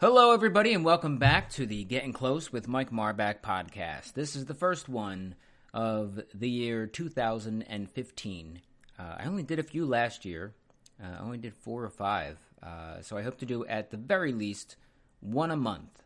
Hello, 0.00 0.32
everybody, 0.32 0.74
and 0.74 0.84
welcome 0.84 1.18
back 1.18 1.50
to 1.50 1.66
the 1.66 1.82
Getting 1.82 2.12
Close 2.12 2.52
with 2.52 2.68
Mike 2.68 2.92
Marbach 2.92 3.40
podcast. 3.40 4.12
This 4.12 4.36
is 4.36 4.44
the 4.44 4.54
first 4.54 4.88
one 4.88 5.34
of 5.74 6.20
the 6.32 6.48
year 6.48 6.86
2015. 6.86 8.62
Uh, 8.96 9.02
I 9.02 9.24
only 9.24 9.42
did 9.42 9.58
a 9.58 9.64
few 9.64 9.84
last 9.86 10.24
year. 10.24 10.54
Uh, 11.02 11.16
I 11.18 11.24
only 11.24 11.38
did 11.38 11.52
four 11.52 11.82
or 11.82 11.90
five. 11.90 12.38
Uh, 12.62 13.02
so 13.02 13.16
I 13.16 13.22
hope 13.22 13.38
to 13.38 13.44
do 13.44 13.66
at 13.66 13.90
the 13.90 13.96
very 13.96 14.30
least 14.30 14.76
one 15.18 15.50
a 15.50 15.56
month 15.56 16.04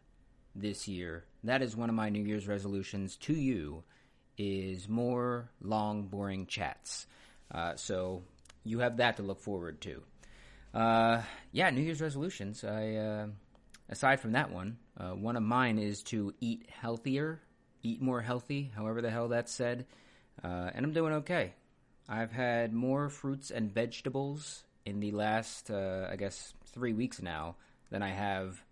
this 0.54 0.88
year. 0.88 1.26
That 1.44 1.60
is 1.60 1.76
one 1.76 1.90
of 1.90 1.94
my 1.94 2.08
New 2.08 2.24
Year's 2.24 2.48
resolutions 2.48 3.16
to 3.16 3.34
you 3.34 3.84
is 4.38 4.88
more 4.88 5.50
long, 5.60 6.04
boring 6.04 6.46
chats. 6.46 7.06
Uh, 7.50 7.76
so 7.76 8.22
you 8.64 8.78
have 8.78 8.96
that 8.96 9.18
to 9.18 9.22
look 9.22 9.42
forward 9.42 9.82
to. 9.82 10.02
Uh, 10.72 11.20
yeah, 11.52 11.68
New 11.68 11.82
Year's 11.82 12.00
resolutions. 12.00 12.64
I 12.64 12.94
uh, 12.94 13.26
aside 13.88 14.20
from 14.20 14.32
that 14.32 14.50
one, 14.50 14.78
uh, 14.98 15.10
one 15.10 15.36
of 15.36 15.42
mine 15.42 15.78
is 15.78 16.02
to 16.04 16.32
eat 16.40 16.68
healthier, 16.70 17.40
eat 17.82 18.00
more 18.00 18.20
healthy, 18.20 18.70
however 18.74 19.02
the 19.02 19.10
hell 19.10 19.28
that's 19.28 19.52
said, 19.52 19.86
uh, 20.42 20.70
and 20.74 20.84
I'm 20.84 20.92
doing 20.92 21.12
okay. 21.14 21.54
I've 22.08 22.32
had 22.32 22.72
more 22.72 23.08
fruits 23.08 23.50
and 23.50 23.72
vegetables 23.72 24.64
in 24.84 25.00
the 25.00 25.12
last, 25.12 25.70
uh, 25.70 26.08
I 26.10 26.16
guess, 26.16 26.54
three 26.66 26.92
weeks 26.92 27.22
now 27.22 27.56
than 27.90 28.02
I 28.02 28.10
have. 28.10 28.64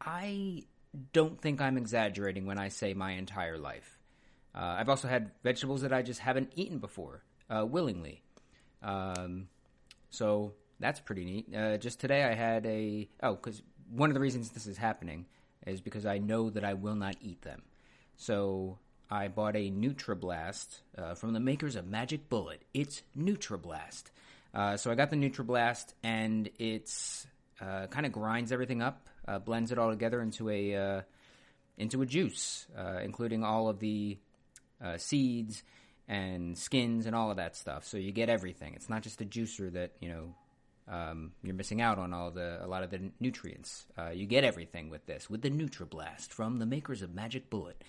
I 0.00 0.64
don't 1.12 1.40
think 1.40 1.60
I'm 1.60 1.76
exaggerating 1.76 2.46
when 2.46 2.58
I 2.58 2.68
say 2.68 2.94
my 2.94 3.12
entire 3.12 3.58
life. 3.58 3.98
Uh, 4.54 4.76
I've 4.78 4.88
also 4.88 5.08
had 5.08 5.30
vegetables 5.42 5.82
that 5.82 5.92
I 5.92 6.02
just 6.02 6.20
haven't 6.20 6.52
eaten 6.56 6.78
before, 6.78 7.22
uh, 7.48 7.64
willingly. 7.64 8.22
Um, 8.82 9.48
so 10.10 10.54
that's 10.80 11.00
pretty 11.00 11.24
neat. 11.24 11.54
Uh, 11.54 11.78
just 11.78 12.00
today 12.00 12.24
I 12.24 12.34
had 12.34 12.66
a 12.66 13.08
oh, 13.22 13.34
because 13.34 13.62
one 13.94 14.10
of 14.10 14.14
the 14.14 14.20
reasons 14.20 14.50
this 14.50 14.66
is 14.66 14.76
happening 14.76 15.26
is 15.66 15.80
because 15.80 16.06
I 16.06 16.18
know 16.18 16.50
that 16.50 16.64
I 16.64 16.74
will 16.74 16.94
not 16.94 17.16
eat 17.20 17.42
them. 17.42 17.62
So 18.16 18.78
I 19.10 19.28
bought 19.28 19.56
a 19.56 19.70
Nutriblast 19.70 20.80
uh, 20.96 21.14
from 21.14 21.32
the 21.32 21.40
makers 21.40 21.76
of 21.76 21.86
Magic 21.86 22.28
Bullet. 22.28 22.62
It's 22.72 23.02
Nutriblast. 23.16 24.04
Uh, 24.54 24.76
so 24.76 24.90
I 24.90 24.94
got 24.94 25.10
the 25.10 25.16
Nutriblast, 25.16 25.92
and 26.02 26.48
it's 26.58 27.26
uh, 27.60 27.86
kind 27.88 28.06
of 28.06 28.12
grinds 28.12 28.52
everything 28.52 28.82
up, 28.82 29.08
uh, 29.26 29.38
blends 29.38 29.72
it 29.72 29.78
all 29.78 29.90
together 29.90 30.20
into 30.20 30.50
a 30.50 30.74
uh, 30.74 31.02
into 31.78 32.02
a 32.02 32.06
juice, 32.06 32.66
uh, 32.76 32.98
including 33.02 33.44
all 33.44 33.68
of 33.68 33.78
the 33.78 34.18
seeds 34.96 35.62
and 36.08 36.58
skins 36.58 37.06
and 37.06 37.14
all 37.14 37.30
of 37.30 37.36
that 37.36 37.56
stuff. 37.56 37.84
So 37.84 37.96
you 37.96 38.12
get 38.12 38.28
everything. 38.28 38.74
It's 38.74 38.90
not 38.90 39.02
just 39.02 39.20
a 39.20 39.24
juicer 39.24 39.72
that 39.72 39.92
you 40.00 40.08
know 40.08 40.34
um, 40.88 41.32
you're 41.42 41.54
missing 41.54 41.80
out 41.80 41.98
on 41.98 42.12
all 42.12 42.30
the 42.30 42.64
a 42.64 42.66
lot 42.66 42.82
of 42.82 42.90
the 42.90 43.10
nutrients. 43.20 43.86
Uh, 43.96 44.10
you 44.10 44.26
get 44.26 44.44
everything 44.44 44.90
with 44.90 45.06
this 45.06 45.30
with 45.30 45.42
the 45.42 45.50
Nutriblast 45.50 46.28
from 46.28 46.58
the 46.58 46.66
makers 46.66 47.02
of 47.02 47.14
Magic 47.14 47.50
Bullet. 47.50 47.82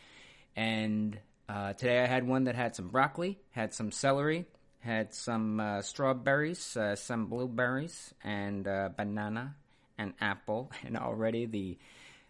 And 0.56 1.18
uh, 1.50 1.74
today 1.74 2.02
I 2.02 2.06
had 2.06 2.28
one 2.28 2.44
that 2.46 2.56
had 2.56 2.76
some 2.76 2.90
broccoli, 2.90 3.40
had 3.52 3.74
some 3.74 3.92
celery, 3.92 4.46
had 4.80 5.14
some 5.14 5.60
uh, 5.60 5.82
strawberries, 5.82 6.78
uh, 6.78 6.96
some 6.96 7.26
blueberries, 7.26 8.14
and 8.24 8.68
uh, 8.68 8.90
banana 8.96 9.56
and 9.98 10.14
apple. 10.22 10.72
And 10.86 10.98
already 10.98 11.46
the 11.46 11.78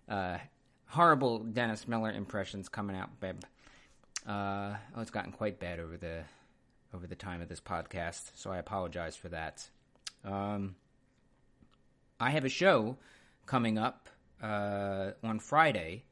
uh, 0.08 0.38
horrible 0.88 1.40
Dennis 1.40 1.88
Miller 1.88 2.12
impressions 2.12 2.70
coming 2.70 2.96
out, 2.96 3.20
babe. 3.20 3.42
oh, 4.28 4.78
it's 4.98 5.12
gotten 5.12 5.34
quite 5.34 5.60
bad 5.60 5.80
over 5.80 5.98
the 5.98 6.24
over 6.94 7.08
the 7.08 7.16
time 7.16 7.42
of 7.42 7.50
this 7.50 7.60
podcast, 7.60 8.32
so 8.36 8.52
I 8.52 8.58
apologize 8.58 9.16
for 9.16 9.28
that. 9.30 9.68
Um, 10.26 10.76
I 12.20 12.30
have 12.30 12.46
a 12.46 12.50
show 12.50 12.98
coming 13.46 13.78
up 13.78 14.10
uh, 14.42 15.12
on 15.24 15.40
Friday. 15.40 16.04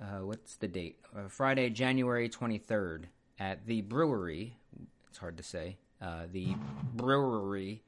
Uh, 0.00 0.24
what's 0.24 0.56
the 0.56 0.68
date? 0.68 0.98
Uh, 1.16 1.28
Friday, 1.28 1.70
January 1.70 2.28
23rd 2.28 3.04
at 3.38 3.66
the 3.66 3.82
brewery. 3.82 4.56
It's 5.08 5.18
hard 5.18 5.36
to 5.36 5.42
say. 5.42 5.76
Uh, 6.00 6.24
the 6.32 6.54
brewery. 6.94 7.82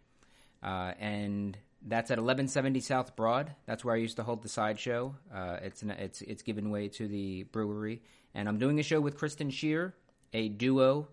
Uh, 0.63 0.93
and 1.01 1.57
that's 1.87 2.11
at 2.11 2.19
1170 2.19 2.81
South 2.81 3.17
Broad. 3.17 3.53
That's 3.67 3.85
where 3.85 3.95
I 3.95 3.99
used 3.99 4.17
to 4.17 4.23
hold 4.23 4.43
the 4.43 4.49
sideshow. 4.49 5.15
Uh, 5.35 5.57
it's, 5.63 5.83
it's, 5.83 6.23
it's 6.23 6.43
given 6.43 6.71
way 6.71 6.89
to 6.89 7.09
the 7.09 7.45
brewery. 7.45 8.03
And 8.35 8.49
I'm 8.49 8.59
doing 8.59 8.79
a 8.79 8.83
show 8.83 9.01
with 9.01 9.17
Kristen 9.17 9.51
Shear, 9.51 9.95
a 10.33 10.49
duo, 10.49 11.09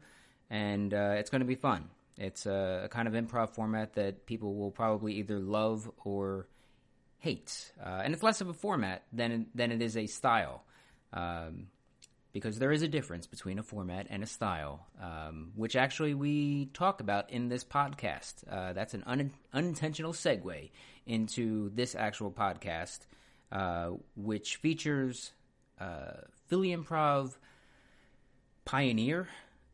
and 0.49 0.93
it's 0.93 1.29
going 1.29 1.41
to 1.41 1.45
be 1.45 1.55
fun. 1.55 1.89
It's 2.19 2.45
a, 2.45 2.81
a, 2.85 2.89
kind 2.89 3.07
of 3.07 3.13
improv 3.13 3.51
format 3.51 3.93
that 3.93 4.25
people 4.25 4.55
will 4.55 4.71
probably 4.71 5.13
either 5.15 5.39
love 5.39 5.89
or 6.03 6.47
hate, 7.19 7.71
uh, 7.83 8.01
and 8.03 8.13
it's 8.13 8.21
less 8.21 8.41
of 8.41 8.49
a 8.49 8.53
format 8.53 9.03
than 9.13 9.47
than 9.55 9.71
it 9.71 9.81
is 9.81 9.95
a 9.95 10.05
style, 10.05 10.63
um, 11.13 11.67
because 12.33 12.59
there 12.59 12.73
is 12.73 12.81
a 12.81 12.89
difference 12.89 13.25
between 13.25 13.57
a 13.57 13.63
format 13.63 14.07
and 14.09 14.21
a 14.21 14.27
style, 14.27 14.85
um, 15.01 15.53
which 15.55 15.77
actually 15.77 16.13
we 16.13 16.65
talk 16.73 16.99
about 16.99 17.29
in 17.29 17.47
this 17.47 17.63
podcast. 17.63 18.43
Uh, 18.49 18.73
that's 18.73 18.93
an 18.93 19.03
un- 19.07 19.31
unintentional 19.53 20.11
segue 20.11 20.69
into 21.05 21.69
this 21.69 21.95
actual 21.95 22.31
podcast, 22.31 22.99
uh, 23.53 23.91
which 24.17 24.57
features 24.57 25.31
uh, 25.79 26.21
Philly 26.47 26.75
Improv 26.75 27.37
pioneer, 28.65 29.27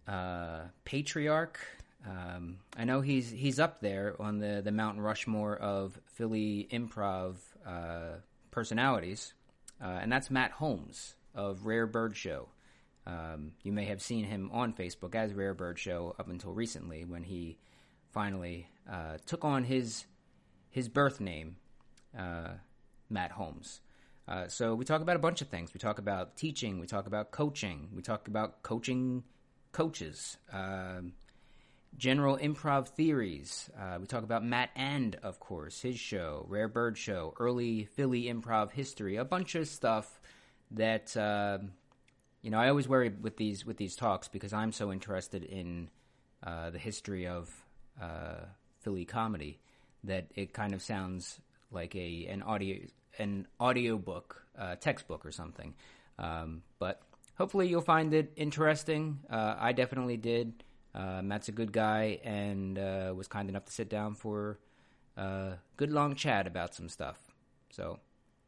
uh, 0.07 0.61
patriarch. 0.85 1.59
Um, 2.07 2.57
I 2.77 2.85
know 2.85 3.01
he's 3.01 3.31
he's 3.31 3.59
up 3.59 3.81
there 3.81 4.15
on 4.19 4.39
the, 4.39 4.61
the 4.63 4.71
Mount 4.71 4.99
Rushmore 4.99 5.55
of 5.55 5.99
Philly 6.05 6.67
improv 6.71 7.37
uh, 7.65 8.19
personalities, 8.51 9.33
uh, 9.83 9.99
and 10.01 10.11
that's 10.11 10.29
Matt 10.29 10.51
Holmes 10.51 11.15
of 11.33 11.65
Rare 11.65 11.87
Bird 11.87 12.15
Show. 12.15 12.49
Um, 13.07 13.51
you 13.63 13.71
may 13.71 13.85
have 13.85 14.01
seen 14.01 14.25
him 14.25 14.49
on 14.51 14.73
Facebook 14.73 15.15
as 15.15 15.33
Rare 15.33 15.53
Bird 15.53 15.79
Show 15.79 16.15
up 16.19 16.29
until 16.29 16.53
recently 16.53 17.05
when 17.05 17.23
he 17.23 17.57
finally 18.11 18.67
uh, 18.91 19.17
took 19.25 19.43
on 19.43 19.63
his 19.63 20.05
his 20.69 20.89
birth 20.89 21.19
name, 21.19 21.55
uh, 22.17 22.49
Matt 23.09 23.31
Holmes. 23.31 23.81
Uh, 24.27 24.47
so 24.47 24.73
we 24.73 24.85
talk 24.85 25.01
about 25.01 25.15
a 25.15 25.19
bunch 25.19 25.41
of 25.41 25.49
things. 25.49 25.73
We 25.73 25.79
talk 25.79 25.99
about 25.99 26.35
teaching. 26.35 26.79
We 26.79 26.87
talk 26.87 27.07
about 27.07 27.31
coaching. 27.31 27.89
We 27.95 28.01
talk 28.01 28.27
about 28.27 28.63
coaching 28.63 29.23
coaches. 29.71 30.37
Um, 30.51 31.13
general 31.97 32.37
improv 32.37 32.89
theories. 32.89 33.69
Uh, 33.79 33.97
we 33.99 34.05
talk 34.05 34.23
about 34.23 34.43
Matt 34.43 34.69
And, 34.75 35.15
of 35.23 35.39
course, 35.39 35.81
his 35.81 35.99
show, 35.99 36.45
Rare 36.49 36.67
Bird 36.67 36.97
Show, 36.97 37.33
early 37.39 37.85
Philly 37.85 38.23
improv 38.23 38.71
history, 38.71 39.15
a 39.15 39.25
bunch 39.25 39.55
of 39.55 39.67
stuff 39.67 40.19
that 40.71 41.15
uh, 41.15 41.59
you 42.41 42.51
know. 42.51 42.59
I 42.59 42.69
always 42.69 42.87
worry 42.87 43.09
with 43.09 43.37
these 43.37 43.65
with 43.65 43.77
these 43.77 43.95
talks 43.95 44.27
because 44.27 44.53
I'm 44.53 44.71
so 44.71 44.91
interested 44.91 45.43
in 45.43 45.89
uh, 46.43 46.69
the 46.71 46.79
history 46.79 47.27
of 47.27 47.49
uh, 48.01 48.45
Philly 48.81 49.05
comedy 49.05 49.59
that 50.03 50.27
it 50.35 50.53
kind 50.53 50.73
of 50.73 50.81
sounds 50.81 51.39
like 51.71 51.95
a 51.95 52.27
an 52.27 52.41
audio 52.43 52.77
an 53.19 53.47
audio 53.59 53.97
book, 53.97 54.43
uh, 54.57 54.75
textbook 54.75 55.25
or 55.25 55.31
something. 55.31 55.73
Um, 56.19 56.63
but 56.79 57.01
hopefully 57.37 57.67
you'll 57.67 57.81
find 57.81 58.13
it 58.13 58.33
interesting. 58.35 59.19
Uh, 59.29 59.55
I 59.57 59.71
definitely 59.71 60.17
did. 60.17 60.63
Uh, 60.95 61.21
Matt's 61.21 61.49
a 61.49 61.51
good 61.51 61.73
guy 61.73 62.19
and 62.23 62.79
uh, 62.79 63.13
was 63.15 63.27
kind 63.27 63.49
enough 63.49 63.65
to 63.65 63.71
sit 63.71 63.89
down 63.89 64.15
for 64.15 64.59
a 65.17 65.55
good 65.75 65.91
long 65.91 66.15
chat 66.15 66.47
about 66.47 66.73
some 66.73 66.87
stuff. 66.87 67.17
So 67.69 67.99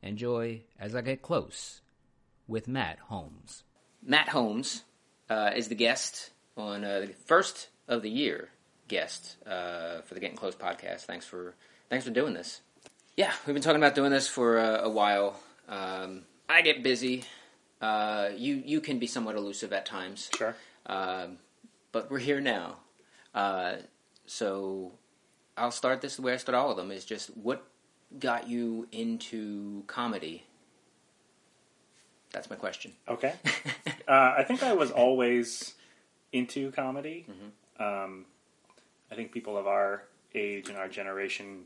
enjoy 0.02 0.62
as 0.80 0.96
I 0.96 1.02
get 1.02 1.22
close 1.22 1.81
with 2.47 2.69
Matt 2.69 3.00
Holmes. 3.00 3.63
Matt 4.02 4.30
Holmes 4.30 4.84
uh, 5.30 5.52
is 5.56 5.68
the 5.68 5.75
guest 5.75 6.31
on 6.56 6.86
uh, 6.86 7.02
the 7.02 7.07
first 7.25 7.68
of 7.90 8.02
the 8.02 8.09
year 8.09 8.50
guest 8.88 9.36
uh, 9.46 10.02
for 10.02 10.13
the 10.13 10.22
Getting 10.22 10.38
Close 10.38 10.56
podcast. 10.56 11.02
Thanks 11.02 11.25
for 11.25 11.53
thanks 11.90 12.06
for 12.06 12.12
doing 12.12 12.34
this. 12.34 12.62
Yeah, 13.18 13.34
we've 13.46 13.56
been 13.56 13.63
talking 13.63 13.81
about 13.81 13.96
doing 13.96 14.12
this 14.12 14.30
for 14.30 14.57
uh, 14.57 14.84
a 14.84 14.90
while. 14.90 15.38
Um, 15.68 16.22
I 16.48 16.62
get 16.62 16.81
busy. 16.81 17.25
you 17.81 18.63
you 18.66 18.80
can 18.80 19.00
be 19.00 19.07
somewhat 19.07 19.36
elusive 19.36 19.74
at 19.74 19.86
times. 19.86 20.30
Sure. 20.38 20.56
Um, 20.86 21.39
but 21.98 22.12
we're 22.12 22.20
here 22.20 22.40
now. 22.40 22.76
Uh, 23.34 23.78
so 24.28 24.92
I'll 25.58 25.72
start 25.72 26.00
this 26.00 26.18
the 26.18 26.22
way 26.22 26.34
I 26.34 26.38
start 26.38 26.56
all 26.56 26.70
of 26.70 26.78
them: 26.78 26.92
is 26.92 27.06
just 27.06 27.36
what 27.36 27.66
got 28.20 28.48
you 28.48 28.88
into 28.92 29.84
comedy. 29.88 30.44
That's 32.32 32.52
my 32.52 32.56
question. 32.56 32.94
Okay. 33.10 33.34
uh, 34.08 34.36
I 34.38 34.44
think 34.48 34.62
I 34.62 34.74
was 34.74 34.92
always 34.92 35.74
into 36.32 36.72
comedy. 36.72 37.26
Mm-hmm. 37.28 37.84
Um, 37.84 38.26
I 39.12 39.16
think 39.16 39.32
people 39.32 39.58
of 39.58 39.66
our 39.66 40.04
age 40.36 40.70
and 40.70 40.78
our 40.78 40.88
generation 40.88 41.64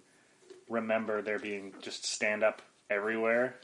remember 0.70 1.22
there 1.22 1.40
being 1.40 1.74
just 1.82 2.06
stand 2.06 2.42
up 2.42 2.62
everywhere. 2.90 3.58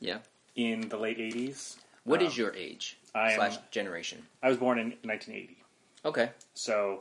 Yeah. 0.00 0.18
In 0.54 0.86
the 0.90 0.98
late 0.98 1.16
'80s. 1.16 1.76
What 2.04 2.20
um, 2.20 2.26
is 2.26 2.36
your 2.36 2.52
age 2.54 2.98
I 3.14 3.36
slash 3.36 3.56
generation? 3.70 4.26
I 4.42 4.50
was 4.50 4.58
born 4.58 4.78
in 4.78 4.88
1980. 5.02 5.63
Okay. 6.04 6.30
So. 6.54 7.00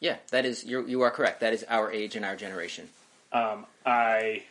Yeah, 0.00 0.16
that 0.30 0.44
is 0.44 0.64
you. 0.64 0.84
You 0.86 1.02
are 1.02 1.10
correct. 1.12 1.40
That 1.40 1.52
is 1.52 1.64
our 1.68 1.92
age 1.92 2.16
and 2.16 2.24
our 2.24 2.34
generation. 2.34 2.88
Um, 3.32 3.66
I 3.86 4.42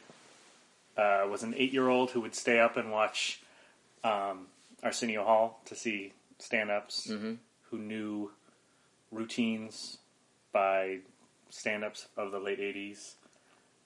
uh, 0.97 1.25
was 1.29 1.43
an 1.43 1.53
eight-year-old 1.57 2.11
who 2.11 2.21
would 2.21 2.35
stay 2.35 2.59
up 2.59 2.77
and 2.77 2.89
watch 2.91 3.41
um, 4.03 4.47
Arsenio 4.81 5.23
Hall 5.25 5.59
to 5.65 5.75
see 5.75 6.13
stand-ups 6.39 7.07
Mm-hmm. 7.07 7.33
who 7.69 7.77
knew 7.77 8.31
routines 9.11 9.97
by 10.53 10.99
stand-ups 11.49 12.07
of 12.15 12.31
the 12.31 12.39
late 12.39 12.59
'80s. 12.59 13.15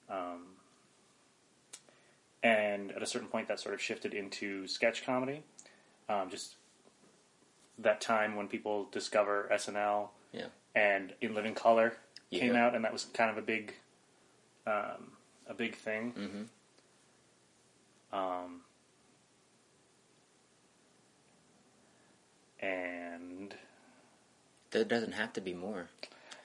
Um, 0.07 0.43
and 2.43 2.91
at 2.91 3.01
a 3.01 3.07
certain 3.07 3.27
point, 3.27 3.47
that 3.47 3.59
sort 3.59 3.73
of 3.73 3.81
shifted 3.81 4.13
into 4.13 4.67
sketch 4.67 5.03
comedy. 5.03 5.41
Um, 6.07 6.29
just 6.29 6.53
that 7.79 8.01
time 8.01 8.35
when 8.35 8.47
people 8.47 8.85
discover 8.91 9.49
SNL 9.51 10.09
Yeah. 10.31 10.47
and 10.75 11.13
In 11.21 11.33
Living 11.33 11.55
Color 11.55 11.97
came 12.31 12.55
out, 12.55 12.75
and 12.75 12.85
that 12.85 12.93
was 12.93 13.05
kind 13.05 13.31
of 13.31 13.37
a 13.37 13.41
big, 13.41 13.73
um, 14.67 15.11
a 15.47 15.53
big 15.53 15.75
thing. 15.75 16.13
Mm-hmm. 16.13 16.43
Um, 18.17 18.61
and 22.59 23.55
There 24.71 24.83
doesn't 24.83 25.13
have 25.13 25.33
to 25.33 25.41
be 25.41 25.53
more. 25.53 25.87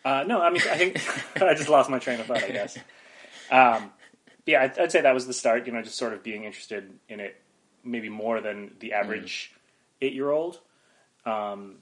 uh, 0.04 0.24
no, 0.26 0.40
I 0.40 0.50
mean, 0.50 0.62
I 0.70 0.76
think 0.76 1.00
I 1.42 1.54
just 1.54 1.68
lost 1.68 1.90
my 1.90 1.98
train 1.98 2.20
of 2.20 2.26
thought. 2.26 2.42
I 2.42 2.50
guess. 2.50 2.78
Um, 3.52 3.90
yeah, 4.46 4.62
I'd, 4.62 4.78
I'd 4.78 4.92
say 4.92 5.00
that 5.00 5.12
was 5.12 5.26
the 5.26 5.32
start. 5.32 5.66
You 5.66 5.72
know, 5.72 5.82
just 5.82 5.98
sort 5.98 6.12
of 6.12 6.22
being 6.22 6.44
interested 6.44 6.88
in 7.08 7.18
it, 7.18 7.34
maybe 7.82 8.08
more 8.08 8.40
than 8.40 8.70
the 8.78 8.92
average 8.92 9.50
eight-year-old. 10.00 10.60
Um, 11.26 11.76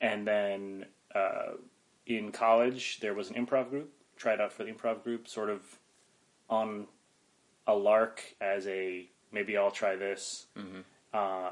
and 0.00 0.26
then 0.26 0.86
uh, 1.14 1.52
in 2.06 2.32
college, 2.32 3.00
there 3.00 3.14
was 3.14 3.30
an 3.30 3.36
improv 3.36 3.70
group. 3.70 3.90
Tried 4.16 4.40
out 4.40 4.52
for 4.52 4.64
the 4.64 4.72
improv 4.72 5.02
group, 5.02 5.26
sort 5.26 5.50
of 5.50 5.62
on 6.48 6.86
a 7.66 7.74
lark 7.74 8.22
as 8.40 8.66
a 8.66 9.06
maybe 9.32 9.56
I'll 9.56 9.70
try 9.70 9.96
this. 9.96 10.46
Uh, 11.12 11.50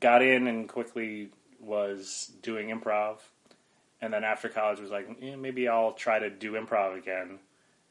got 0.00 0.22
in 0.22 0.46
and 0.48 0.68
quickly 0.68 1.28
was 1.60 2.32
doing 2.42 2.68
improv, 2.68 3.18
and 4.00 4.12
then 4.12 4.24
after 4.24 4.48
college 4.48 4.80
was 4.80 4.90
like, 4.90 5.08
eh, 5.22 5.36
maybe 5.36 5.68
I'll 5.68 5.92
try 5.92 6.18
to 6.18 6.28
do 6.28 6.52
improv 6.52 6.98
again, 6.98 7.38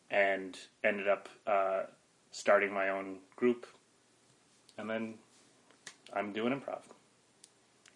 and 0.09 0.57
ended 0.83 1.07
up 1.07 1.29
uh, 1.47 1.83
starting 2.31 2.73
my 2.73 2.89
own 2.89 3.19
group, 3.35 3.65
and 4.77 4.89
then 4.89 5.15
I'm 6.13 6.33
doing 6.33 6.53
improv. 6.53 6.81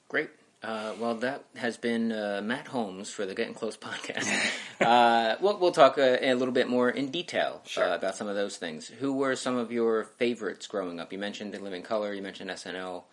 Great. 0.07 0.29
Uh, 0.65 0.93
well, 0.99 1.13
that 1.13 1.43
has 1.57 1.77
been 1.77 2.11
uh, 2.11 2.41
Matt 2.43 2.65
Holmes 2.67 3.11
for 3.11 3.27
the 3.27 3.35
Getting 3.35 3.53
Close 3.53 3.77
podcast. 3.77 4.27
uh, 4.81 5.35
we'll, 5.39 5.59
we'll 5.59 5.71
talk 5.71 5.99
uh, 5.99 6.17
a 6.19 6.33
little 6.33 6.53
bit 6.53 6.67
more 6.67 6.89
in 6.89 7.09
detail 7.11 7.61
Sure. 7.67 7.83
uh, 7.91 7.95
about 7.95 8.15
some 8.15 8.27
of 8.27 8.35
those 8.35 8.57
things. 8.57 8.87
Who 8.87 9.13
were 9.13 9.35
some 9.35 9.57
of 9.57 9.71
your 9.71 10.05
favorites 10.05 10.65
growing 10.65 10.99
up? 10.99 11.13
You 11.13 11.19
mentioned 11.19 11.53
The 11.53 11.59
Living 11.59 11.83
Color, 11.83 12.13
you 12.13 12.23
mentioned 12.23 12.49
SNL, 12.49 13.03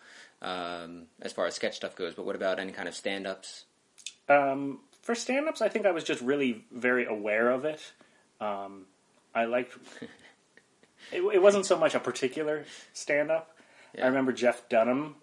um, 0.41 1.03
as 1.21 1.31
far 1.31 1.45
as 1.45 1.53
sketch 1.53 1.75
stuff 1.75 1.95
goes, 1.95 2.15
but 2.15 2.25
what 2.25 2.35
about 2.35 2.57
any 2.59 2.71
kind 2.71 2.87
of 2.87 2.95
stand 2.95 3.27
ups? 3.27 3.65
Um, 4.27 4.79
for 5.03 5.13
stand-ups, 5.13 5.61
I 5.61 5.69
think 5.69 5.85
I 5.85 5.91
was 5.91 6.03
just 6.03 6.21
really 6.21 6.65
very 6.71 7.05
aware 7.05 7.51
of 7.51 7.65
it. 7.65 7.79
Um, 8.41 8.85
I 9.35 9.45
liked. 9.45 9.77
it, 11.11 11.21
it 11.21 11.41
wasn't 11.41 11.65
so 11.67 11.77
much 11.77 11.93
a 11.93 11.99
particular 11.99 12.65
stand-up. 12.93 13.55
Yeah. 13.93 14.05
I 14.05 14.07
remember 14.07 14.31
Jeff 14.31 14.67
Dunham 14.69 15.15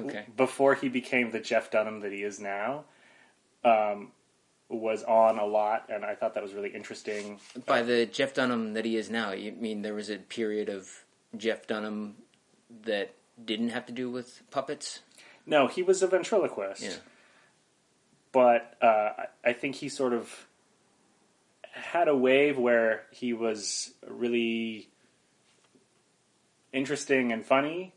Okay. 0.00 0.24
before 0.36 0.74
he 0.74 0.88
became 0.88 1.30
the 1.30 1.40
Jeff 1.40 1.70
Dunham 1.70 2.00
that 2.00 2.12
he 2.12 2.22
is 2.22 2.40
now. 2.40 2.84
Um, 3.64 4.12
was 4.70 5.02
on 5.04 5.38
a 5.38 5.46
lot, 5.46 5.86
and 5.88 6.04
I 6.04 6.14
thought 6.14 6.34
that 6.34 6.42
was 6.42 6.52
really 6.52 6.68
interesting. 6.70 7.40
By 7.64 7.80
the 7.82 8.04
Jeff 8.04 8.34
Dunham 8.34 8.74
that 8.74 8.84
he 8.84 8.96
is 8.96 9.08
now, 9.08 9.32
you 9.32 9.52
mean 9.52 9.80
there 9.82 9.94
was 9.94 10.10
a 10.10 10.18
period 10.18 10.68
of 10.68 11.04
Jeff 11.36 11.66
Dunham 11.66 12.16
that 12.84 13.14
didn't 13.42 13.70
have 13.70 13.86
to 13.86 13.92
do 13.92 14.10
with 14.10 14.42
puppets? 14.50 15.00
No, 15.46 15.68
he 15.68 15.82
was 15.82 16.02
a 16.02 16.06
ventriloquist. 16.06 16.82
Yeah. 16.82 16.96
but 18.32 18.76
uh, 18.82 18.86
I- 19.18 19.26
I 19.42 19.52
think 19.54 19.76
he 19.76 19.88
sort 19.88 20.12
of 20.12 20.46
had 21.72 22.08
a 22.08 22.14
wave 22.16 22.58
where 22.58 23.04
he 23.10 23.32
was 23.32 23.94
really 24.06 24.88
interesting 26.72 27.32
and 27.32 27.44
funny, 27.44 27.94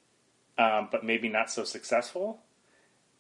um, 0.61 0.89
but 0.91 1.03
maybe 1.03 1.27
not 1.27 1.49
so 1.49 1.63
successful. 1.63 2.39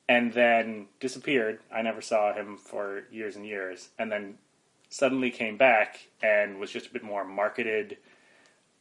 And 0.07 0.33
then 0.33 0.87
disappeared. 0.99 1.59
I 1.73 1.81
never 1.81 2.01
saw 2.01 2.33
him 2.33 2.57
for 2.57 3.03
years 3.11 3.35
and 3.35 3.45
years. 3.45 3.89
And 3.97 4.11
then 4.11 4.37
suddenly 4.89 5.31
came 5.31 5.57
back 5.57 6.07
and 6.21 6.59
was 6.59 6.69
just 6.69 6.87
a 6.87 6.93
bit 6.93 7.03
more 7.03 7.23
marketed, 7.23 7.97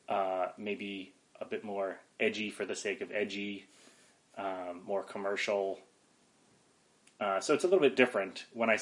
uh, 0.09 0.49
maybe 0.59 1.13
a 1.41 1.45
bit 1.45 1.65
more 1.65 2.01
edgy 2.19 2.51
for 2.51 2.67
the 2.67 2.75
sake 2.75 3.01
of 3.01 3.11
edgy, 3.13 3.67
um, 4.37 4.83
more 4.85 5.05
commercial. 5.05 5.79
Uh, 7.21 7.41
so 7.41 7.55
it's 7.55 7.65
a 7.65 7.67
little 7.67 7.81
bit 7.81 7.97
different 7.97 8.45
when 8.53 8.69
I, 8.69 8.79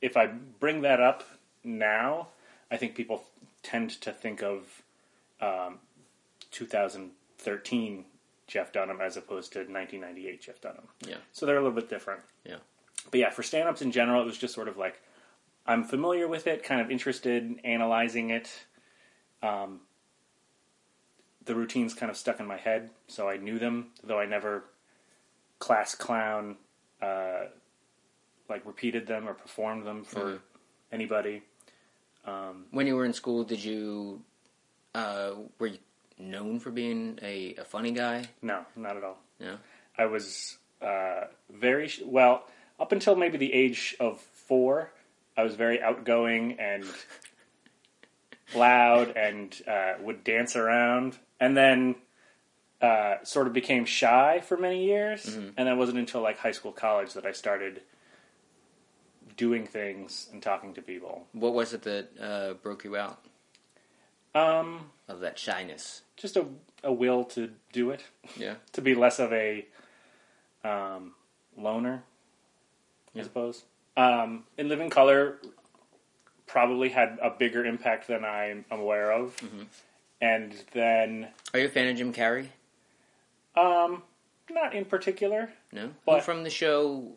if 0.00 0.16
I 0.16 0.28
bring 0.28 0.82
that 0.82 1.00
up 1.00 1.24
now, 1.64 2.28
I 2.70 2.76
think 2.76 2.94
people 2.94 3.24
tend 3.62 3.90
to 4.02 4.12
think 4.12 4.42
of 4.42 4.82
um, 5.40 5.80
2013 6.52 8.04
Jeff 8.50 8.72
Dunham 8.72 9.00
as 9.00 9.16
opposed 9.16 9.52
to 9.54 9.60
1998 9.60 10.42
Jeff 10.42 10.60
Dunham. 10.60 10.88
Yeah. 11.06 11.16
So 11.32 11.46
they're 11.46 11.56
a 11.56 11.62
little 11.62 11.74
bit 11.74 11.88
different. 11.88 12.20
Yeah. 12.44 12.56
But 13.10 13.20
yeah, 13.20 13.30
for 13.30 13.42
stand-ups 13.42 13.80
in 13.80 13.92
general, 13.92 14.20
it 14.20 14.26
was 14.26 14.36
just 14.36 14.52
sort 14.54 14.68
of 14.68 14.76
like 14.76 15.00
I'm 15.66 15.84
familiar 15.84 16.26
with 16.26 16.46
it, 16.46 16.62
kind 16.64 16.80
of 16.80 16.90
interested 16.90 17.44
in 17.44 17.60
analyzing 17.60 18.30
it. 18.30 18.50
Um, 19.42 19.80
the 21.44 21.54
routines 21.54 21.94
kind 21.94 22.10
of 22.10 22.16
stuck 22.16 22.40
in 22.40 22.46
my 22.46 22.56
head, 22.56 22.90
so 23.06 23.28
I 23.28 23.36
knew 23.36 23.58
them, 23.58 23.88
though 24.02 24.18
I 24.18 24.26
never 24.26 24.64
class 25.58 25.94
clown, 25.94 26.56
uh, 27.00 27.44
like 28.48 28.66
repeated 28.66 29.06
them 29.06 29.28
or 29.28 29.34
performed 29.34 29.86
them 29.86 30.02
for 30.04 30.20
Mhm. 30.20 30.40
anybody. 30.92 31.42
When 32.72 32.86
you 32.86 32.94
were 32.96 33.04
in 33.04 33.12
school, 33.12 33.44
did 33.44 33.62
you 33.64 34.22
uh, 34.94 35.34
were 35.58 35.68
you 35.68 35.78
known 36.20 36.60
for 36.60 36.70
being 36.70 37.18
a, 37.22 37.54
a 37.56 37.64
funny 37.64 37.92
guy? 37.92 38.26
No, 38.42 38.64
not 38.76 38.96
at 38.96 39.04
all. 39.04 39.18
Yeah. 39.38 39.56
I 39.96 40.06
was 40.06 40.58
uh, 40.82 41.24
very 41.50 41.88
sh- 41.88 42.02
well 42.04 42.44
up 42.78 42.92
until 42.92 43.16
maybe 43.16 43.38
the 43.38 43.52
age 43.52 43.96
of 44.00 44.20
four. 44.20 44.90
I 45.36 45.42
was 45.42 45.54
very 45.54 45.80
outgoing 45.80 46.58
and 46.58 46.84
loud, 48.54 49.16
and 49.16 49.54
uh, 49.66 49.94
would 50.00 50.24
dance 50.24 50.56
around, 50.56 51.18
and 51.38 51.56
then 51.56 51.94
uh, 52.80 53.16
sort 53.22 53.46
of 53.46 53.52
became 53.52 53.84
shy 53.84 54.40
for 54.40 54.56
many 54.56 54.84
years. 54.84 55.26
And 55.26 55.54
then 55.56 55.68
it 55.68 55.76
wasn't 55.76 55.98
until 55.98 56.20
like 56.22 56.38
high 56.38 56.52
school, 56.52 56.72
college 56.72 57.12
that 57.14 57.26
I 57.26 57.32
started 57.32 57.82
doing 59.36 59.66
things 59.66 60.28
and 60.32 60.42
talking 60.42 60.74
to 60.74 60.82
people. 60.82 61.26
What 61.32 61.54
was 61.54 61.72
it 61.72 61.82
that 61.82 62.08
uh, 62.20 62.54
broke 62.54 62.84
you 62.84 62.96
out 62.96 63.24
Um, 64.34 64.90
of 65.08 65.20
that 65.20 65.38
shyness? 65.38 66.02
just 66.16 66.36
a, 66.36 66.44
a 66.84 66.92
will 66.92 67.24
to 67.24 67.50
do 67.72 67.90
it, 67.90 68.04
Yeah. 68.36 68.54
to 68.72 68.82
be 68.82 68.94
less 68.94 69.18
of 69.18 69.32
a 69.32 69.66
um, 70.64 71.14
loner, 71.56 72.02
Yeah. 73.14 73.22
I 73.22 73.24
suppose. 73.24 73.64
Um, 73.96 74.44
in 74.58 74.68
Living 74.68 74.90
Color, 74.90 75.38
probably 76.46 76.90
had 76.90 77.18
a 77.22 77.30
bigger 77.30 77.64
impact 77.64 78.06
than 78.08 78.24
I'm 78.24 78.64
aware 78.70 79.10
of. 79.12 79.34
And 80.20 80.54
then, 80.72 81.28
Are 81.54 81.60
you 81.60 81.66
a 81.66 81.70
fan 81.70 81.88
of 81.88 81.96
Jim 81.96 82.12
Carrey? 82.12 82.48
um, 83.56 84.02
not 84.50 84.74
in 84.74 84.84
particular. 84.84 85.50
No. 85.72 85.90
Who 86.06 86.20
from 86.20 86.44
the 86.44 86.50
show 86.50 87.12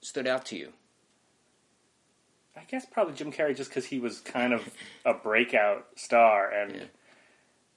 stood 0.00 0.26
out 0.26 0.44
to 0.46 0.56
you? 0.56 0.72
I 2.60 2.64
guess 2.68 2.84
probably 2.84 3.14
Jim 3.14 3.32
Carrey, 3.32 3.56
just 3.56 3.70
because 3.70 3.86
he 3.86 3.98
was 3.98 4.20
kind 4.20 4.52
of 4.52 4.68
a 5.04 5.14
breakout 5.14 5.86
star 5.96 6.50
and 6.50 6.88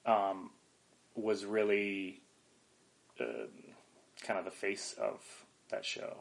um, 0.05 0.49
was 1.15 1.45
really 1.45 2.21
uh, 3.19 3.47
kind 4.23 4.37
of 4.37 4.45
the 4.45 4.51
face 4.51 4.93
of 4.99 5.21
that 5.69 5.85
show. 5.85 6.17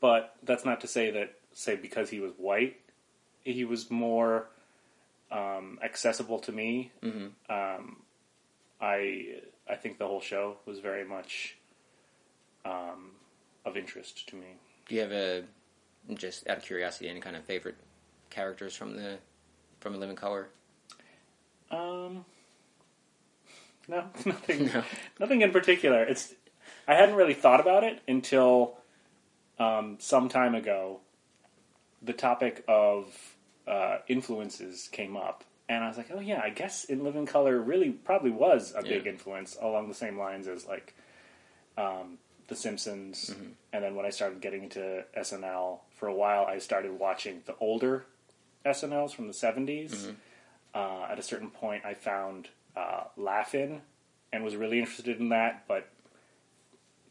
But 0.00 0.34
that's 0.42 0.64
not 0.66 0.82
to 0.82 0.86
say 0.86 1.10
that, 1.12 1.34
say, 1.54 1.76
because 1.76 2.10
he 2.10 2.20
was 2.20 2.32
white, 2.36 2.76
he 3.42 3.64
was 3.64 3.90
more 3.90 4.48
um, 5.32 5.78
accessible 5.82 6.38
to 6.40 6.52
me. 6.52 6.92
Um, 7.48 8.02
I 8.80 9.38
I 9.68 9.76
think 9.76 9.98
the 9.98 10.06
whole 10.06 10.20
show 10.20 10.58
was 10.66 10.78
very 10.80 11.04
much 11.06 11.56
um, 12.66 13.12
of 13.64 13.78
interest 13.78 14.28
to 14.28 14.36
me. 14.36 14.58
Do 14.88 14.94
you 14.94 15.00
have 15.00 15.12
a 15.12 15.44
just 16.14 16.46
out 16.48 16.58
of 16.58 16.62
curiosity 16.62 17.08
any 17.08 17.20
kind 17.20 17.36
of 17.36 17.44
favorite 17.44 17.76
characters 18.30 18.74
from 18.74 18.96
the 18.96 19.18
from 19.80 19.98
Living 19.98 20.16
Color? 20.16 20.48
Um, 21.70 22.24
no, 23.88 24.04
nothing. 24.24 24.66
No. 24.66 24.82
Nothing 25.20 25.42
in 25.42 25.50
particular. 25.52 26.02
It's 26.02 26.34
I 26.86 26.94
hadn't 26.94 27.14
really 27.16 27.34
thought 27.34 27.60
about 27.60 27.84
it 27.84 28.00
until 28.06 28.76
um, 29.58 29.96
some 30.00 30.28
time 30.28 30.54
ago. 30.54 31.00
The 32.02 32.12
topic 32.12 32.62
of 32.68 33.06
uh, 33.66 33.98
influences 34.08 34.88
came 34.92 35.16
up, 35.16 35.44
and 35.68 35.82
I 35.82 35.88
was 35.88 35.96
like, 35.96 36.10
oh 36.12 36.20
yeah, 36.20 36.40
I 36.42 36.50
guess 36.50 36.84
In 36.84 37.02
Living 37.02 37.24
Color 37.24 37.58
really 37.60 37.90
probably 37.90 38.30
was 38.30 38.74
a 38.76 38.82
big 38.82 39.06
influence 39.06 39.56
along 39.60 39.88
the 39.88 39.94
same 39.94 40.18
lines 40.18 40.46
as 40.46 40.66
like 40.66 40.94
um, 41.78 42.18
The 42.48 42.56
Simpsons. 42.56 43.30
Mm-hmm. 43.30 43.48
And 43.72 43.84
then 43.84 43.94
when 43.94 44.06
I 44.06 44.10
started 44.10 44.40
getting 44.40 44.64
into 44.64 45.04
SNL 45.16 45.78
for 45.96 46.08
a 46.08 46.14
while, 46.14 46.44
I 46.44 46.58
started 46.58 46.98
watching 46.98 47.42
the 47.46 47.54
older 47.60 48.06
SNLs 48.64 49.14
from 49.14 49.26
the 49.26 49.32
70s. 49.32 49.92
Mm-hmm. 49.92 50.10
Uh, 50.74 51.06
at 51.10 51.18
a 51.18 51.22
certain 51.22 51.50
point, 51.50 51.84
I 51.84 51.94
found 51.94 52.48
uh, 52.76 53.04
Laugh-In 53.16 53.82
and 54.32 54.44
was 54.44 54.56
really 54.56 54.80
interested 54.80 55.20
in 55.20 55.28
that, 55.28 55.64
but 55.68 55.88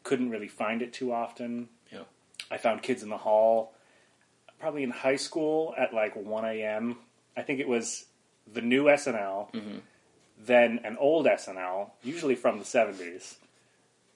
couldn't 0.02 0.30
really 0.30 0.48
find 0.48 0.82
it 0.82 0.92
too 0.92 1.12
often. 1.12 1.68
Yeah. 1.90 2.02
I 2.50 2.58
found 2.58 2.82
Kids 2.82 3.02
in 3.02 3.08
the 3.08 3.18
Hall 3.18 3.74
probably 4.60 4.82
in 4.82 4.90
high 4.90 5.16
school 5.16 5.74
at 5.76 5.92
like 5.92 6.14
1 6.16 6.44
a.m. 6.44 6.96
I 7.36 7.42
think 7.42 7.60
it 7.60 7.68
was 7.68 8.06
the 8.50 8.62
new 8.62 8.84
SNL, 8.84 9.48
then 10.38 10.80
an 10.84 10.96
old 10.98 11.26
SNL, 11.26 11.90
usually 12.02 12.34
from 12.34 12.58
the 12.58 12.64
70s, 12.64 13.36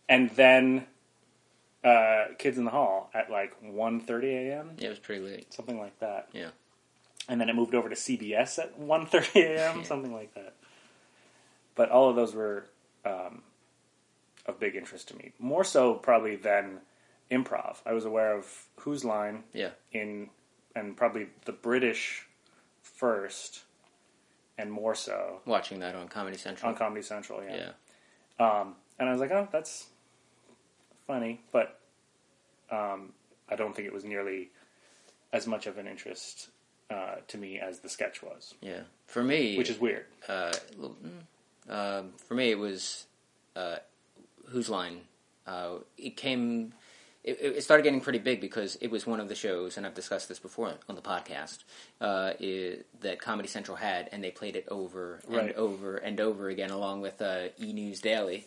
and 0.08 0.30
then 0.30 0.86
uh, 1.84 2.24
Kids 2.38 2.58
in 2.58 2.64
the 2.64 2.70
Hall 2.70 3.10
at 3.14 3.30
like 3.30 3.52
1.30 3.62 4.24
a.m., 4.24 4.70
Yeah, 4.78 4.86
it 4.86 4.90
was 4.90 4.98
pretty 4.98 5.22
late. 5.24 5.52
something 5.52 5.78
like 5.78 5.98
that. 6.00 6.28
Yeah. 6.32 6.50
And 7.28 7.40
then 7.40 7.48
it 7.48 7.54
moved 7.54 7.74
over 7.74 7.88
to 7.88 7.94
CBS 7.94 8.58
at 8.58 8.78
1.30 8.80 9.36
a.m., 9.44 9.78
Yeah. 9.78 9.82
something 9.84 10.12
like 10.12 10.34
that. 10.34 10.54
But 11.74 11.90
all 11.90 12.08
of 12.10 12.16
those 12.16 12.34
were 12.34 12.64
um, 13.04 13.42
of 14.46 14.58
big 14.58 14.74
interest 14.76 15.08
to 15.08 15.16
me. 15.16 15.32
More 15.38 15.62
so 15.64 15.94
probably 15.94 16.36
than 16.36 16.78
improv. 17.30 17.76
I 17.86 17.92
was 17.92 18.04
aware 18.04 18.34
of 18.36 18.66
Whose 18.80 19.04
Line 19.04 19.44
Yeah. 19.52 19.70
in 19.92 20.30
and 20.74 20.96
probably 20.96 21.28
the 21.44 21.52
British 21.52 22.26
first, 22.82 23.62
and 24.56 24.72
more 24.72 24.94
so 24.94 25.40
Watching 25.44 25.80
that 25.80 25.94
on 25.94 26.08
Comedy 26.08 26.36
Central. 26.36 26.70
on 26.70 26.76
Comedy 26.76 27.02
Central. 27.02 27.42
yeah. 27.44 27.70
Yeah. 28.40 28.60
Um, 28.60 28.74
and 28.98 29.08
I 29.08 29.12
was 29.12 29.20
like, 29.20 29.30
oh, 29.30 29.48
that's 29.52 29.86
funny, 31.08 31.40
but 31.50 31.80
um, 32.70 33.12
I 33.48 33.56
don't 33.56 33.74
think 33.74 33.88
it 33.88 33.92
was 33.94 34.04
nearly 34.04 34.50
as 35.32 35.46
much 35.48 35.66
of 35.66 35.76
an 35.78 35.88
interest 35.88 36.50
uh, 36.90 37.16
to 37.26 37.36
me 37.38 37.58
as 37.58 37.80
the 37.80 37.88
sketch 37.88 38.22
was, 38.22 38.54
Yeah. 38.60 38.82
For 39.06 39.24
me, 39.24 39.56
which 39.58 39.70
is 39.70 39.80
weird. 39.80 40.04
uh, 40.28 40.52
mm, 40.78 41.68
um, 41.68 42.12
for 42.28 42.34
me, 42.34 42.50
it 42.50 42.58
was 42.58 43.06
uh, 43.56 43.76
Whose 44.48 44.68
Line. 44.70 45.00
Uh, 45.46 45.78
it 45.96 46.16
came. 46.16 46.72
It, 47.24 47.38
it 47.40 47.62
started 47.64 47.82
getting 47.82 48.00
pretty 48.00 48.18
big 48.20 48.40
because 48.40 48.76
it 48.80 48.90
was 48.90 49.06
one 49.06 49.18
of 49.20 49.28
the 49.28 49.34
shows, 49.34 49.76
and 49.78 49.84
I've 49.86 49.94
discussed 49.94 50.28
this 50.28 50.38
before 50.38 50.72
on 50.88 50.94
the 50.94 51.00
podcast, 51.02 51.58
uh, 52.00 52.32
i 52.40 52.78
that 53.00 53.18
Comedy 53.18 53.48
Central 53.48 53.76
had, 53.76 54.08
and 54.12 54.22
they 54.22 54.30
played 54.30 54.56
it 54.56 54.66
over 54.70 55.20
and 55.26 55.36
Right. 55.36 55.56
over 55.56 55.96
and 55.96 56.20
over 56.20 56.48
again, 56.50 56.70
along 56.70 57.00
with 57.00 57.20
uh, 57.20 57.48
E 57.60 57.72
News 57.72 58.00
Daily. 58.00 58.46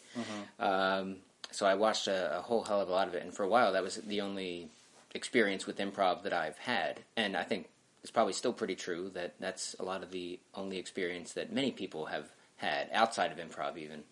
Um, 0.59 1.17
so 1.51 1.65
I 1.65 1.75
watched 1.75 2.07
a, 2.07 2.37
a 2.39 2.41
whole 2.41 2.63
hell 2.63 2.81
of 2.81 2.89
a 2.89 2.91
lot 2.91 3.07
of 3.07 3.13
it, 3.13 3.23
and 3.23 3.33
for 3.33 3.43
a 3.43 3.47
while, 3.47 3.73
that 3.73 3.83
was 3.83 3.95
the 3.97 4.21
only 4.21 4.69
experience 5.13 5.65
with 5.67 5.77
improv 5.77 6.23
that 6.23 6.33
I've 6.33 6.57
had, 6.57 7.01
and 7.17 7.35
I 7.37 7.43
think 7.43 7.69
it's 8.01 8.11
probably 8.11 8.33
still 8.33 8.53
pretty 8.53 8.75
true 8.75 9.09
that 9.13 9.35
that's 9.39 9.75
a 9.79 9.83
lot 9.83 10.01
of 10.03 10.11
the 10.11 10.39
only 10.55 10.77
experience 10.77 11.33
that 11.33 11.51
many 11.51 11.71
people 11.71 12.05
have 12.07 12.29
had 12.57 12.89
outside 12.93 13.31
of 13.31 13.37
improv, 13.37 13.77
even. 13.77 14.03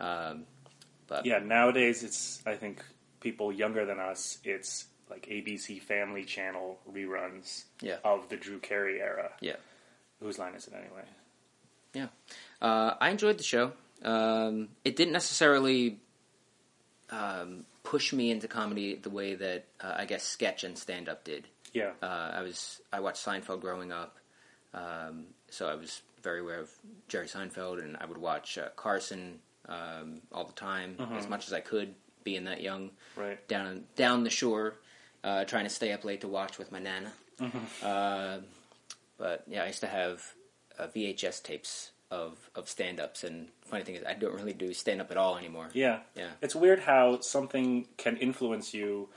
Um, 0.00 0.44
but 1.06 1.24
Yeah, 1.24 1.38
nowadays 1.38 2.02
it's 2.02 2.42
I 2.46 2.56
think 2.56 2.82
people 3.20 3.52
younger 3.52 3.86
than 3.86 3.98
us, 4.00 4.38
it's 4.44 4.86
like 5.08 5.26
ABC 5.26 5.80
Family 5.80 6.24
Channel 6.24 6.78
reruns 6.92 7.64
Yeah. 7.80 7.96
of 8.04 8.28
the 8.28 8.36
Drew 8.36 8.58
Carey 8.58 9.00
era. 9.00 9.30
yeah, 9.40 9.56
Whose 10.20 10.38
line 10.38 10.54
is 10.54 10.66
it 10.66 10.74
anyway? 10.74 11.04
yeah. 11.94 12.08
Uh, 12.60 12.94
I 13.00 13.10
enjoyed 13.10 13.38
the 13.38 13.42
show. 13.44 13.72
Um, 14.02 14.68
it 14.84 14.96
didn't 14.96 15.12
necessarily 15.12 16.00
um, 17.12 17.64
push 17.84 18.12
me 18.12 18.30
into 18.32 18.48
comedy 18.48 18.96
the 18.96 19.10
way 19.10 19.34
that 19.36 19.66
uh, 19.80 19.94
I 19.98 20.04
guess 20.06 20.24
sketch 20.24 20.64
and 20.64 20.76
stand 20.76 21.08
up 21.08 21.22
did. 21.24 21.46
Yeah, 21.72 21.92
Uh, 22.02 22.32
I 22.34 22.42
was 22.42 22.80
I 22.92 23.00
watched 23.00 23.24
Seinfeld 23.24 23.60
growing 23.60 23.92
up, 23.92 24.16
um, 24.74 25.26
so 25.50 25.68
I 25.68 25.74
was 25.74 26.02
very 26.22 26.40
aware 26.40 26.60
of 26.60 26.70
Jerry 27.08 27.26
Seinfeld, 27.26 27.78
and 27.82 27.96
I 27.98 28.06
would 28.06 28.18
watch 28.18 28.58
uh, 28.58 28.68
Carson 28.76 29.38
um, 29.68 30.20
all 30.32 30.44
the 30.44 30.52
time 30.52 30.96
as 31.16 31.28
much 31.28 31.46
as 31.46 31.52
I 31.52 31.60
could, 31.60 31.94
being 32.24 32.44
that 32.44 32.60
young. 32.62 32.90
right. 33.16 33.46
Down 33.48 33.84
down 33.96 34.24
the 34.24 34.30
shore, 34.30 34.74
uh, 35.24 35.44
trying 35.44 35.64
to 35.64 35.70
stay 35.70 35.92
up 35.92 36.04
late 36.04 36.20
to 36.22 36.28
watch 36.28 36.58
with 36.58 36.72
my 36.72 36.78
nana. 36.78 37.12
Uh, 37.82 38.38
but 39.18 39.44
yeah, 39.48 39.62
I 39.64 39.68
used 39.68 39.80
to 39.80 39.86
have 39.86 40.22
uh, 40.78 40.86
VHS 40.88 41.42
tapes 41.42 41.90
of 42.12 42.50
of 42.54 42.68
stand 42.68 43.00
ups, 43.00 43.24
and 43.24 43.48
funny 43.64 43.82
thing 43.84 43.94
is, 43.94 44.04
I 44.04 44.12
don't 44.12 44.34
really 44.34 44.52
do 44.52 44.72
stand 44.74 45.00
up 45.00 45.10
at 45.10 45.16
all 45.16 45.38
anymore. 45.38 45.70
Yeah. 45.72 46.00
Yeah. 46.14 46.28
It's 46.42 46.54
weird 46.54 46.80
how 46.80 47.20
something 47.20 47.88
can 47.96 48.18
influence 48.18 48.74
you, 48.74 49.08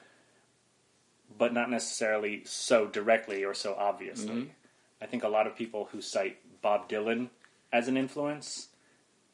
but 1.37 1.53
not 1.53 1.69
necessarily 1.69 2.43
so 2.45 2.87
directly 2.87 3.43
or 3.43 3.53
so 3.53 3.75
obviously. 3.77 4.29
Mm-hmm. 4.29 4.49
I 5.01 5.05
think 5.07 5.23
a 5.25 5.27
lot 5.27 5.45
of 5.45 5.57
people 5.57 5.89
who 5.91 6.01
cite 6.01 6.37
Bob 6.61 6.87
Dylan 6.87 7.29
as 7.73 7.89
an 7.89 7.97
influence 7.97 8.69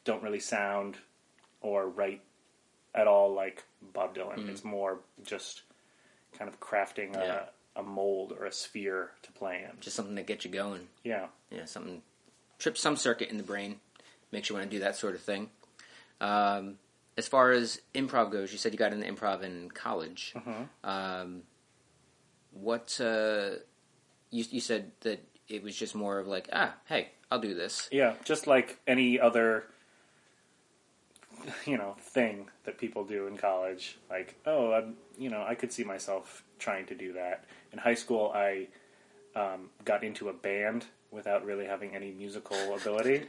don't 0.03 0.24
really 0.24 0.39
sound 0.39 0.98
or 1.62 1.88
write 1.88 2.22
at 2.96 3.08
all 3.08 3.32
like 3.32 3.63
Bob 3.94 4.15
Dylan. 4.15 4.39
Mm-hmm. 4.39 4.50
It's 4.50 4.63
more 4.63 5.01
just 5.24 5.62
kind 6.36 6.50
of 6.50 6.60
crafting 6.60 7.15
a, 7.15 7.48
a 7.75 7.84
mold 7.84 8.34
or 8.38 8.46
a 8.46 8.51
sphere 8.51 9.12
to 9.22 9.32
play 9.32 9.63
in. 9.63 9.80
Just 9.80 9.96
something 9.96 10.15
to 10.15 10.24
get 10.24 10.44
you 10.44 10.50
going. 10.50 10.88
Yeah. 11.03 11.27
yeah, 11.51 11.65
something 11.65 12.01
trips 12.62 12.80
some 12.80 12.96
circuit 12.96 13.30
in 13.30 13.38
the 13.38 13.44
brain, 13.44 13.77
makes 14.32 14.48
you 14.48 14.56
want 14.56 14.70
to 14.70 14.75
do 14.75 14.82
that 14.84 14.96
sort 14.96 15.15
of 15.15 15.22
thing. 15.22 15.50
Um, 16.22 16.77
as 17.18 17.27
far 17.27 17.51
as 17.51 17.82
improv 17.96 18.32
goes, 18.32 18.51
you 18.51 18.58
said 18.58 18.72
you 18.72 18.77
got 18.77 18.94
into 18.94 19.06
improv 19.06 19.41
in 19.41 19.70
college. 19.72 20.34
Um, 20.84 21.41
what 22.53 23.00
uh, 23.01 23.56
you 24.30 24.46
you 24.50 24.62
said 24.62 24.91
that 25.01 25.24
it 25.50 25.63
was 25.63 25.75
just 25.75 25.96
more 25.96 26.20
of 26.20 26.27
like, 26.27 26.50
ah, 26.53 26.75
hey, 26.86 27.10
I'll 27.32 27.39
do 27.39 27.56
this. 27.56 27.89
Yeah, 27.91 28.13
just 28.24 28.46
like 28.46 28.80
any 28.88 29.20
other, 29.20 29.65
you 31.65 31.77
know, 31.77 31.96
thing 32.00 32.50
that 32.65 32.77
people 32.77 33.03
do 33.03 33.27
in 33.27 33.38
college. 33.38 33.98
Like, 34.10 34.36
oh, 34.46 34.72
I'm, 34.72 34.96
you 35.18 35.30
know, 35.30 35.44
I 35.46 35.56
could 35.56 35.74
see 35.74 35.84
myself 35.84 36.44
trying 36.60 36.86
to 36.88 36.96
do 36.96 37.13
that. 37.13 37.46
In 37.74 37.80
high 37.80 37.96
school, 37.96 38.32
I 38.36 38.68
um, 39.36 39.70
got 39.84 40.03
into 40.03 40.30
a 40.30 40.34
band 40.34 40.86
without 41.12 41.46
really 41.46 41.65
having 41.65 41.96
any 41.96 42.12
musical 42.12 42.74
ability. 42.75 43.25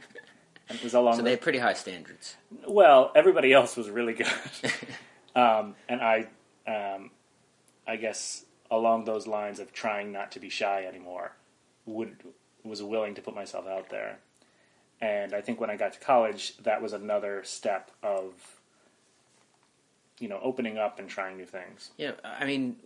And 0.69 0.77
it 0.77 0.83
was 0.83 0.93
along 0.93 1.13
So 1.15 1.17
the- 1.17 1.23
they 1.25 1.29
had 1.31 1.41
pretty 1.41 1.59
high 1.59 1.73
standards. 1.73 2.37
well, 2.67 3.11
everybody 3.15 3.51
else 3.53 3.75
was 3.75 3.89
really 3.89 4.13
good, 4.13 4.27
um, 5.35 5.75
and 5.89 6.01
I, 6.01 6.27
um, 6.65 7.11
I 7.85 7.97
guess 7.97 8.45
along 8.71 9.03
those 9.05 9.27
lines 9.27 9.59
of 9.59 9.73
trying 9.73 10.11
not 10.11 10.31
to 10.31 10.39
be 10.39 10.49
shy 10.49 10.85
anymore, 10.85 11.33
would 11.85 12.15
was 12.63 12.81
willing 12.81 13.13
to 13.15 13.21
put 13.21 13.35
myself 13.35 13.67
out 13.67 13.89
there, 13.89 14.19
and 15.01 15.33
I 15.33 15.41
think 15.41 15.59
when 15.59 15.69
I 15.69 15.75
got 15.75 15.91
to 15.93 15.99
college, 15.99 16.55
that 16.59 16.81
was 16.81 16.93
another 16.93 17.43
step 17.43 17.91
of, 18.01 18.61
you 20.19 20.29
know, 20.29 20.39
opening 20.41 20.77
up 20.77 20.97
and 20.97 21.09
trying 21.09 21.35
new 21.35 21.45
things. 21.45 21.91
Yeah, 21.97 22.11
I 22.23 22.45
mean, 22.45 22.77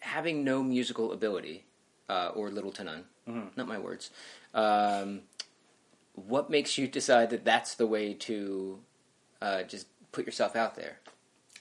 having 0.00 0.44
no 0.44 0.62
musical 0.62 1.10
ability, 1.12 1.64
uh, 2.10 2.32
or 2.34 2.50
little 2.50 2.72
to 2.72 2.84
none, 2.84 3.04
not 3.56 3.68
my 3.68 3.78
words, 3.78 4.10
um, 4.54 5.20
what 6.14 6.50
makes 6.50 6.78
you 6.78 6.88
decide 6.88 7.30
that 7.30 7.44
that's 7.44 7.74
the 7.74 7.86
way 7.86 8.14
to 8.14 8.78
uh, 9.40 9.62
just 9.64 9.86
put 10.12 10.26
yourself 10.26 10.56
out 10.56 10.74
there? 10.74 10.98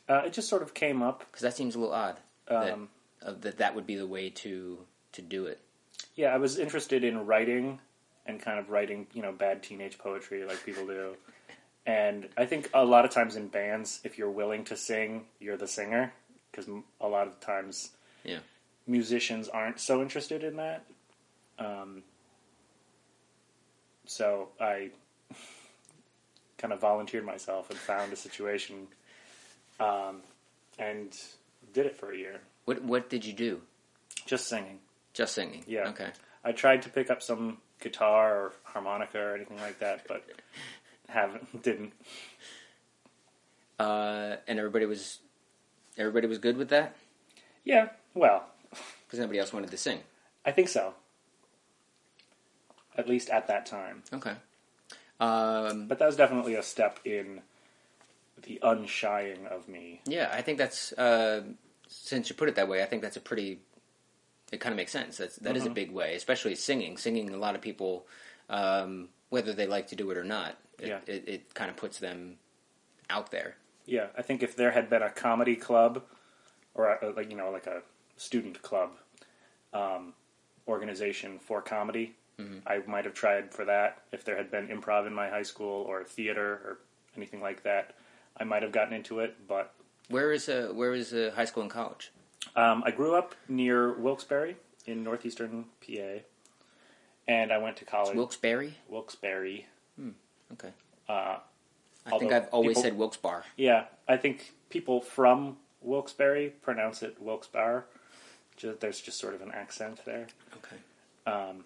Uh, 0.10 0.24
it 0.26 0.34
just 0.34 0.48
sort 0.50 0.62
of 0.62 0.74
came 0.74 1.02
up. 1.04 1.20
Because 1.20 1.42
that 1.42 1.56
seems 1.56 1.76
a 1.76 1.80
little 1.80 1.94
odd. 1.94 2.18
that, 2.48 2.74
Um, 2.74 2.90
uh, 3.26 3.34
that 3.42 3.58
that 3.58 3.76
would 3.76 3.86
be 3.86 3.96
the 3.96 4.08
way 4.08 4.30
to 4.30 4.80
to 5.14 5.22
do 5.22 5.46
it. 5.46 5.60
Yeah, 6.16 6.34
I 6.34 6.38
was 6.38 6.58
interested 6.60 7.04
in 7.04 7.26
writing 7.26 7.80
and 8.26 8.42
kind 8.42 8.60
of 8.60 8.70
writing, 8.70 9.08
you 9.14 9.22
know, 9.22 9.32
bad 9.32 9.64
teenage 9.64 9.98
poetry 9.98 10.44
like 10.46 10.64
people 10.66 10.86
do. 10.86 11.16
And 11.86 12.28
I 12.38 12.46
think 12.46 12.70
a 12.74 12.84
lot 12.84 13.06
of 13.06 13.12
times 13.12 13.36
in 13.36 13.48
bands, 13.48 14.02
if 14.04 14.18
you're 14.18 14.30
willing 14.30 14.64
to 14.66 14.76
sing, 14.78 15.26
you're 15.40 15.58
the 15.58 15.68
singer. 15.68 16.14
Because 16.52 16.68
a 17.02 17.08
lot 17.08 17.28
of 17.28 17.40
times 17.40 17.92
Yeah. 18.24 18.40
musicians 18.86 19.48
aren't 19.50 19.80
so 19.80 20.02
interested 20.02 20.44
in 20.44 20.58
that. 20.58 20.84
Um, 21.60 22.04
so 24.06 24.50
I 24.60 24.92
kind 26.58 26.74
of 26.74 26.80
volunteered 26.80 27.26
myself 27.26 27.70
and 27.70 27.78
found 27.80 28.14
a 28.14 28.16
situation 28.16 28.88
um, 29.80 30.22
and 30.80 31.16
did 31.74 31.86
it 31.86 31.96
for 31.96 32.12
a 32.12 32.18
year. 32.18 32.42
What 32.66 32.84
what 32.84 33.10
did 33.10 33.26
you 33.26 33.34
do? 33.34 33.62
Just 34.26 34.48
singing. 34.48 34.80
Just 35.14 35.34
singing. 35.34 35.64
Yeah. 35.68 35.90
Okay. 35.90 36.10
I 36.44 36.52
tried 36.52 36.82
to 36.84 36.90
pick 36.90 37.10
up 37.10 37.22
some 37.22 37.58
guitar 37.80 38.36
or 38.36 38.54
harmonica 38.64 39.20
or 39.20 39.36
anything 39.36 39.58
like 39.58 39.80
that, 39.80 40.08
but 40.08 40.24
haven't 41.10 41.62
didn't. 41.64 41.94
Uh, 43.80 44.38
and 44.48 44.58
everybody 44.58 44.86
was 44.86 45.20
everybody 45.98 46.28
was 46.28 46.40
good 46.40 46.58
with 46.58 46.70
that 46.70 46.96
Yeah, 47.64 47.90
well, 48.16 48.46
because 49.06 49.20
nobody 49.20 49.40
else 49.40 49.54
wanted 49.54 49.70
to 49.72 49.78
sing. 49.78 50.00
I 50.46 50.52
think 50.52 50.68
so. 50.70 50.94
At 52.98 53.08
least 53.08 53.30
at 53.30 53.48
that 53.48 53.66
time. 53.66 54.04
Okay. 54.14 54.34
Um, 55.20 55.88
But 55.88 56.00
that 56.00 56.06
was 56.06 56.16
definitely 56.16 56.56
a 56.56 56.64
step 56.64 57.00
in 57.06 57.42
the 58.44 58.60
unshying 58.62 59.48
of 59.48 59.68
me. 59.68 60.02
yeah, 60.06 60.30
I 60.32 60.42
think 60.42 60.58
that's 60.58 60.94
uh, 60.94 61.44
since 61.88 62.30
you 62.30 62.36
put 62.36 62.50
it 62.50 62.56
that 62.56 62.68
way. 62.68 62.84
I 62.84 62.86
think 62.86 63.02
that's 63.02 63.18
a 63.18 63.22
pretty. 63.22 63.60
It 64.52 64.60
kind 64.62 64.72
of 64.72 64.78
makes 64.78 64.92
sense. 64.94 65.18
That's 65.18 65.36
that 65.38 65.58
is 65.58 65.66
a 65.66 65.70
big 65.70 65.92
way, 65.92 66.16
especially 66.16 66.56
singing. 66.56 66.98
Singing, 66.98 67.34
a 67.34 67.38
lot 67.38 67.56
of 67.56 67.62
people, 67.62 68.06
um, 68.50 69.10
whether 69.30 69.52
they 69.54 69.68
like 69.68 69.88
to 69.88 69.96
do 69.96 70.10
it 70.12 70.18
or 70.18 70.24
not, 70.24 70.56
it, 70.80 70.88
Yeah. 70.88 71.00
it, 71.06 71.28
it 71.28 71.54
kind 71.54 71.70
of 71.70 71.76
puts 71.76 72.00
them 72.00 72.38
out 73.10 73.32
there. 73.32 73.58
Yeah, 73.86 74.08
I 74.18 74.22
think 74.22 74.44
if 74.44 74.56
there 74.56 74.72
had 74.72 74.90
been 74.90 75.02
a 75.02 75.10
comedy 75.10 75.56
club, 75.58 76.04
or 76.76 76.94
a, 77.02 77.10
like 77.10 77.30
you 77.30 77.36
know, 77.36 77.50
like 77.52 77.68
a 77.68 77.82
student 78.18 78.62
club 78.62 78.92
um, 79.74 80.14
organization 80.68 81.40
for 81.40 81.62
comedy, 81.62 82.16
I 82.68 82.82
might 82.86 83.06
have 83.06 83.14
tried 83.16 83.52
for 83.52 83.66
that. 83.66 84.02
If 84.12 84.24
there 84.24 84.38
had 84.38 84.52
been 84.52 84.68
improv 84.68 85.08
in 85.08 85.14
my 85.14 85.30
high 85.30 85.44
school 85.44 85.84
or 85.88 86.04
theater 86.04 86.62
or 86.64 86.78
anything 87.16 87.42
like 87.42 87.64
that, 87.64 87.96
I 88.40 88.44
might 88.44 88.62
have 88.62 88.72
gotten 88.72 88.94
into 88.94 89.20
it. 89.22 89.36
But 89.48 89.74
Where 90.10 90.32
is 90.32 90.48
a 90.50 90.68
where 90.74 90.94
is 90.94 91.14
uh, 91.14 91.32
high 91.36 91.46
school 91.46 91.64
and 91.64 91.72
college? 91.72 92.12
um, 92.56 92.84
I 92.86 92.92
grew 92.92 93.16
up 93.16 93.34
near 93.50 93.94
Wilkes-Barre 93.94 94.56
in 94.86 95.04
northeastern 95.04 95.66
PA, 95.86 96.20
and 97.28 97.52
I 97.52 97.58
went 97.58 97.78
to 97.78 97.86
college. 97.86 98.16
Wilkes-Barre. 98.16 98.74
Wilkes-Barre. 98.88 99.66
Okay. 100.54 100.70
Uh, 101.10 101.38
I 102.06 102.18
think 102.20 102.32
I've 102.32 102.48
always 102.50 102.70
people- 102.78 102.84
said 102.84 102.98
Wilkes-Barre. 102.98 103.44
Yeah, 103.58 103.86
I 104.08 104.16
think 104.18 104.54
people 104.70 105.02
from 105.02 105.58
Wilkes-Barre 105.82 106.50
pronounce 106.62 107.02
it 107.04 107.18
Wilkes-Barre. 107.20 107.84
Just, 108.56 108.80
there's 108.80 109.02
just 109.02 109.20
sort 109.20 109.34
of 109.36 109.42
an 109.42 109.52
accent 109.52 110.00
there, 110.06 110.28
Okay. 110.58 110.78
um, 111.32 111.66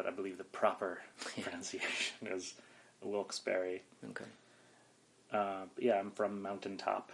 but 0.00 0.10
I 0.10 0.14
believe 0.16 0.38
the 0.38 0.44
proper 0.44 0.98
pronunciation 1.42 2.28
is 2.28 2.54
Wilkes-Barre. 3.02 3.82
Okay. 4.10 4.24
Uh, 5.30 5.64
but 5.74 5.84
yeah, 5.84 5.98
I'm 5.98 6.10
from 6.10 6.40
Mountaintop, 6.40 7.12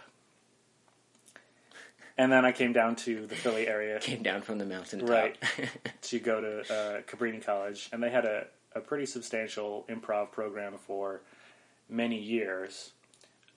and 2.17 2.31
then 2.31 2.45
I 2.45 2.53
came 2.53 2.71
down 2.71 2.95
to 2.97 3.27
the 3.27 3.35
Philly 3.35 3.67
area 3.67 3.99
Came 4.01 4.23
down 4.23 4.41
from 4.41 4.57
the 4.57 4.65
mountain. 4.65 5.05
Right. 5.05 5.35
to 6.03 6.19
go 6.19 6.39
to 6.39 6.59
uh, 6.61 7.01
Cabrini 7.01 7.45
College, 7.45 7.89
and 7.91 8.01
they 8.01 8.09
had 8.09 8.23
a, 8.23 8.47
a 8.73 8.79
pretty 8.79 9.05
substantial 9.05 9.85
improv 9.89 10.31
program 10.31 10.77
for 10.77 11.21
many 11.89 12.17
years 12.17 12.91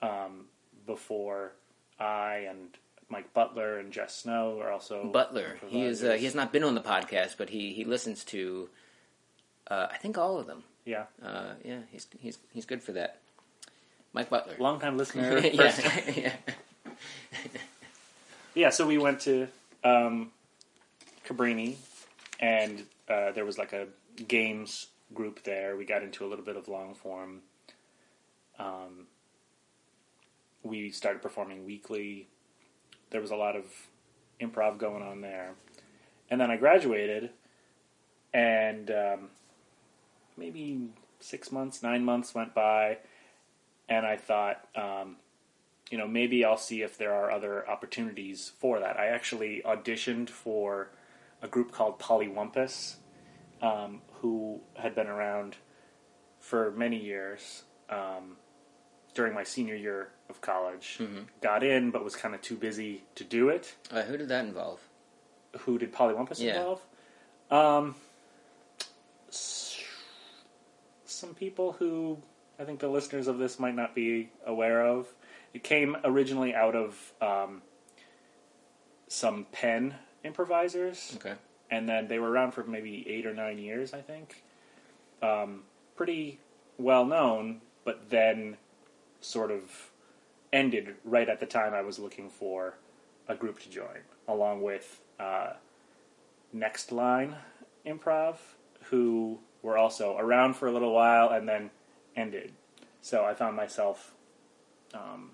um, 0.01 0.45
before 0.85 1.53
I 1.99 2.47
and 2.49 2.77
Mike 3.09 3.33
Butler 3.33 3.79
and 3.79 3.93
Jess 3.93 4.17
Snow 4.17 4.59
are 4.61 4.71
also 4.71 5.09
Butler. 5.11 5.57
He 5.67 5.83
is. 5.83 6.03
Uh, 6.03 6.13
he 6.13 6.25
has 6.25 6.35
not 6.35 6.51
been 6.51 6.63
on 6.63 6.75
the 6.75 6.81
podcast, 6.81 7.35
but 7.37 7.49
he 7.49 7.71
he 7.71 7.85
listens 7.85 8.25
to. 8.25 8.69
Uh, 9.71 9.87
I 9.89 9.95
think 9.97 10.17
all 10.17 10.37
of 10.37 10.47
them. 10.47 10.63
yeah, 10.85 11.05
Uh, 11.23 11.53
yeah, 11.63 11.79
he's 11.91 12.05
he's 12.19 12.37
he's 12.51 12.65
good 12.65 12.83
for 12.83 12.91
that. 12.91 13.19
Mike 14.11 14.29
Butler. 14.29 14.55
long 14.59 14.81
time 14.81 14.97
listener. 14.97 15.37
yeah, 15.53 15.73
yeah. 16.15 16.33
yeah. 18.53 18.69
So 18.69 18.85
we 18.85 18.97
went 18.97 19.21
to 19.21 19.47
um, 19.85 20.31
Cabrini, 21.25 21.77
and 22.41 22.83
uh, 23.07 23.31
there 23.31 23.45
was 23.45 23.57
like 23.57 23.71
a 23.71 23.87
games 24.27 24.87
group 25.13 25.43
there. 25.43 25.77
We 25.77 25.85
got 25.85 26.03
into 26.03 26.25
a 26.25 26.27
little 26.27 26.43
bit 26.43 26.57
of 26.57 26.67
long 26.67 26.93
form. 26.93 27.39
Um, 28.59 29.07
we 30.63 30.91
started 30.91 31.21
performing 31.21 31.65
weekly. 31.65 32.27
There 33.11 33.21
was 33.21 33.31
a 33.31 33.37
lot 33.37 33.55
of 33.55 33.63
improv 34.41 34.77
going 34.77 35.01
on 35.01 35.21
there, 35.21 35.51
and 36.29 36.41
then 36.41 36.51
I 36.51 36.57
graduated, 36.57 37.29
and 38.33 38.91
um, 38.91 39.29
maybe 40.41 40.89
six 41.19 41.51
months, 41.51 41.81
nine 41.83 42.03
months 42.03 42.33
went 42.35 42.53
by, 42.53 42.97
and 43.87 44.05
I 44.05 44.17
thought. 44.17 44.67
Um, 44.75 45.17
you 45.89 45.97
know, 45.97 46.07
maybe 46.07 46.45
I'll 46.45 46.55
see 46.57 46.83
if 46.83 46.97
there 46.97 47.13
are 47.13 47.29
other 47.29 47.67
opportunities 47.69 48.53
for 48.59 48.79
that. 48.79 48.97
I 48.97 49.07
actually 49.07 49.61
auditioned 49.65 50.29
for 50.29 50.89
a 51.41 51.49
group 51.49 51.73
called 51.73 51.99
Polywampus, 51.99 52.95
um, 53.61 54.01
who 54.21 54.61
had 54.75 54.95
been 54.95 55.07
around 55.07 55.57
for 56.39 56.71
many 56.71 56.95
years 56.95 57.63
um, 57.89 58.37
during 59.13 59.33
my 59.33 59.43
senior 59.43 59.75
year 59.75 60.11
of 60.29 60.39
college. 60.39 60.97
Got 61.41 61.61
in, 61.61 61.91
but 61.91 62.05
was 62.05 62.15
kind 62.15 62.33
of 62.33 62.41
too 62.41 62.55
busy 62.55 63.03
to 63.15 63.25
do 63.25 63.49
it. 63.49 63.75
Uh, 63.91 64.03
who 64.03 64.15
did 64.15 64.29
that 64.29 64.45
involve? 64.45 64.79
Who 65.59 65.77
did 65.77 65.91
Polywampus 65.91 66.39
Yeah. 66.39 66.55
involve? 66.57 66.81
Um, 67.51 67.95
some 71.21 71.33
people 71.35 71.73
who 71.73 72.17
I 72.59 72.63
think 72.65 72.79
the 72.79 72.89
listeners 72.89 73.27
of 73.27 73.37
this 73.37 73.59
might 73.59 73.75
not 73.75 73.95
be 73.95 74.29
aware 74.45 74.85
of. 74.85 75.07
It 75.53 75.63
came 75.63 75.95
originally 76.03 76.53
out 76.53 76.75
of 76.75 77.13
um, 77.21 77.61
some 79.07 79.45
Penn 79.51 79.95
improvisers, 80.23 81.13
Okay. 81.15 81.33
and 81.69 81.87
then 81.87 82.07
they 82.07 82.19
were 82.19 82.29
around 82.29 82.51
for 82.51 82.63
maybe 82.63 83.05
eight 83.07 83.25
or 83.25 83.33
nine 83.33 83.57
years, 83.57 83.93
I 83.93 84.01
think. 84.01 84.43
Um, 85.21 85.63
pretty 85.95 86.39
well 86.77 87.05
known, 87.05 87.61
but 87.83 88.09
then 88.09 88.57
sort 89.21 89.51
of 89.51 89.91
ended 90.51 90.95
right 91.05 91.29
at 91.29 91.39
the 91.39 91.45
time 91.45 91.73
I 91.73 91.81
was 91.81 91.99
looking 91.99 92.29
for 92.29 92.75
a 93.27 93.35
group 93.35 93.59
to 93.61 93.69
join, 93.69 94.01
along 94.27 94.61
with 94.61 95.01
uh, 95.19 95.53
Next 96.53 96.91
Line 96.91 97.35
Improv, 97.85 98.35
who 98.89 99.39
were 99.61 99.77
also 99.77 100.17
around 100.17 100.55
for 100.55 100.67
a 100.67 100.71
little 100.71 100.93
while 100.93 101.29
and 101.29 101.47
then 101.47 101.69
ended. 102.15 102.53
So 103.01 103.25
I 103.25 103.33
found 103.33 103.55
myself 103.55 104.13
um, 104.93 105.31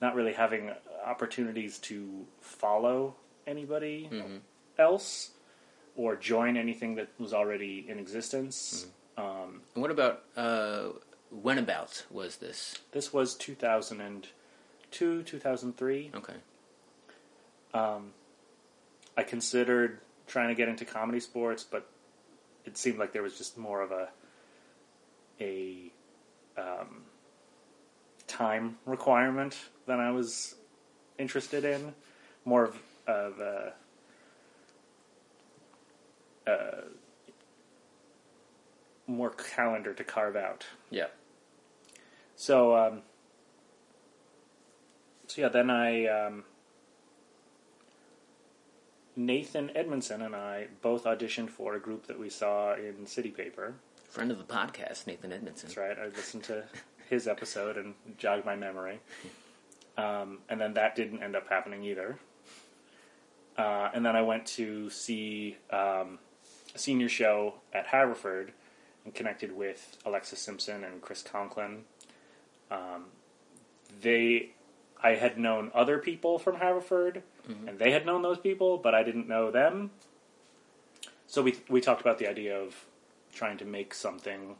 not 0.00 0.14
really 0.14 0.32
having 0.32 0.70
opportunities 1.04 1.78
to 1.78 2.26
follow 2.40 3.14
anybody 3.46 4.08
else 4.78 5.30
or 5.96 6.16
join 6.16 6.56
anything 6.56 6.94
that 6.96 7.08
was 7.18 7.32
already 7.32 7.84
in 7.88 7.98
existence. 7.98 8.86
Um, 9.16 9.60
And 9.74 9.82
what 9.82 9.90
about 9.90 10.24
uh, 10.36 10.88
when 11.30 11.58
about 11.58 12.04
was 12.10 12.36
this? 12.36 12.78
this 12.92 13.12
was 13.12 13.34
2002, 13.36 15.22
2003. 15.22 16.10
Okay. 16.14 16.32
Um, 17.72 18.12
I 19.16 19.22
considered 19.22 20.00
trying 20.26 20.48
to 20.48 20.54
get 20.54 20.68
into 20.68 20.84
ComedySportz, 20.84 21.64
but 21.70 21.88
it 22.64 22.76
seemed 22.76 22.98
like 22.98 23.12
there 23.12 23.22
was 23.22 23.36
just 23.36 23.58
more 23.58 23.82
of 23.82 23.92
a 23.92 24.08
a 25.40 25.92
um, 26.56 27.02
time 28.26 28.78
requirement 28.86 29.56
than 29.86 30.00
I 30.00 30.10
was 30.10 30.54
interested 31.18 31.64
in. 31.64 31.94
More 32.44 32.64
of 32.64 32.78
of 33.06 33.38
a, 33.40 33.72
uh, 36.46 36.80
more 39.06 39.30
calendar 39.30 39.92
to 39.92 40.04
carve 40.04 40.36
out. 40.36 40.64
Yeah. 40.90 41.06
So, 42.36 42.76
um, 42.76 43.02
so 45.26 45.42
yeah, 45.42 45.48
then 45.48 45.70
I, 45.70 46.06
um, 46.06 46.44
Nathan 49.16 49.70
Edmondson 49.74 50.22
and 50.22 50.34
I 50.34 50.68
both 50.82 51.04
auditioned 51.04 51.50
for 51.50 51.74
a 51.74 51.80
group 51.80 52.06
that 52.06 52.18
we 52.18 52.28
saw 52.28 52.74
in 52.74 53.06
City 53.06 53.30
Paper. 53.30 53.74
Friend 54.08 54.30
of 54.30 54.38
the 54.38 54.44
podcast, 54.44 55.06
Nathan 55.06 55.32
Edmondson. 55.32 55.68
That's 55.68 55.76
right. 55.76 55.96
I 55.98 56.06
listened 56.06 56.44
to 56.44 56.64
his 57.08 57.28
episode 57.28 57.76
and 57.76 57.94
jogged 58.18 58.44
my 58.44 58.56
memory. 58.56 59.00
Um, 59.96 60.38
and 60.48 60.60
then 60.60 60.74
that 60.74 60.96
didn't 60.96 61.22
end 61.22 61.36
up 61.36 61.48
happening 61.48 61.84
either. 61.84 62.18
Uh, 63.56 63.90
and 63.94 64.04
then 64.04 64.16
I 64.16 64.22
went 64.22 64.46
to 64.46 64.90
see 64.90 65.56
um, 65.70 66.18
a 66.74 66.78
senior 66.78 67.08
show 67.08 67.54
at 67.72 67.86
Haverford 67.86 68.52
and 69.04 69.14
connected 69.14 69.56
with 69.56 69.96
Alexis 70.04 70.40
Simpson 70.40 70.82
and 70.82 71.00
Chris 71.00 71.22
Conklin. 71.22 71.84
Um, 72.70 73.06
they, 74.02 74.50
I 75.04 75.16
had 75.16 75.38
known 75.38 75.70
other 75.74 75.98
people 75.98 76.38
from 76.38 76.56
Haverford, 76.56 77.22
and 77.68 77.78
they 77.78 77.90
had 77.90 78.06
known 78.06 78.22
those 78.22 78.38
people, 78.38 78.78
but 78.78 78.94
I 78.94 79.02
didn't 79.02 79.28
know 79.28 79.50
them. 79.50 79.90
So 81.26 81.42
we 81.42 81.56
we 81.68 81.82
talked 81.82 82.00
about 82.00 82.18
the 82.18 82.26
idea 82.26 82.58
of 82.58 82.86
trying 83.32 83.58
to 83.58 83.66
make 83.66 83.92
something 83.92 84.56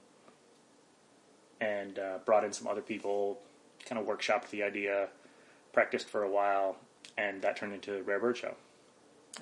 and 1.62 1.98
uh, 1.98 2.18
brought 2.26 2.44
in 2.44 2.52
some 2.52 2.68
other 2.68 2.83
people, 2.83 3.38
kind 3.87 3.98
of 3.98 4.07
workshopped 4.07 4.50
the 4.50 4.62
idea, 4.62 5.09
practiced 5.72 6.11
for 6.11 6.24
a 6.24 6.30
while, 6.30 6.76
and 7.16 7.40
that 7.40 7.57
turned 7.57 7.72
into 7.72 8.02
Rare 8.02 8.20
Bird 8.20 8.37
Show. 8.37 8.54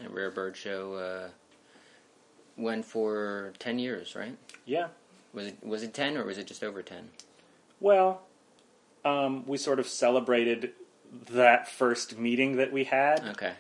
A 0.05 0.09
Rare 0.09 0.31
Bird 0.31 0.57
Show 0.57 0.95
uh, 0.95 1.29
went 2.57 2.85
for 2.85 3.53
ten 3.59 3.81
years, 3.81 4.15
right? 4.15 4.37
Yeah. 4.67 4.89
Was 5.35 5.49
it 5.49 5.57
was 5.65 5.83
it 5.83 5.95
ten 5.95 6.17
or 6.17 6.25
was 6.25 6.39
it 6.39 6.47
just 6.47 6.63
over 6.63 6.81
ten? 6.81 7.11
Well, 7.81 8.23
um, 9.05 9.45
we 9.49 9.59
sort 9.59 9.81
of 9.81 9.89
celebrated 9.89 10.75
that 11.31 11.69
first 11.69 12.19
meeting 12.19 12.57
that 12.57 12.73
we 12.73 12.85
had 12.85 13.21
Okay. 13.31 13.53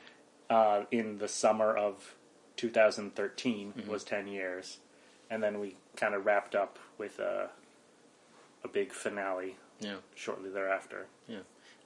uh, 0.50 0.84
in 0.90 1.18
the 1.18 1.28
summer 1.28 1.76
of 1.76 2.14
2013 2.56 3.84
was 3.86 4.04
10 4.04 4.26
years. 4.26 4.78
and 5.30 5.42
then 5.42 5.58
we 5.60 5.76
kind 5.96 6.14
of 6.14 6.26
wrapped 6.26 6.54
up 6.54 6.78
with 6.98 7.18
a 7.18 7.48
a 8.64 8.68
big 8.68 8.92
finale 8.92 9.56
Yeah. 9.80 9.96
shortly 10.14 10.50
thereafter. 10.50 11.06
Yeah. 11.26 11.38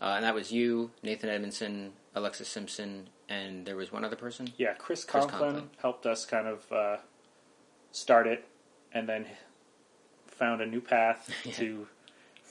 Uh, 0.02 0.14
and 0.16 0.24
that 0.24 0.34
was 0.34 0.50
you, 0.52 0.90
Nathan 1.02 1.30
Edmondson, 1.30 1.92
Alexis 2.14 2.48
Simpson, 2.48 3.08
and 3.28 3.64
there 3.64 3.76
was 3.76 3.90
one 3.92 4.04
other 4.04 4.16
person. 4.16 4.52
Yeah, 4.58 4.74
Chris, 4.74 5.04
Chris 5.04 5.24
Conklin, 5.24 5.40
Conklin. 5.52 5.70
helped 5.78 6.04
us 6.06 6.26
kind 6.26 6.46
of 6.48 6.70
uh, 6.72 6.96
start 7.92 8.26
it, 8.26 8.44
and 8.92 9.08
then 9.08 9.26
found 10.26 10.60
a 10.60 10.66
new 10.66 10.80
path 10.82 11.30
Yeah. 11.44 11.52
to 11.52 11.88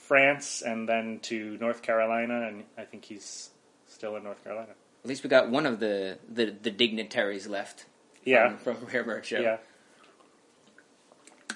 France, 0.06 0.62
and 0.62 0.88
then 0.88 1.18
to 1.22 1.56
North 1.58 1.82
Carolina, 1.82 2.46
and 2.48 2.64
I 2.78 2.84
think 2.84 3.04
he's 3.04 3.50
still 3.88 4.16
in 4.16 4.24
North 4.24 4.42
Carolina. 4.44 4.72
At 5.04 5.08
least 5.08 5.22
we 5.22 5.28
got 5.30 5.50
one 5.50 5.66
of 5.66 5.78
the 5.80 6.18
the, 6.28 6.46
the 6.62 6.70
dignitaries 6.70 7.46
left. 7.46 7.86
Yeah, 8.24 8.56
From, 8.56 8.76
from 8.76 8.86
Rare 8.88 9.04
Bird 9.04 9.24
Show. 9.24 9.38
yeah, 9.38 9.58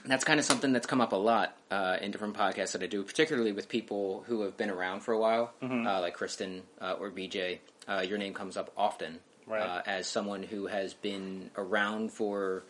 That's 0.07 0.23
kind 0.25 0.39
of 0.39 0.47
something 0.47 0.73
that's 0.73 0.87
come 0.87 1.01
up 1.01 1.13
a 1.13 1.17
lot 1.17 1.57
uh, 1.71 1.97
in 2.01 2.11
different 2.13 2.35
podcasts 2.37 2.73
that 2.73 2.83
I 2.83 2.87
do, 2.87 3.03
particularly 3.03 3.51
with 3.53 3.69
people 3.69 4.23
who 4.29 4.43
have 4.43 4.57
been 4.57 4.71
around 4.71 5.01
for 5.01 5.13
a 5.13 5.19
while, 5.19 5.53
Mm-hmm. 5.63 5.87
uh, 5.87 6.01
like 6.01 6.15
Kristen 6.15 6.63
uh, 6.81 6.95
or 6.99 7.11
BJ. 7.11 7.59
Uh, 7.89 8.05
your 8.09 8.19
name 8.19 8.35
comes 8.35 8.57
up 8.57 8.73
often 8.77 9.19
Right. 9.49 9.61
uh, 9.63 9.83
as 9.85 10.07
someone 10.07 10.45
who 10.45 10.69
has 10.69 10.95
been 10.95 11.51
around 11.57 12.13
for 12.13 12.63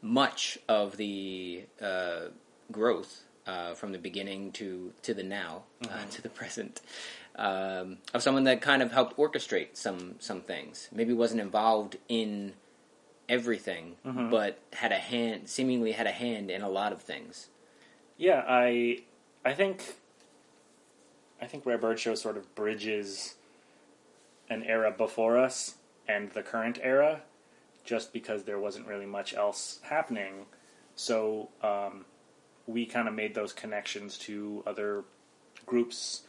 much 0.00 0.58
of 0.66 0.96
the 0.96 1.64
uh, 1.82 2.28
growth 2.72 3.22
uh, 3.46 3.74
from 3.74 3.92
the 3.92 3.98
beginning 3.98 4.52
to 4.52 4.92
to 5.02 5.14
the 5.14 5.22
now 5.22 5.62
uh, 5.84 6.04
to 6.10 6.22
the 6.22 6.28
present 6.28 6.80
um, 7.36 7.98
of 8.14 8.22
someone 8.22 8.44
that 8.44 8.60
kind 8.60 8.82
of 8.82 8.92
helped 8.92 9.16
orchestrate 9.16 9.76
some 9.76 10.16
some 10.18 10.40
things. 10.40 10.88
Maybe 10.92 11.12
wasn't 11.12 11.40
involved 11.40 11.96
in 12.08 12.54
everything, 13.28 13.96
but 14.30 14.58
had 14.72 14.92
a 14.92 14.96
hand, 14.98 15.48
seemingly 15.48 15.92
had 15.92 16.06
a 16.06 16.12
hand 16.12 16.50
in 16.50 16.62
a 16.62 16.68
lot 16.68 16.92
of 16.92 17.02
things. 17.02 17.48
yeah. 18.16 18.44
I 18.46 19.02
I 19.44 19.52
think 19.54 19.96
I 21.40 21.46
think 21.46 21.66
Rare 21.66 21.78
Bird 21.78 21.98
Show 21.98 22.14
sort 22.14 22.36
of 22.36 22.54
bridges 22.54 23.34
an 24.48 24.62
era 24.62 24.90
before 24.90 25.38
us 25.38 25.74
and 26.08 26.30
the 26.30 26.42
current 26.42 26.78
era, 26.82 27.22
just 27.84 28.12
because 28.12 28.44
there 28.44 28.58
wasn't 28.60 28.86
really 28.86 29.06
much 29.06 29.34
else 29.34 29.80
happening. 29.82 30.46
So 30.94 31.48
um, 31.62 32.04
we 32.66 32.86
kind 32.86 33.08
of 33.08 33.14
made 33.14 33.34
those 33.34 33.52
connections 33.52 34.18
to 34.18 34.62
other 34.66 35.04
groups, 35.64 36.22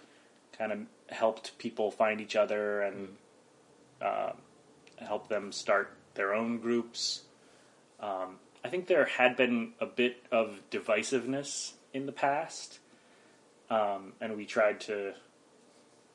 kind 0.58 0.72
of 0.72 0.80
helped 1.10 1.58
people 1.58 1.92
find 1.92 2.20
each 2.20 2.36
other 2.36 2.82
and 2.82 3.10
um 4.02 4.34
help 4.98 5.30
them 5.30 5.52
start 5.52 5.94
their 6.16 6.34
own 6.34 6.60
groups. 6.60 7.22
Um, 8.00 8.38
I 8.64 8.70
think 8.70 8.88
there 8.88 9.06
had 9.06 9.36
been 9.36 9.74
a 9.80 9.86
bit 9.86 10.26
of 10.32 10.60
divisiveness 10.72 11.74
in 11.94 12.06
the 12.06 12.12
past, 12.12 12.80
um, 13.70 14.14
and 14.20 14.36
we 14.36 14.46
tried 14.46 14.82
to 14.82 15.14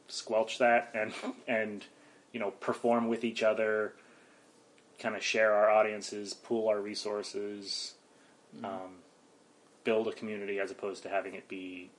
squelch 0.09 0.59
that 0.59 0.91
and 0.95 1.13
and 1.49 1.85
you 2.33 2.41
know 2.41 2.51
perform 2.51 3.09
with 3.09 3.25
each 3.25 3.43
other, 3.43 3.95
kind 4.99 5.17
of 5.17 5.23
share 5.23 5.55
our 5.55 5.71
audiences, 5.71 6.35
pool 6.35 6.69
our 6.69 6.81
resources, 6.81 7.95
um, 8.63 9.02
build 9.85 10.09
a 10.09 10.13
community 10.13 10.59
as 10.59 10.71
opposed 10.71 11.03
to 11.05 11.09
having 11.09 11.35
it 11.35 11.49
be 11.49 11.91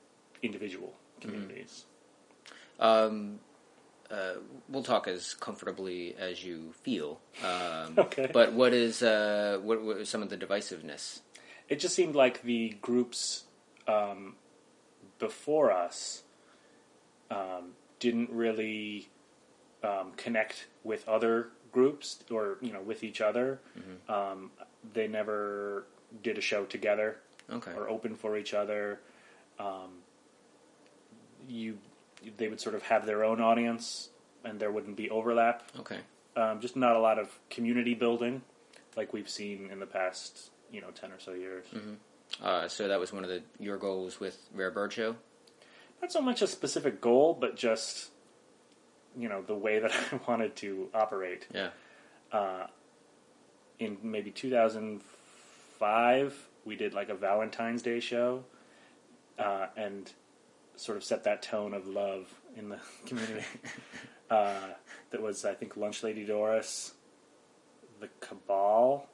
individual 0.42 0.94
communities. 1.22 1.86
Um, 2.80 3.40
uh, 4.12 4.34
we'll 4.70 4.84
talk 4.84 5.08
as 5.08 5.34
comfortably 5.34 6.16
as 6.18 6.44
you 6.44 6.74
feel. 6.84 7.20
Um, 7.44 7.96
Okay. 7.98 8.30
But 8.32 8.54
what 8.54 8.74
is 8.74 9.02
uh, 9.02 9.60
what, 9.62 9.82
what 9.82 9.98
is 9.98 10.10
some 10.10 10.22
of 10.22 10.30
the 10.30 10.38
divisiveness? 10.38 11.22
it 11.70 11.80
just 11.80 11.96
seemed 11.96 12.14
like 12.14 12.44
the 12.44 12.76
groups 12.82 13.46
um, 13.88 14.36
before 15.18 15.72
us 15.72 16.24
um, 17.32 17.72
didn't 18.00 18.30
really 18.30 19.10
um, 19.84 20.12
connect 20.18 20.68
with 20.84 21.08
other 21.08 21.50
groups 21.72 22.20
or 22.30 22.58
you 22.62 22.72
know 22.72 22.82
with 22.82 23.04
each 23.04 23.22
other. 23.22 23.60
Um, 24.10 24.52
they 24.94 25.08
never 25.08 25.86
did 26.22 26.38
a 26.38 26.42
show 26.42 26.66
together 26.66 27.18
Okay. 27.52 27.72
or 27.74 27.90
open 27.90 28.16
for 28.16 28.38
each 28.38 28.54
other. 28.54 29.00
Um, 29.60 30.02
you, 31.48 31.78
they 32.38 32.48
would 32.48 32.62
sort 32.62 32.76
of 32.76 32.84
have 32.84 33.06
their 33.06 33.24
own 33.24 33.42
audience, 33.42 34.10
and 34.44 34.60
there 34.60 34.72
wouldn't 34.72 34.96
be 34.96 35.10
overlap. 35.10 35.64
Okay. 35.80 36.00
Um, 36.36 36.60
just 36.62 36.76
not 36.76 36.96
a 36.96 37.00
lot 37.00 37.20
of 37.20 37.30
community 37.50 37.94
building, 37.94 38.42
like 38.96 39.14
we've 39.14 39.30
seen 39.30 39.70
in 39.72 39.80
the 39.80 39.86
past, 39.86 40.50
you 40.72 40.82
know, 40.82 40.90
ten 40.96 41.12
or 41.12 41.20
so 41.20 41.34
years. 41.34 41.66
Uh, 42.42 42.68
so 42.68 42.88
that 42.88 43.00
was 43.00 43.14
one 43.14 43.24
of 43.24 43.30
the 43.30 43.44
your 43.60 43.78
goals 43.78 44.20
with 44.20 44.38
Rare 44.54 44.72
Bird 44.72 44.94
Show. 44.94 45.16
not 46.02 46.12
so 46.12 46.22
much 46.22 46.42
a 46.42 46.48
specific 46.48 47.00
goal, 47.02 47.38
but 47.40 47.56
just 47.56 48.10
you 49.16 49.30
know 49.30 49.44
the 49.44 49.54
way 49.54 49.78
that 49.80 49.92
I 49.92 50.20
wanted 50.28 50.56
to 50.58 50.90
operate. 50.94 51.46
Yeah. 51.54 51.70
Uh, 52.32 52.66
in 53.80 53.98
maybe 54.02 54.32
2005, 54.32 56.48
we 56.66 56.76
did 56.76 56.94
like 56.94 57.10
a 57.10 57.16
Valentine's 57.16 57.82
Day 57.82 58.00
show, 58.00 58.44
uh, 59.38 59.68
and 59.76 60.12
sort 60.76 60.98
of 60.98 61.04
set 61.04 61.24
that 61.24 61.42
tone 61.42 61.74
of 61.74 61.88
love 61.88 62.34
in 62.56 62.70
the 62.70 62.80
community. 63.06 63.46
uh, 64.30 64.70
that 65.12 65.22
was, 65.22 65.46
I 65.46 65.54
think, 65.54 65.78
Lunch 65.78 66.04
Lady 66.04 66.26
Doris, 66.26 66.94
the 68.00 68.10
Cabal, 68.20 69.08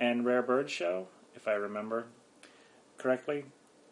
and 0.00 0.24
Rare 0.24 0.42
Bird 0.42 0.70
Show, 0.70 1.08
if 1.34 1.48
I 1.48 1.52
remember 1.52 2.06
correctly. 2.98 3.44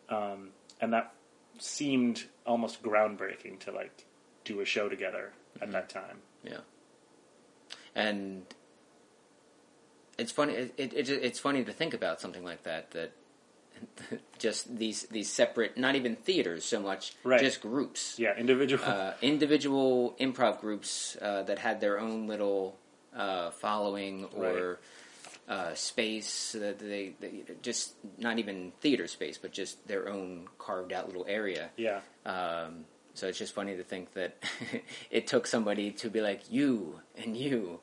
Um, 0.09 0.51
and 0.81 0.93
that 0.93 1.15
seemed 1.59 2.25
almost 2.45 2.83
groundbreaking 2.83 3.59
to 3.61 3.73
like 3.73 4.05
do 4.45 4.61
a 4.61 4.65
show 4.65 4.89
together 4.89 5.33
at 5.61 5.73
that 5.73 5.89
time. 5.89 6.19
Yeah. 6.45 6.61
And 7.95 8.45
it's 10.19 10.33
funny. 10.33 10.55
It, 10.55 10.75
it, 10.77 10.93
it, 10.95 11.09
it's 11.09 11.39
funny 11.39 11.65
to 11.65 11.73
think 11.73 11.95
about 11.95 12.21
something 12.21 12.45
like 12.45 12.63
that. 12.65 12.91
That 12.93 13.13
just 14.39 14.77
these 14.79 15.03
these 15.05 15.29
separate, 15.31 15.77
not 15.77 15.95
even 15.97 16.17
theaters 16.17 16.65
so 16.65 16.81
much, 16.81 17.13
Right. 17.25 17.41
just 17.41 17.61
groups. 17.61 18.19
Yeah, 18.19 18.37
individual. 18.37 18.85
uh, 18.85 19.13
individual 19.23 20.17
improv 20.21 20.61
groups 20.61 21.17
uh, 21.21 21.43
that 21.45 21.59
had 21.59 21.81
their 21.81 21.99
own 22.01 22.27
little 22.27 22.77
uh, 23.15 23.51
following 23.51 24.25
or 24.35 24.79
uh, 25.49 25.75
space 25.75 26.53
that 26.53 26.79
they, 26.79 27.15
they 27.21 27.43
just 27.63 27.95
not 28.19 28.39
even 28.39 28.73
theater 28.81 29.07
space, 29.07 29.39
but 29.39 29.53
just 29.53 29.87
their 29.87 30.09
own 30.09 30.49
carved 30.59 30.93
out 30.93 31.07
little 31.07 31.25
area. 31.29 31.71
yeah, 31.77 32.01
Um, 32.25 32.85
so 33.15 33.29
it's 33.29 33.39
just 33.39 33.55
funny 33.55 33.77
to 33.77 33.85
think 33.85 34.13
that 34.15 34.37
it 35.11 35.27
took 35.27 35.47
somebody 35.47 35.93
to 35.93 36.11
be 36.11 36.21
like 36.21 36.51
you 36.51 37.01
and 37.17 37.37
you 37.37 37.81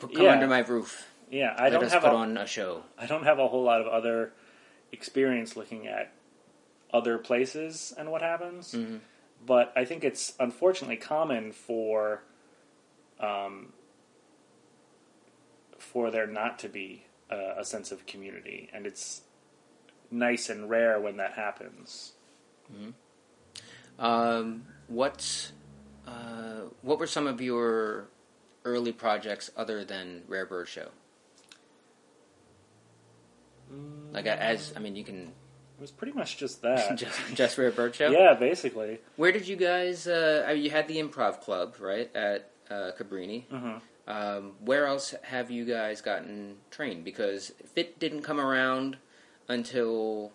come 0.00 0.10
Yeah. 0.12 0.32
under 0.32 0.46
my 0.46 0.60
roof. 0.60 1.08
Yeah. 1.32 1.54
I 1.58 1.64
Let 1.64 1.80
don't 1.80 1.90
have 1.90 2.02
put 2.02 2.12
a, 2.12 2.14
on 2.14 2.36
a 2.36 2.46
show. 2.46 2.84
I 2.96 3.06
don't 3.06 3.24
have 3.24 3.40
a 3.40 3.48
whole 3.48 3.64
lot 3.64 3.80
of 3.80 3.88
other 3.88 4.32
experience 4.92 5.56
looking 5.56 5.88
at 5.88 6.12
other 6.92 7.18
places 7.18 7.92
and 7.98 8.12
what 8.12 8.22
happens, 8.22 8.72
Mm-hmm. 8.72 8.98
but 9.44 9.72
I 9.74 9.84
think 9.84 10.04
it's 10.04 10.34
unfortunately 10.38 10.96
common 10.98 11.50
for 11.52 12.22
um, 13.18 13.72
for 15.78 16.10
there 16.10 16.26
not 16.26 16.58
to 16.60 16.68
be 16.68 17.04
a, 17.30 17.54
a 17.58 17.64
sense 17.64 17.90
of 17.92 18.06
community, 18.06 18.68
and 18.72 18.86
it's 18.86 19.22
nice 20.10 20.48
and 20.50 20.68
rare 20.68 21.00
when 21.00 21.16
that 21.16 21.32
happens. 21.32 22.12
Um, 23.98 24.64
what 24.88 25.52
uh, 26.06 26.68
what 26.82 26.98
were 26.98 27.06
some 27.06 27.26
of 27.26 27.40
your 27.40 28.08
early 28.64 28.92
projects 28.92 29.50
other 29.56 29.84
than 29.84 30.22
Rare 30.28 30.46
Bird 30.46 30.68
Show? 30.68 30.88
Like 34.12 34.26
as 34.26 34.72
I 34.76 34.80
mean, 34.80 34.96
you 34.96 35.04
can 35.04 35.28
It 35.78 35.80
was 35.80 35.90
pretty 35.90 36.12
much 36.12 36.36
just 36.36 36.62
that. 36.62 36.96
just 37.02 37.18
just 37.34 37.58
a 37.58 37.70
Bird 37.70 37.94
Show. 37.94 38.10
yeah, 38.10 38.34
basically. 38.34 39.00
Where 39.16 39.32
did 39.32 39.48
you 39.48 39.56
guys? 39.56 40.06
Uh, 40.06 40.44
I 40.46 40.54
mean, 40.54 40.62
you 40.64 40.70
had 40.70 40.86
the 40.88 40.98
improv 40.98 41.40
club, 41.40 41.76
right, 41.80 42.10
at 42.14 42.50
uh, 42.70 42.90
Cabrini. 42.98 43.46
Mhm. 43.48 43.80
Um, 44.06 44.52
where 44.60 44.86
else 44.86 45.14
have 45.22 45.50
you 45.50 45.64
guys 45.64 46.00
gotten 46.00 46.56
trained? 46.70 47.04
Because 47.04 47.52
PHIT 47.74 47.98
didn't 48.00 48.22
come 48.22 48.40
around 48.40 48.96
until 49.48 50.32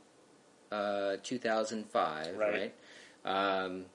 uh, 0.71 1.17
2005, 1.23 2.37
Right. 2.37 2.53
right? 2.53 2.73
Um, 3.25 3.85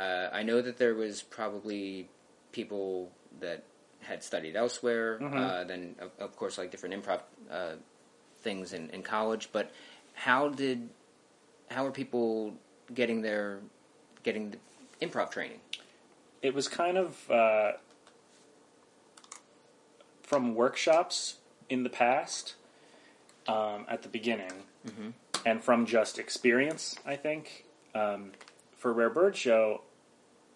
uh, 0.00 0.28
I 0.32 0.42
know 0.42 0.60
that 0.60 0.76
there 0.78 0.94
was 0.94 1.22
probably 1.22 2.08
people 2.52 3.12
that 3.40 3.62
had 4.00 4.22
studied 4.24 4.56
elsewhere. 4.56 5.18
Mhm. 5.20 5.34
Uh, 5.36 5.64
then, 5.64 5.94
of, 6.00 6.10
of 6.18 6.36
course, 6.36 6.58
like 6.58 6.70
different 6.70 6.94
improv 6.94 7.20
uh, 7.50 7.74
things 8.42 8.72
in, 8.72 8.90
in 8.90 9.02
college. 9.02 9.48
But 9.52 9.70
how 10.14 10.48
did 10.48 10.88
how 11.70 11.86
are 11.86 11.90
people 11.90 12.54
getting 12.92 13.22
their 13.22 13.60
getting 14.22 14.50
the 14.50 14.58
improv 15.06 15.30
training? 15.30 15.60
it 16.42 16.54
was 16.54 16.68
kind 16.68 16.96
of 16.96 17.30
uh, 17.30 17.72
from 20.22 20.54
workshops 20.54 21.36
in 21.68 21.82
the 21.82 21.90
past, 21.90 22.54
um, 23.46 23.84
at 23.88 24.02
the 24.02 24.08
beginning, 24.08 24.52
and 25.44 25.62
from 25.62 25.86
just 25.86 26.18
experience, 26.18 26.96
I 27.06 27.16
think 27.16 27.64
um, 27.94 28.32
for 28.76 28.92
Rare 28.92 29.10
Bird 29.10 29.36
Show, 29.36 29.82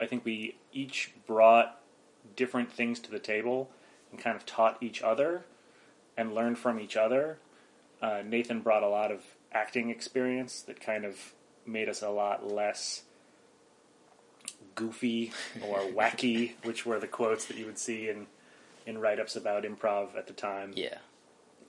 I 0.00 0.06
think 0.06 0.24
we 0.24 0.56
each 0.72 1.12
brought 1.26 1.80
different 2.36 2.72
things 2.72 2.98
to 3.00 3.10
the 3.10 3.18
table 3.18 3.70
and 4.10 4.20
kind 4.20 4.36
of 4.36 4.46
taught 4.46 4.78
each 4.80 5.02
other 5.02 5.44
and 6.16 6.34
learned 6.34 6.58
from 6.58 6.78
each 6.80 6.96
other. 6.96 7.38
Uh, 8.02 8.22
Nathan 8.24 8.60
brought 8.60 8.82
a 8.82 8.88
lot 8.88 9.10
of 9.10 9.22
acting 9.52 9.90
experience 9.90 10.62
that 10.62 10.80
kind 10.80 11.04
of 11.04 11.32
made 11.66 11.88
us 11.88 12.02
a 12.02 12.10
lot 12.10 12.46
less 12.46 13.02
goofy 14.74 15.32
or 15.62 15.78
wacky, 15.96 16.52
which 16.64 16.84
were 16.84 16.98
the 16.98 17.06
quotes 17.06 17.46
that 17.46 17.56
you 17.56 17.66
would 17.66 17.78
see 17.78 18.08
in 18.08 18.26
in 18.86 18.98
write 18.98 19.18
ups 19.18 19.34
about 19.36 19.64
improv 19.64 20.16
at 20.16 20.26
the 20.26 20.32
time. 20.32 20.72
Yeah. 20.76 20.98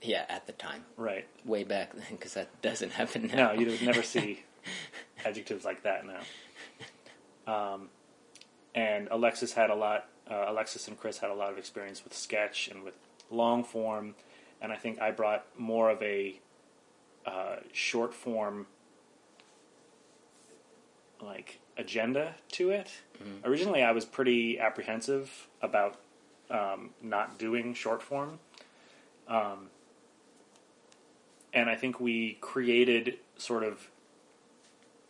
Yeah, 0.02 0.26
at 0.28 0.46
the 0.46 0.52
time. 0.52 0.84
Right. 0.98 1.26
Way 1.46 1.64
back 1.64 1.94
then, 1.94 2.04
because 2.10 2.34
that 2.34 2.60
doesn't 2.60 2.92
happen 2.92 3.28
now. 3.28 3.52
No, 3.52 3.52
you 3.52 3.66
would 3.66 3.82
never 3.82 4.02
see 4.02 4.44
adjectives 5.24 5.64
like 5.64 5.82
that 5.84 6.04
now. 6.06 6.20
Um, 7.52 7.88
and 8.74 9.08
Alexis 9.10 9.54
had 9.54 9.70
a 9.70 9.74
lot. 9.74 10.08
Uh, 10.30 10.44
Alexis 10.48 10.86
and 10.88 10.98
Chris 10.98 11.18
had 11.18 11.30
a 11.30 11.34
lot 11.34 11.50
of 11.50 11.58
experience 11.58 12.04
with 12.04 12.12
sketch 12.12 12.68
and 12.68 12.82
with 12.82 12.94
long 13.30 13.64
form, 13.64 14.14
and 14.60 14.72
I 14.72 14.76
think 14.76 15.00
I 15.00 15.10
brought 15.10 15.44
more 15.58 15.90
of 15.90 16.02
a 16.02 16.38
uh, 17.24 17.56
short 17.72 18.14
form 18.14 18.66
like 21.20 21.58
agenda 21.76 22.34
to 22.52 22.70
it. 22.70 22.90
Originally, 23.44 23.82
I 23.82 23.92
was 23.92 24.04
pretty 24.04 24.58
apprehensive 24.58 25.48
about 25.62 25.96
um, 26.50 26.90
not 27.02 27.38
doing 27.38 27.74
short 27.74 28.02
form. 28.02 28.38
Um, 29.28 29.68
and 31.52 31.68
I 31.70 31.74
think 31.74 31.98
we 31.98 32.38
created 32.40 33.18
sort 33.38 33.64
of, 33.64 33.88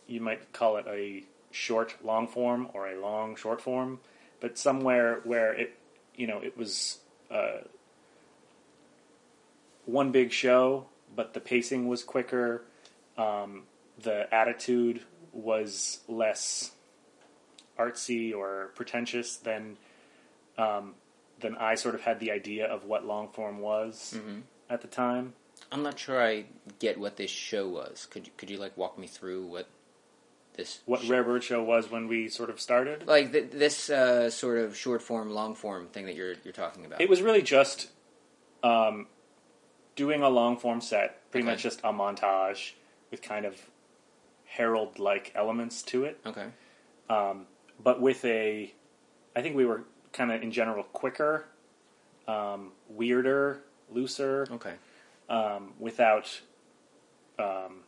you 0.06 0.20
might 0.20 0.52
call 0.52 0.76
it 0.76 0.86
a 0.88 1.24
short 1.50 1.96
long 2.04 2.28
form 2.28 2.68
or 2.72 2.88
a 2.88 2.98
long 3.00 3.36
short 3.36 3.60
form, 3.60 4.00
but 4.40 4.56
somewhere 4.56 5.20
where 5.24 5.52
it, 5.52 5.78
you 6.14 6.26
know, 6.26 6.38
it 6.38 6.56
was 6.56 6.98
uh, 7.30 7.58
one 9.86 10.12
big 10.12 10.30
show, 10.32 10.86
but 11.14 11.32
the 11.34 11.40
pacing 11.40 11.88
was 11.88 12.04
quicker, 12.04 12.62
um, 13.16 13.62
the 14.02 14.32
attitude 14.34 15.00
was 15.32 16.00
less 16.08 16.72
artsy 17.78 18.34
or 18.34 18.70
pretentious 18.74 19.36
than 19.36 19.76
um, 20.58 20.94
than 21.40 21.56
I 21.56 21.74
sort 21.74 21.94
of 21.94 22.02
had 22.02 22.20
the 22.20 22.30
idea 22.30 22.66
of 22.66 22.84
what 22.84 23.04
long 23.04 23.28
form 23.28 23.58
was 23.60 24.16
at 24.70 24.80
the 24.82 24.88
time. 24.88 25.34
I'm 25.70 25.82
not 25.82 25.98
sure 25.98 26.22
I 26.22 26.44
get 26.78 26.98
what 26.98 27.16
this 27.16 27.30
show 27.30 27.68
was. 27.68 28.06
Could 28.10 28.26
you, 28.26 28.32
could 28.36 28.50
you 28.50 28.58
like 28.58 28.76
walk 28.76 28.98
me 28.98 29.06
through 29.06 29.46
what 29.46 29.68
this 30.56 30.80
What 30.86 31.02
sh- 31.02 31.08
Rare 31.08 31.24
Bird 31.24 31.44
Show 31.44 31.62
was 31.62 31.90
when 31.90 32.08
we 32.08 32.28
sort 32.28 32.48
of 32.50 32.60
started. 32.60 33.06
like 33.06 33.32
th- 33.32 33.50
this 33.52 33.90
uh, 33.90 34.30
sort 34.30 34.58
of 34.58 34.76
short 34.76 35.02
form, 35.02 35.30
long 35.30 35.54
form 35.54 35.88
thing 35.88 36.06
that 36.06 36.14
you're 36.14 36.34
you're 36.44 36.52
talking 36.54 36.86
about? 36.86 37.00
It 37.00 37.10
was 37.10 37.20
really 37.20 37.42
just 37.42 37.88
um, 38.62 39.06
doing 39.96 40.22
a 40.22 40.28
long 40.28 40.56
form 40.56 40.80
set, 40.80 41.30
pretty 41.30 41.44
Okay. 41.46 41.54
much 41.54 41.62
just 41.62 41.80
a 41.80 41.92
montage 41.92 42.72
with 43.10 43.22
kind 43.22 43.44
of 43.44 43.68
Harold 44.44 44.98
like 44.98 45.32
elements 45.34 45.82
to 45.82 46.04
it, 46.04 46.20
okay. 46.24 46.46
um, 47.10 47.46
but 47.82 48.00
with 48.00 48.24
a. 48.24 48.72
I 49.34 49.42
think 49.42 49.54
we 49.56 49.66
were 49.66 49.84
kind 50.12 50.32
of 50.32 50.42
in 50.42 50.50
general 50.50 50.84
quicker, 50.84 51.46
um, 52.26 52.72
weirder, 52.88 53.62
looser, 53.90 54.46
Okay. 54.50 54.74
um, 55.28 55.74
without 55.78 56.40
um, 57.38 57.80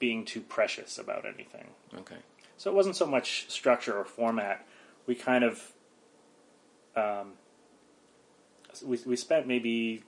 being 0.00 0.24
too 0.24 0.40
precious 0.40 0.98
about 0.98 1.24
anything. 1.26 1.68
Okay. 1.96 2.16
So 2.56 2.70
it 2.70 2.74
wasn't 2.74 2.96
so 2.96 3.06
much 3.06 3.48
structure 3.48 3.96
or 3.96 4.04
format. 4.04 4.66
We 5.06 5.14
kind 5.14 5.44
of 5.44 5.72
um, 6.96 7.34
we 8.84 8.98
we 9.06 9.16
spent 9.16 9.46
maybe 9.46 10.02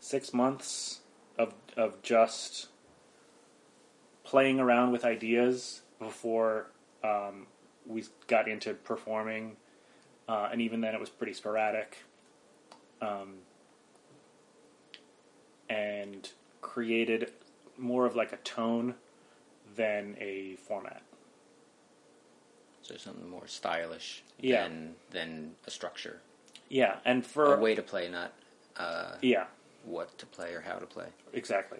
six 0.00 0.32
months 0.32 1.00
of 1.38 1.54
of 1.76 2.02
just 2.02 2.68
playing 4.24 4.60
around 4.60 4.92
with 4.92 5.04
ideas 5.04 5.82
before 5.98 6.66
um, 7.02 7.46
we 7.86 8.04
got 8.26 8.48
into 8.48 8.74
performing, 8.74 9.56
uh, 10.28 10.48
and 10.52 10.60
even 10.60 10.80
then 10.80 10.94
it 10.94 11.00
was 11.00 11.08
pretty 11.08 11.32
sporadic. 11.32 11.98
Um, 13.00 13.34
and 15.68 16.30
created 16.60 17.32
more 17.76 18.06
of 18.06 18.16
like 18.16 18.32
a 18.32 18.38
tone 18.38 18.94
than 19.76 20.16
a 20.18 20.56
format. 20.56 21.02
So 22.82 22.96
something 22.96 23.28
more 23.28 23.46
stylish 23.46 24.22
Yeah. 24.40 24.62
than 24.64 24.96
than 25.10 25.54
a 25.66 25.70
structure, 25.70 26.20
Yeah, 26.68 26.98
and 27.04 27.24
for 27.24 27.54
a 27.54 27.60
way 27.60 27.74
to 27.74 27.82
play, 27.82 28.08
not 28.08 28.32
uh, 28.76 29.16
yeah, 29.20 29.46
what 29.88 30.16
to 30.18 30.26
play 30.26 30.52
or 30.52 30.60
how 30.60 30.76
to 30.76 30.86
play. 30.86 31.06
exactly. 31.32 31.78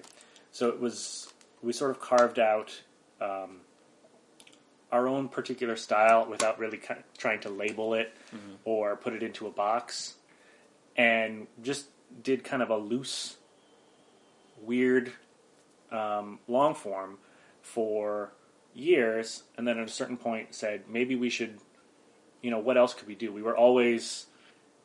So 0.51 0.69
it 0.69 0.81
was 0.81 1.33
we 1.63 1.73
sort 1.73 1.91
of 1.91 2.01
carved 2.01 2.39
out 2.39 2.81
um, 3.21 3.61
our 4.91 5.07
own 5.07 5.29
particular 5.29 5.77
style 5.77 6.27
without 6.29 6.59
really 6.59 6.79
ki 6.79 6.95
trying 7.17 7.41
to 7.41 7.51
label 7.51 7.95
it 7.95 8.13
or 8.65 8.97
put 8.97 9.13
it 9.13 9.23
into 9.23 9.47
a 9.47 9.51
box, 9.51 10.15
and 10.97 11.47
just 11.63 11.87
did 12.23 12.43
kind 12.43 12.63
of 12.63 12.71
a 12.71 12.77
loose, 12.77 13.37
weird, 14.63 15.13
um, 15.93 16.39
long 16.49 16.75
form 16.75 17.19
for 17.61 18.33
years, 18.75 19.43
and 19.57 19.67
then 19.67 19.79
at 19.79 19.87
a 19.87 19.91
certain 19.91 20.17
point 20.17 20.55
said 20.55 20.83
maybe 20.89 21.17
we 21.17 21.29
should, 21.29 21.59
you 22.41 22.51
know, 22.51 22.59
what 22.59 22.77
else 22.77 22.95
could 22.95 23.07
we 23.07 23.15
do? 23.15 23.33
We 23.33 23.43
were 23.43 23.57
always 23.57 24.27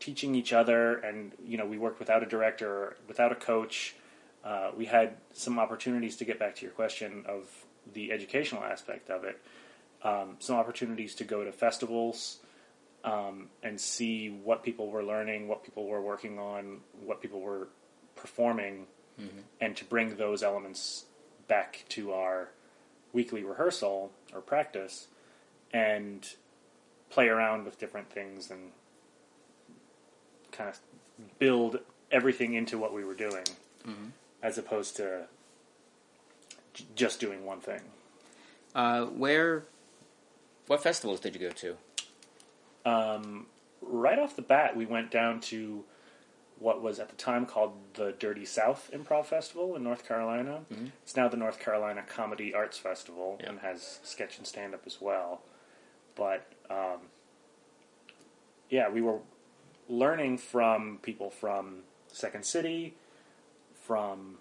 teaching 0.03 0.35
each 0.35 0.51
other, 0.51 0.95
and 0.97 1.31
you 1.45 1.57
know, 1.57 1.65
we 1.65 1.77
worked 1.77 1.99
without 1.99 2.21
a 2.21 2.25
director, 2.25 2.97
without 3.07 3.31
a 3.31 3.35
coach. 3.35 3.95
Uh, 4.43 4.71
we 4.75 4.85
had 4.85 5.15
some 5.31 5.57
opportunities 5.57 6.17
to 6.17 6.25
get 6.25 6.37
back 6.37 6.55
to 6.55 6.63
your 6.63 6.71
question 6.71 7.23
of 7.25 7.47
the 7.93 8.11
educational 8.11 8.63
aspect 8.63 9.09
of 9.09 9.23
it. 9.23 9.41
Um, 10.03 10.35
some 10.39 10.57
opportunities 10.57 11.15
to 11.15 11.23
go 11.23 11.45
to 11.45 11.53
festivals 11.53 12.39
um, 13.05 13.47
and 13.61 13.79
see 13.79 14.27
what 14.29 14.61
people 14.61 14.89
were 14.89 15.03
learning, 15.03 15.47
what 15.47 15.63
people 15.63 15.85
were 15.87 16.01
working 16.01 16.37
on, 16.37 16.79
what 17.05 17.21
people 17.21 17.39
were 17.39 17.69
performing, 18.17 18.87
and 19.61 19.77
to 19.77 19.85
bring 19.85 20.17
those 20.17 20.43
elements 20.43 21.05
back 21.47 21.85
to 21.87 22.11
our 22.11 22.49
weekly 23.13 23.43
rehearsal 23.43 24.11
or 24.33 24.41
practice 24.41 25.07
and 25.71 26.35
play 27.09 27.29
around 27.29 27.63
with 27.63 27.79
different 27.79 28.09
things 28.09 28.51
and 28.51 28.71
kind 30.53 30.69
of 30.69 30.79
build 31.39 31.79
everything 32.11 32.53
into 32.53 32.77
what 32.77 32.93
we 32.93 33.03
were 33.03 33.13
doing 33.15 33.43
as 34.41 34.57
opposed 34.57 34.95
to 34.97 35.23
j- 36.73 36.85
just 36.95 37.19
doing 37.19 37.43
one 37.45 37.59
thing. 37.59 37.81
Uh, 38.75 39.05
where, 39.05 39.65
what 40.67 40.81
festivals 40.81 41.19
did 41.19 41.33
you 41.35 41.41
go 41.41 41.49
to? 41.49 41.75
Um, 42.85 43.45
right 43.81 44.17
off 44.19 44.35
the 44.35 44.41
bat, 44.41 44.75
we 44.75 44.85
went 44.85 45.11
down 45.11 45.39
to 45.41 45.83
what 46.59 46.81
was 46.81 46.99
at 46.99 47.09
the 47.09 47.15
time 47.15 47.45
called 47.45 47.73
the 47.95 48.13
Dirty 48.13 48.45
South 48.45 48.89
Improv 48.93 49.25
Festival 49.25 49.75
in 49.75 49.83
North 49.83 50.07
Carolina. 50.07 50.61
It's 51.03 51.15
now 51.15 51.27
the 51.27 51.35
North 51.37 51.59
Carolina 51.59 52.03
Comedy 52.07 52.53
Arts 52.53 52.77
Festival 52.77 53.37
Yeah. 53.41 53.49
and 53.49 53.59
has 53.59 53.99
sketch 54.03 54.37
and 54.37 54.47
stand 54.47 54.73
up 54.73 54.83
as 54.85 54.99
well. 55.01 55.41
But 56.15 56.47
um, 56.69 56.99
yeah, 58.69 58.87
we 58.89 59.01
were 59.01 59.19
learning 59.89 60.37
from 60.37 60.99
people 61.01 61.29
from 61.29 61.79
Second 62.07 62.45
City, 62.45 62.95
from 63.81 64.37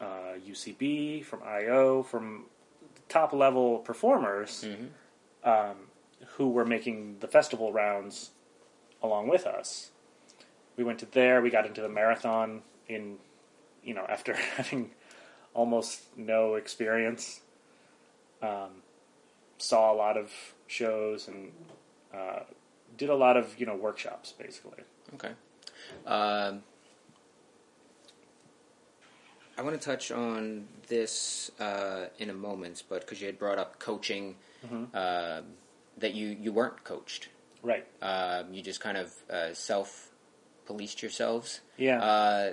uh, 0.00 0.34
UCB, 0.46 1.24
from 1.24 1.40
IO, 1.44 2.02
from 2.02 2.46
top 3.08 3.32
level 3.32 3.78
performers 3.78 4.64
um, 5.44 5.76
who 6.36 6.48
were 6.48 6.64
making 6.64 7.18
the 7.20 7.28
festival 7.28 7.72
rounds 7.72 8.30
along 9.02 9.28
with 9.28 9.46
us. 9.46 9.90
We 10.76 10.84
went 10.84 10.98
to 11.00 11.06
there. 11.06 11.42
We 11.42 11.50
got 11.50 11.66
into 11.66 11.82
the 11.82 11.88
marathon 11.88 12.62
in, 12.88 13.16
you 13.84 13.94
know, 13.94 14.06
after 14.08 14.34
having 14.56 14.90
almost 15.54 16.04
no 16.16 16.54
experience. 16.54 17.40
Um, 18.40 18.82
saw 19.58 19.92
a 19.92 19.94
lot 19.94 20.16
of 20.16 20.32
shows 20.66 21.28
and 21.28 21.52
uh, 22.12 22.40
did 23.02 23.10
a 23.10 23.16
lot 23.16 23.36
of 23.36 23.58
you 23.58 23.66
know 23.66 23.74
workshops 23.74 24.32
basically. 24.32 24.82
Okay. 25.14 25.32
Um, 26.06 26.62
I 29.58 29.62
want 29.62 29.78
to 29.78 29.84
touch 29.84 30.10
on 30.10 30.66
this 30.88 31.50
uh, 31.60 32.06
in 32.18 32.30
a 32.30 32.32
moment, 32.32 32.84
but 32.88 33.00
because 33.00 33.20
you 33.20 33.26
had 33.26 33.38
brought 33.38 33.58
up 33.58 33.78
coaching, 33.78 34.36
uh, 34.94 35.42
that 35.98 36.14
you, 36.14 36.28
you 36.28 36.52
weren't 36.52 36.82
coached. 36.84 37.28
Right. 37.62 37.84
Um, 38.00 38.54
you 38.54 38.62
just 38.62 38.80
kind 38.80 38.96
of 38.96 39.12
uh, 39.30 39.52
self 39.52 40.10
policed 40.64 41.02
yourselves. 41.02 41.60
Yeah. 41.76 42.00
Uh, 42.02 42.52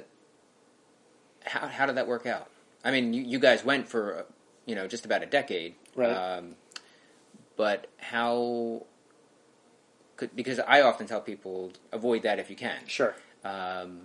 how 1.45 1.67
how 1.67 1.85
did 1.85 1.95
that 1.95 2.07
work 2.07 2.25
out? 2.25 2.49
I 2.83 2.91
mean, 2.91 3.13
you, 3.13 3.21
you 3.23 3.39
guys 3.39 3.63
went 3.63 3.87
for 3.87 4.19
uh, 4.19 4.23
you 4.65 4.75
know 4.75 4.87
just 4.87 5.05
about 5.05 5.21
a 5.23 5.27
decade, 5.27 5.75
Right. 5.95 6.11
Um, 6.11 6.55
but 7.55 7.87
how? 7.97 8.85
Because 10.35 10.59
I 10.59 10.81
often 10.81 11.07
tell 11.07 11.21
people 11.21 11.71
avoid 11.91 12.23
that 12.23 12.39
if 12.39 12.49
you 12.49 12.55
can. 12.55 12.79
Sure. 12.87 13.15
Um, 13.43 14.01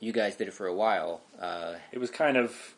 you 0.00 0.12
guys 0.12 0.36
did 0.36 0.48
it 0.48 0.54
for 0.54 0.66
a 0.66 0.74
while. 0.74 1.20
Uh, 1.40 1.74
It 1.92 1.98
was 1.98 2.10
kind 2.10 2.36
of 2.36 2.74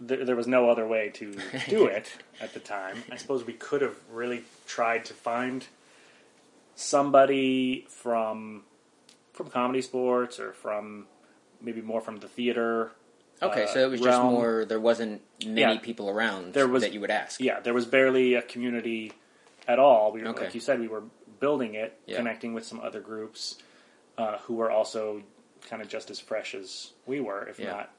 there, 0.00 0.24
there 0.24 0.36
was 0.36 0.46
no 0.46 0.70
other 0.70 0.86
way 0.86 1.08
to 1.14 1.34
do 1.68 1.86
it 1.86 2.12
at 2.40 2.52
the 2.54 2.60
time. 2.60 3.02
I 3.10 3.16
suppose 3.16 3.44
we 3.44 3.54
could 3.54 3.82
have 3.82 3.96
really 4.12 4.44
tried 4.66 5.04
to 5.06 5.14
find 5.14 5.66
somebody 6.74 7.86
from 7.88 8.62
from 9.32 9.50
ComedySportz 9.50 10.40
or 10.40 10.52
from 10.52 11.06
maybe 11.60 11.80
more 11.80 12.00
from 12.00 12.16
the 12.18 12.28
theater. 12.28 12.92
okay, 13.40 13.64
uh, 13.64 13.66
so 13.68 13.78
it 13.80 13.90
was 13.90 14.00
just 14.00 14.20
more. 14.22 14.64
There 14.64 14.80
wasn't 14.80 15.22
many 15.44 15.60
Yeah. 15.74 15.78
people 15.78 16.08
around 16.10 16.54
There 16.54 16.66
was- 16.66 16.82
that 16.82 16.92
you 16.92 17.00
would 17.00 17.10
ask. 17.10 17.40
Yeah, 17.40 17.60
there 17.60 17.74
was 17.74 17.86
barely 17.86 18.34
a 18.34 18.42
community 18.42 19.12
at 19.66 19.78
all. 19.78 20.10
We 20.12 20.22
were, 20.22 20.28
Okay. 20.30 20.44
like 20.46 20.54
you 20.54 20.60
said, 20.60 20.80
we 20.80 20.88
were 20.88 21.04
building 21.40 21.74
it, 21.74 21.98
Yeah. 22.06 22.16
connecting 22.18 22.54
with 22.54 22.64
some 22.64 22.80
other 22.80 23.00
groups 23.00 23.56
uh, 24.16 24.38
who 24.38 24.54
were 24.54 24.70
also 24.70 25.22
kind 25.68 25.82
of 25.82 25.88
just 25.88 26.10
as 26.10 26.18
fresh 26.20 26.54
as 26.54 26.92
we 27.06 27.20
were, 27.20 27.46
if 27.48 27.58
Yeah. 27.58 27.66
Mm-hmm. 27.66 27.76
not 27.78 27.90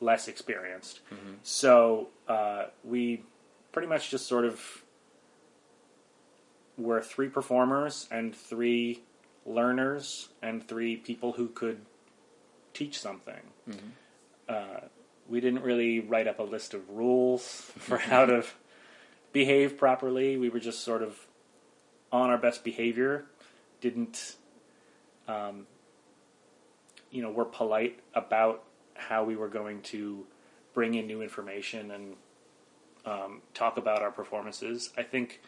less 0.00 0.28
experienced. 0.28 1.00
So 1.42 2.08
uh, 2.28 2.66
we 2.82 3.22
pretty 3.72 3.88
much 3.88 4.10
just 4.10 4.26
sort 4.26 4.44
of 4.44 4.82
were 6.76 7.00
three 7.00 7.28
performers 7.28 8.08
and 8.10 8.34
three 8.34 9.02
learners 9.46 10.28
and 10.42 10.66
three 10.66 10.96
people 10.96 11.32
who 11.32 11.48
could 11.48 11.80
teach 12.72 12.98
something. 12.98 13.40
Mm-hmm. 13.68 13.86
Uh, 14.48 14.80
we 15.28 15.40
didn't 15.40 15.62
really 15.62 16.00
write 16.00 16.26
up 16.26 16.38
a 16.38 16.42
list 16.42 16.74
of 16.74 16.88
rules 16.90 17.46
for 17.78 17.98
how 17.98 18.26
to 18.26 18.44
behave 19.32 19.78
properly. 19.78 20.36
We 20.36 20.48
were 20.48 20.60
just 20.60 20.82
sort 20.84 21.02
of 21.02 21.26
on 22.14 22.30
our 22.30 22.38
best 22.38 22.62
behavior. 22.62 23.24
Didn't, 23.80 24.36
um, 25.26 25.66
you 27.10 27.20
know, 27.20 27.30
we're 27.30 27.44
polite 27.44 27.98
about 28.14 28.62
how 28.94 29.24
we 29.24 29.34
were 29.34 29.48
going 29.48 29.82
to 29.82 30.24
bring 30.72 30.94
in 30.94 31.08
new 31.08 31.22
information 31.22 31.90
and 31.90 32.14
um, 33.04 33.42
talk 33.52 33.76
about 33.76 34.00
our 34.00 34.12
performances. 34.12 34.90
I 34.96 35.02
think 35.02 35.40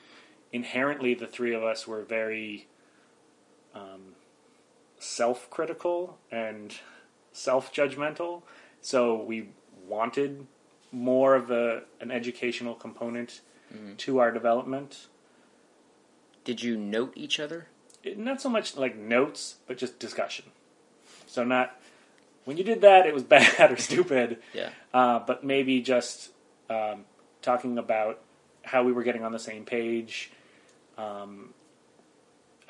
inherently 0.53 1.15
the 1.15 1.29
three 1.29 1.55
of 1.55 1.63
us 1.63 1.87
were 1.87 2.03
very 2.03 2.67
um, 3.73 4.17
self-critical 4.99 6.19
and 6.33 6.75
self-judgmental. 7.33 8.43
So 8.81 9.23
we 9.23 9.51
wanted 9.87 10.47
more 10.91 11.37
of 11.37 11.51
a 11.51 11.83
an 12.01 12.11
educational 12.11 12.75
component 12.75 13.41
to 13.99 14.19
our 14.19 14.33
development. 14.33 15.07
Did 16.47 16.63
you 16.63 16.77
note 16.77 17.13
each 17.17 17.41
other? 17.41 17.67
It- 18.05 18.17
not 18.17 18.41
so 18.41 18.49
much 18.49 18.77
like 18.77 18.97
notes, 18.97 19.57
but 19.67 19.77
just 19.77 19.99
discussion. 19.99 20.47
So 21.27 21.43
not 21.43 21.79
when 22.45 22.57
you 22.57 22.63
did 22.63 22.81
that, 22.83 23.05
it 23.05 23.13
was 23.13 23.25
bad 23.37 23.73
or 23.73 23.77
stupid. 23.77 24.39
Yeah. 24.55 24.71
uh, 24.95 25.19
but 25.19 25.43
maybe 25.45 25.81
just 25.83 26.31
um, 26.71 27.05
talking 27.43 27.79
about 27.79 28.21
how 28.63 28.85
we 28.85 28.93
were 28.93 29.03
getting 29.03 29.25
on 29.25 29.33
the 29.33 29.39
same 29.41 29.65
page, 29.65 30.31
um, 30.97 31.53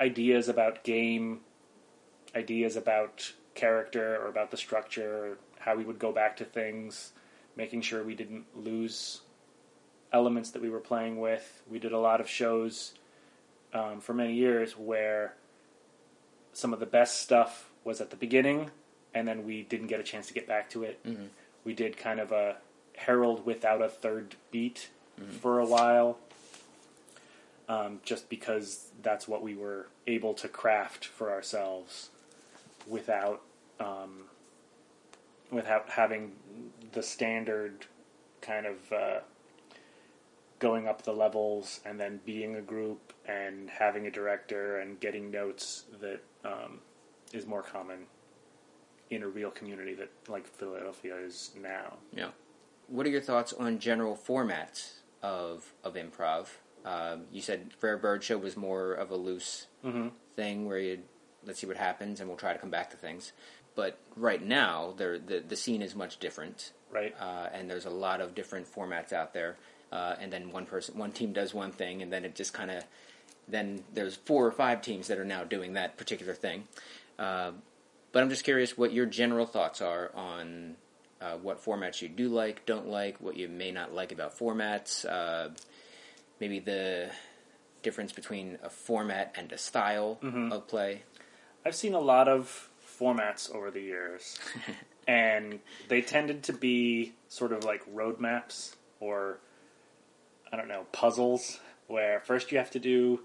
ideas 0.01 0.49
about 0.49 0.83
game, 0.83 1.41
ideas 2.35 2.75
about 2.75 3.31
character 3.53 4.15
or 4.15 4.27
about 4.27 4.49
the 4.49 4.57
structure, 4.57 5.37
how 5.59 5.75
we 5.75 5.83
would 5.83 5.99
go 5.99 6.11
back 6.11 6.37
to 6.37 6.45
things, 6.45 7.11
making 7.55 7.81
sure 7.81 8.03
we 8.03 8.15
didn't 8.15 8.45
lose 8.55 9.21
elements 10.11 10.49
that 10.51 10.61
we 10.63 10.69
were 10.69 10.79
playing 10.79 11.19
with. 11.19 11.61
We 11.69 11.77
did 11.77 11.91
a 11.91 11.99
lot 11.99 12.21
of 12.21 12.27
shows 12.29 12.93
um, 13.73 13.99
for 14.01 14.13
many 14.13 14.33
years 14.33 14.77
where 14.77 15.33
some 16.53 16.73
of 16.73 16.79
the 16.79 16.85
best 16.85 17.21
stuff 17.21 17.69
was 17.83 18.01
at 18.01 18.09
the 18.09 18.15
beginning, 18.15 18.71
and 19.13 19.27
then 19.27 19.45
we 19.45 19.63
didn't 19.63 19.87
get 19.87 19.99
a 19.99 20.03
chance 20.03 20.27
to 20.27 20.33
get 20.33 20.47
back 20.47 20.69
to 20.71 20.83
it. 20.83 21.03
Mm-hmm. 21.05 21.25
We 21.63 21.73
did 21.73 21.97
kind 21.97 22.19
of 22.19 22.31
a 22.31 22.57
Harold 22.95 23.45
without 23.45 23.81
a 23.81 23.89
third 23.89 24.35
beat 24.51 24.89
for 25.41 25.59
a 25.59 25.65
while, 25.65 26.17
um, 27.67 27.99
just 28.03 28.29
because 28.29 28.89
that's 29.01 29.27
what 29.27 29.41
we 29.41 29.55
were 29.55 29.87
able 30.05 30.33
to 30.35 30.47
craft 30.47 31.05
for 31.05 31.31
ourselves 31.31 32.09
without 32.87 33.41
um, 33.79 34.25
without 35.51 35.89
having 35.89 36.33
the 36.91 37.03
standard 37.03 37.85
kind 38.41 38.65
of 38.65 38.91
uh, 38.91 39.19
going 40.59 40.87
up 40.87 41.03
the 41.03 41.13
levels 41.13 41.81
and 41.85 41.99
then 41.99 42.19
being 42.25 42.55
a 42.55 42.61
group 42.61 43.13
and 43.27 43.69
having 43.69 44.07
a 44.07 44.11
director 44.11 44.79
and 44.79 44.99
getting 44.99 45.29
notes 45.29 45.83
that 46.01 46.19
um, 46.43 46.79
is 47.33 47.45
more 47.45 47.61
common 47.61 48.05
in 49.09 49.23
a 49.23 49.27
real 49.27 49.51
community 49.51 49.93
that 49.93 50.09
like 50.27 50.47
Philadelphia 50.47 51.15
is 51.17 51.51
now. 51.61 51.97
Yeah. 52.13 52.29
What 52.87 53.05
are 53.05 53.09
your 53.09 53.21
thoughts 53.21 53.53
on 53.53 53.79
general 53.79 54.15
formats 54.17 54.93
of 55.21 55.73
of 55.83 55.95
improv? 55.95 56.47
Um, 56.85 57.23
you 57.31 57.41
said 57.41 57.71
Rare 57.81 57.97
Bird 57.97 58.23
Show 58.23 58.37
was 58.37 58.55
more 58.57 58.93
of 58.93 59.11
a 59.11 59.15
loose 59.15 59.67
Mm-hmm. 59.85 60.07
thing 60.35 60.65
where 60.67 60.79
you 60.79 60.99
let's 61.45 61.59
see 61.59 61.67
what 61.67 61.77
happens 61.77 62.19
and 62.19 62.27
we'll 62.27 62.37
try 62.37 62.51
to 62.51 62.59
come 62.59 62.69
back 62.71 62.89
to 62.91 62.97
things. 62.97 63.31
But 63.75 63.99
right 64.15 64.43
now, 64.43 64.93
there 64.97 65.19
the 65.19 65.39
the 65.47 65.55
scene 65.55 65.81
is 65.81 65.95
much 65.95 66.17
different, 66.19 66.71
Right. 66.91 67.13
uh, 67.19 67.47
and 67.53 67.69
there's 67.69 67.85
a 67.85 67.89
lot 67.91 68.21
of 68.21 68.33
different 68.35 68.65
formats 68.73 69.13
out 69.13 69.33
there. 69.33 69.57
Uh, 69.91 70.15
and 70.19 70.31
then 70.31 70.51
one 70.51 70.65
person, 70.65 70.97
one 70.97 71.11
team 71.11 71.33
does 71.33 71.53
one 71.53 71.71
thing, 71.71 72.01
and 72.01 72.11
then 72.11 72.25
it 72.25 72.35
just 72.35 72.53
kind 72.53 72.71
of 72.71 72.83
then 73.47 73.83
there's 73.93 74.15
four 74.15 74.45
or 74.45 74.51
five 74.51 74.81
teams 74.81 75.07
that 75.07 75.17
are 75.17 75.25
now 75.25 75.43
doing 75.43 75.73
that 75.73 75.97
particular 75.97 76.33
thing. 76.33 76.67
Uh, 77.17 77.51
but 78.11 78.21
I'm 78.21 78.29
just 78.29 78.43
curious 78.43 78.77
what 78.77 78.91
your 78.91 79.05
general 79.05 79.45
thoughts 79.45 79.81
are 79.81 80.11
on 80.15 80.75
uh, 81.21 81.37
what 81.37 81.63
formats 81.63 82.01
you 82.01 82.09
do 82.09 82.29
like, 82.29 82.65
don't 82.65 82.87
like, 82.87 83.19
what 83.19 83.37
you 83.37 83.47
may 83.47 83.71
not 83.71 83.93
like 83.93 84.11
about 84.11 84.37
formats, 84.37 85.05
uh, 85.05 85.49
maybe 86.39 86.59
the 86.59 87.09
difference 87.83 88.11
between 88.11 88.57
a 88.63 88.69
format 88.69 89.33
and 89.37 89.51
a 89.51 89.57
style 89.57 90.19
of 90.51 90.67
play. 90.67 91.03
I've 91.65 91.75
seen 91.75 91.93
a 91.93 91.99
lot 91.99 92.27
of 92.27 92.69
formats 92.99 93.53
over 93.53 93.71
the 93.71 93.81
years, 93.81 94.37
and 95.07 95.59
they 95.87 96.01
tended 96.01 96.43
to 96.43 96.53
be 96.53 97.13
sort 97.29 97.51
of 97.51 97.63
like 97.63 97.83
roadmaps 97.93 98.75
or 98.99 99.39
I 100.51 100.55
don't 100.57 100.67
know 100.67 100.85
puzzles, 100.91 101.59
where 101.87 102.19
first 102.21 102.51
you 102.51 102.57
have 102.57 102.71
to 102.71 102.79
do 102.79 103.21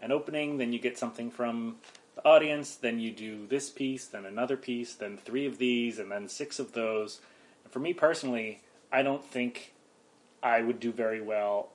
an 0.00 0.12
opening, 0.12 0.58
then 0.58 0.72
you 0.72 0.78
get 0.78 0.98
something 0.98 1.30
from 1.30 1.76
the 2.14 2.24
audience, 2.26 2.74
then 2.74 2.98
you 2.98 3.10
do 3.10 3.46
this 3.46 3.70
piece, 3.70 4.06
then 4.06 4.24
another 4.26 4.56
piece, 4.56 4.94
then 4.94 5.16
three 5.16 5.46
of 5.46 5.58
these, 5.58 5.98
and 5.98 6.10
then 6.10 6.28
six 6.28 6.58
of 6.58 6.72
those. 6.72 7.20
And 7.64 7.72
for 7.72 7.78
me 7.78 7.92
personally, 7.94 8.60
I 8.90 9.02
don't 9.02 9.24
think 9.24 9.72
I 10.42 10.60
would 10.62 10.80
do 10.80 10.92
very 10.92 11.20
well 11.20 11.70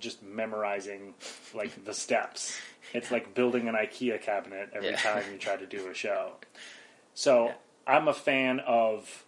just 0.00 0.22
memorizing 0.22 1.14
like 1.54 1.84
the 1.84 1.94
steps. 1.94 2.58
It's 2.92 3.10
like 3.10 3.34
building 3.34 3.68
an 3.68 3.74
IKEA 3.74 4.20
cabinet 4.20 4.70
every 4.74 4.90
Yeah. 4.90 4.96
time 4.96 5.24
you 5.32 5.38
try 5.38 5.56
to 5.56 5.66
do 5.66 5.88
a 5.88 5.94
show. 5.94 6.32
So 7.16 7.46
Yeah. 7.46 7.54
I'm 7.86 8.08
a 8.08 8.12
fan 8.12 8.58
of 8.58 9.24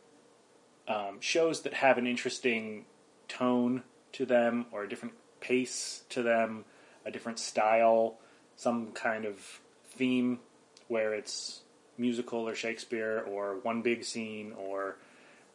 um, 0.88 1.20
shows 1.20 1.62
that 1.62 1.74
have 1.74 1.98
an 1.98 2.06
interesting 2.08 2.84
tone 3.28 3.84
to 4.16 4.26
them, 4.26 4.66
or 4.72 4.84
a 4.84 4.88
different 4.88 5.14
pace 5.40 6.02
to 6.10 6.22
them, 6.22 6.64
a 7.04 7.10
different 7.10 7.38
style, 7.38 8.18
some 8.56 8.92
kind 8.92 9.24
of 9.24 9.60
theme 9.90 10.40
where 10.88 11.14
it's 11.14 11.60
musical 11.98 12.48
or 12.48 12.54
Shakespeare, 12.54 13.24
or 13.26 13.58
one 13.62 13.82
big 13.82 14.04
scene, 14.04 14.52
or 14.58 14.96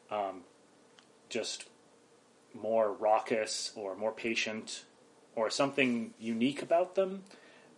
um, 0.10 0.42
just 1.30 1.66
more 2.54 2.92
raucous 2.92 3.72
or 3.76 3.96
more 3.96 4.12
patient 4.12 4.84
or 5.36 5.50
something 5.50 6.14
unique 6.20 6.62
about 6.62 6.96
them. 6.96 7.24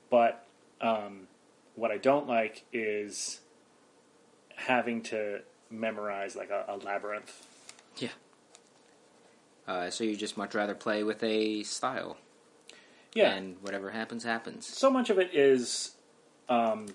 But 0.09 0.45
um, 0.81 1.27
what 1.75 1.91
I 1.91 1.97
don't 1.97 2.27
like 2.27 2.65
is 2.73 3.39
having 4.55 5.01
to 5.03 5.41
memorize 5.69 6.35
like 6.35 6.49
a, 6.49 6.65
a 6.67 6.77
labyrinth. 6.77 7.47
Yeah. 7.97 8.09
Uh, 9.67 9.89
so 9.89 10.03
you 10.03 10.15
just 10.15 10.37
much 10.37 10.53
rather 10.55 10.75
play 10.75 11.03
with 11.03 11.23
a 11.23 11.63
style, 11.63 12.17
Yeah. 13.15 13.31
and 13.31 13.57
whatever 13.61 13.91
happens, 13.91 14.23
happens. 14.23 14.67
so 14.67 14.89
much 14.91 15.09
of 15.09 15.17
it 15.19 15.33
is, 15.33 15.95
um, 16.49 16.87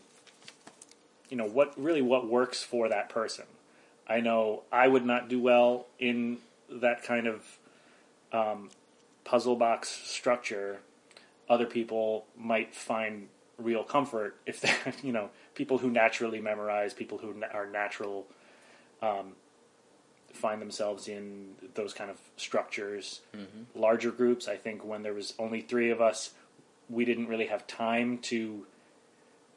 you 1.31 1.37
know, 1.37 1.47
what 1.47 1.73
really 1.83 2.03
what 2.03 2.29
works 2.29 2.63
for 2.63 2.89
that 2.89 3.09
person. 3.09 3.47
I 4.07 4.21
know 4.21 4.63
I 4.73 4.89
would 4.89 5.05
not 5.05 5.29
do 5.29 5.41
well 5.41 5.87
in 5.99 6.39
that 6.71 7.03
kind 7.03 7.27
of 7.27 7.59
um, 8.33 8.71
puzzle 9.25 9.57
box 9.57 9.89
structure. 9.89 10.81
Other 11.49 11.67
people 11.67 12.27
might 12.37 12.75
find 12.75 13.29
real 13.59 13.83
comfort 13.85 14.37
if 14.47 14.61
they, 14.63 14.75
you 15.03 15.13
know, 15.13 15.31
people 15.55 15.79
who 15.79 15.91
naturally 15.91 16.41
memorize, 16.41 16.93
people 16.95 17.19
who 17.19 17.33
na- 17.35 17.47
are 17.53 17.67
natural 17.67 18.27
um, 19.03 19.33
find 20.39 20.63
themselves 20.63 21.09
in 21.09 21.51
those 21.75 21.93
kind 21.93 22.11
of 22.11 22.19
structures. 22.37 23.21
Larger 23.75 24.11
groups, 24.11 24.49
I 24.49 24.57
think, 24.57 24.85
when 24.85 25.03
there 25.03 25.15
was 25.15 25.35
only 25.39 25.61
three 25.61 25.91
of 25.91 26.01
us, 26.01 26.31
we 26.89 27.05
didn't 27.05 27.29
really 27.29 27.47
have 27.47 27.67
time 27.67 28.19
to 28.19 28.67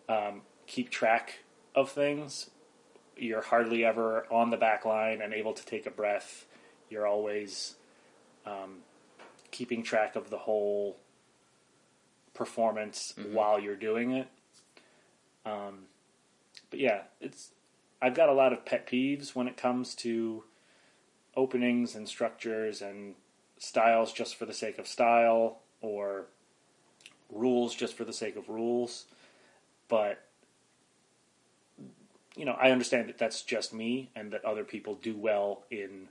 um, 0.10 0.42
keep 0.68 0.90
track 0.90 1.40
of 1.76 1.90
things. 1.92 2.50
You're 3.16 3.42
hardly 3.42 3.86
ever 3.86 4.26
on 4.32 4.50
the 4.50 4.58
back 4.58 4.84
line 4.86 5.22
and 5.22 5.34
able 5.34 5.54
to 5.54 5.66
take 5.66 5.86
a 5.86 5.92
breath. 5.92 6.46
You're 6.90 7.08
always 7.08 7.76
um, 8.46 8.80
keeping 9.52 9.84
track 9.84 10.16
of 10.16 10.30
the 10.30 10.40
whole 10.40 10.98
performance 12.34 13.14
while 13.34 13.60
you're 13.60 13.76
doing 13.76 14.12
it. 14.12 14.28
Um, 15.46 15.86
but 16.70 16.80
yeah, 16.80 17.02
it's 17.20 17.52
I've 18.02 18.16
got 18.16 18.30
a 18.30 18.34
lot 18.34 18.52
of 18.54 18.66
pet 18.66 18.88
peeves 18.88 19.36
when 19.36 19.48
it 19.48 19.58
comes 19.58 19.94
to 19.96 20.44
openings 21.36 21.96
and 21.96 22.08
structures 22.08 22.82
and 22.82 23.16
styles 23.58 24.12
just 24.12 24.36
for 24.36 24.46
the 24.46 24.54
sake 24.54 24.78
of 24.78 24.88
style 24.88 25.60
or 25.82 26.26
rules 27.30 27.76
just 27.76 27.96
for 27.96 28.04
the 28.04 28.14
sake 28.14 28.36
of 28.36 28.50
rules. 28.50 29.06
But 29.88 30.24
you 32.36 32.46
know, 32.46 32.58
I 32.60 32.72
understand 32.72 33.10
that 33.10 33.18
that's 33.18 33.44
just 33.44 33.74
me 33.74 34.10
and 34.16 34.32
that 34.32 34.46
other 34.46 34.64
people 34.64 34.96
do 34.96 35.16
well 35.18 35.64
in 35.70 36.08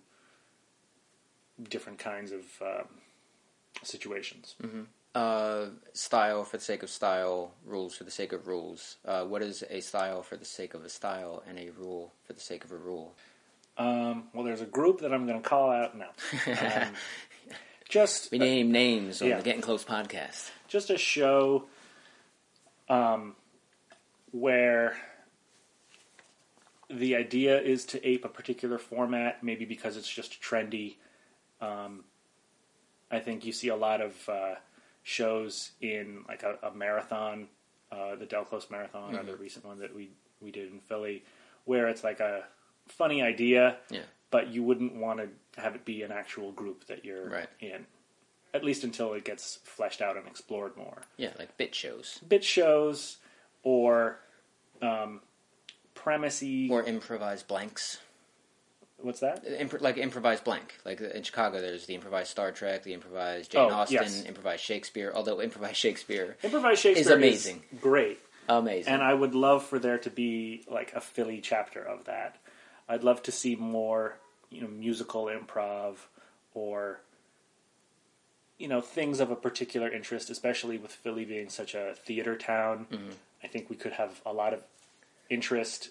different 1.69 1.99
kinds 1.99 2.33
of 2.33 2.45
um, 2.61 2.89
situations. 3.83 4.55
Uh, 5.15 5.67
style 5.93 6.45
for 6.45 6.59
the 6.59 6.63
sake 6.63 6.83
of 6.83 6.91
style, 6.91 7.53
rules 7.65 7.97
for 7.97 8.05
the 8.05 8.11
sake 8.11 8.33
of 8.33 8.47
rules. 8.47 8.97
Uh, 9.05 9.25
what 9.25 9.43
is 9.43 9.65
a 9.69 9.81
style 9.81 10.23
for 10.23 10.37
the 10.37 10.45
sake 10.45 10.75
of 10.75 10.85
a 10.85 10.89
style, 10.89 11.43
and 11.49 11.59
a 11.59 11.71
rule 11.71 12.13
for 12.25 12.33
the 12.33 12.41
sake 12.41 12.65
of 12.65 12.71
a 12.71 12.77
rule? 12.77 13.17
Um, 13.81 14.25
well, 14.35 14.45
there's 14.45 14.61
a 14.61 14.67
group 14.67 15.01
that 15.01 15.13
I'm 15.13 15.27
going 15.27 15.43
to 15.43 15.49
call 15.49 15.71
out 15.71 15.97
now. 15.97 16.11
Um, 16.47 16.93
just 17.89 18.31
We 18.31 18.39
name 18.39 18.71
names 18.71 19.23
on 19.23 19.29
yeah. 19.29 19.39
the 19.39 19.43
Getting 19.43 19.63
Close 19.63 19.85
podcast. 19.85 20.51
just 20.69 20.91
a 20.91 20.99
show 20.99 21.65
um, 22.91 23.37
where 24.33 24.99
the 26.91 27.17
idea 27.17 27.59
is 27.59 27.87
to 27.87 28.07
ape 28.07 28.27
a 28.27 28.29
particular 28.29 28.77
format, 28.77 29.43
maybe 29.43 29.65
because 29.65 29.97
it's 29.97 30.11
just 30.11 30.43
trendy. 30.43 30.97
Um, 31.63 32.05
I 33.11 33.21
think 33.21 33.47
you 33.47 33.53
see 33.53 33.69
a 33.69 33.77
lot 33.77 34.03
of 34.03 34.29
uh, 34.29 34.57
shows 35.05 35.71
in 35.81 36.25
like 36.29 36.43
a, 36.43 36.59
a 36.63 36.75
marathon, 36.75 37.49
uh, 37.91 38.17
the 38.17 38.27
Del 38.27 38.45
Close 38.45 38.69
Marathon, 38.71 39.17
or 39.17 39.23
the 39.23 39.37
recent 39.37 39.65
one 39.65 39.79
that 39.79 39.95
we 39.95 40.11
we 40.43 40.51
did 40.51 40.71
in 40.71 40.81
Philly, 40.81 41.25
where 41.65 41.89
it's 41.89 42.05
like 42.05 42.21
a 42.21 42.45
funny 42.91 43.23
idea, 43.23 43.79
Yeah. 43.91 44.03
but 44.31 44.49
you 44.49 44.63
wouldn't 44.63 44.95
want 44.97 45.21
to 45.21 45.61
have 45.61 45.75
it 45.75 45.85
be 45.85 46.03
an 46.03 46.13
actual 46.13 46.53
group 46.53 46.87
that 46.87 47.05
you're 47.05 47.29
Right. 47.29 47.49
in, 47.61 47.87
at 48.55 48.65
least 48.65 48.85
until 48.85 49.13
it 49.15 49.25
gets 49.25 49.57
fleshed 49.65 50.01
out 50.03 50.17
and 50.17 50.27
explored 50.27 50.77
more. 50.77 51.03
Yeah, 51.17 51.33
like 51.39 51.57
bit 51.57 51.75
shows. 51.75 52.19
Bit 52.27 52.45
shows 52.45 53.19
or 53.63 54.21
um, 54.83 55.21
premisey. 55.95 56.71
Or 56.71 56.83
improvised 56.83 57.47
blanks. 57.47 57.99
what's 59.03 59.21
that? 59.21 59.45
Impro- 59.47 59.81
like 59.81 59.97
improvised 59.97 60.45
blank. 60.45 60.79
Like 60.85 61.01
in 61.01 61.23
Chicago, 61.23 61.61
there's 61.61 61.87
the 61.87 61.95
improvised 61.95 62.31
Star 62.31 62.53
Trek, 62.53 62.83
the 62.83 62.93
improvised 62.95 63.51
Jane 63.53 63.71
Oh, 63.71 63.75
Austen, 63.75 63.95
yes. 64.03 64.25
improvised 64.25 64.63
Shakespeare. 64.63 65.11
Although 65.15 65.41
improvised 65.41 65.77
Shakespeare, 65.87 66.37
Improvised 66.43 66.81
Shakespeare 66.83 67.01
is 67.01 67.11
amazing. 67.11 67.63
great, 67.81 68.19
amazing. 68.49 68.93
and 68.93 69.03
I 69.03 69.15
would 69.15 69.35
love 69.35 69.65
for 69.65 69.79
there 69.79 69.99
to 69.99 70.11
be 70.11 70.65
like 70.69 70.93
a 70.95 71.01
Philly 71.01 71.41
chapter 71.41 71.83
of 71.83 72.05
that. 72.05 72.37
I'd 72.91 73.05
love 73.05 73.23
to 73.23 73.33
see 73.33 73.55
more, 73.55 74.19
you 74.51 74.61
know, 74.61 74.67
musical 74.69 75.27
improv 75.27 75.97
or 76.55 77.01
you 78.59 78.67
know 78.69 78.81
things 78.81 79.21
of 79.21 79.31
a 79.31 79.37
particular 79.37 79.89
interest, 79.91 80.29
especially 80.29 80.77
with 80.77 80.91
Philly 80.91 81.25
being 81.25 81.49
such 81.49 81.75
a 81.75 81.95
theater 81.95 82.37
town. 82.37 82.87
I 83.43 83.47
think 83.47 83.71
we 83.71 83.77
could 83.77 83.93
have 83.93 84.21
a 84.27 84.33
lot 84.33 84.53
of 84.53 84.63
interest 85.31 85.91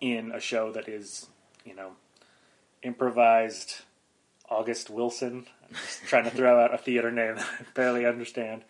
in 0.00 0.32
a 0.32 0.40
show 0.40 0.72
that 0.72 0.88
is, 0.88 1.28
you 1.64 1.74
know, 1.74 1.92
improvised 2.82 3.76
August 4.50 4.90
Wilson. 4.90 5.46
I'm 5.62 5.74
just 5.76 6.02
trying 6.06 6.24
to 6.24 6.30
throw 6.30 6.62
out 6.62 6.74
a 6.74 6.78
theater 6.78 7.10
name 7.10 7.36
that 7.36 7.46
I 7.60 7.64
barely 7.74 8.04
understand. 8.04 8.62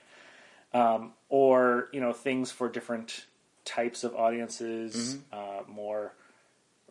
Um, 0.72 1.12
or, 1.28 1.88
you 1.92 2.00
know, 2.00 2.12
things 2.12 2.50
for 2.52 2.68
different 2.68 3.24
types 3.64 4.04
of 4.04 4.14
audiences, 4.14 5.18
uh, 5.32 5.62
more 5.66 6.12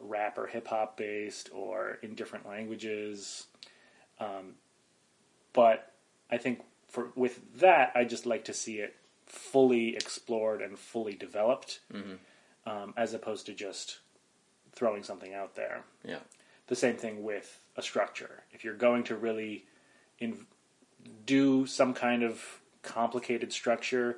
rap 0.03 0.37
or 0.37 0.47
hip 0.47 0.67
hop 0.67 0.97
based 0.97 1.49
or 1.53 1.99
in 2.01 2.15
different 2.15 2.47
languages. 2.47 3.47
Um, 4.19 4.55
but 5.53 5.91
I 6.31 6.37
think 6.37 6.61
for 6.87 7.09
with 7.15 7.59
that, 7.59 7.91
I 7.95 8.03
just 8.03 8.25
like 8.25 8.45
to 8.45 8.53
see 8.53 8.75
it 8.79 8.95
fully 9.25 9.95
explored 9.95 10.61
and 10.61 10.77
fully 10.77 11.13
developed, 11.13 11.79
um, 12.65 12.93
as 12.95 13.13
opposed 13.13 13.45
to 13.47 13.53
just 13.53 13.99
throwing 14.73 15.03
something 15.03 15.33
out 15.33 15.55
there. 15.55 15.83
yeah. 16.03 16.19
The 16.67 16.75
same 16.75 16.95
thing 16.95 17.23
with 17.23 17.59
a 17.75 17.81
structure. 17.81 18.43
If 18.51 18.63
you're 18.63 18.73
going 18.73 19.03
to 19.05 19.15
really 19.17 19.65
in, 20.19 20.45
do 21.25 21.65
some 21.65 21.93
kind 21.93 22.23
of 22.23 22.61
complicated 22.83 23.51
structure, 23.51 24.17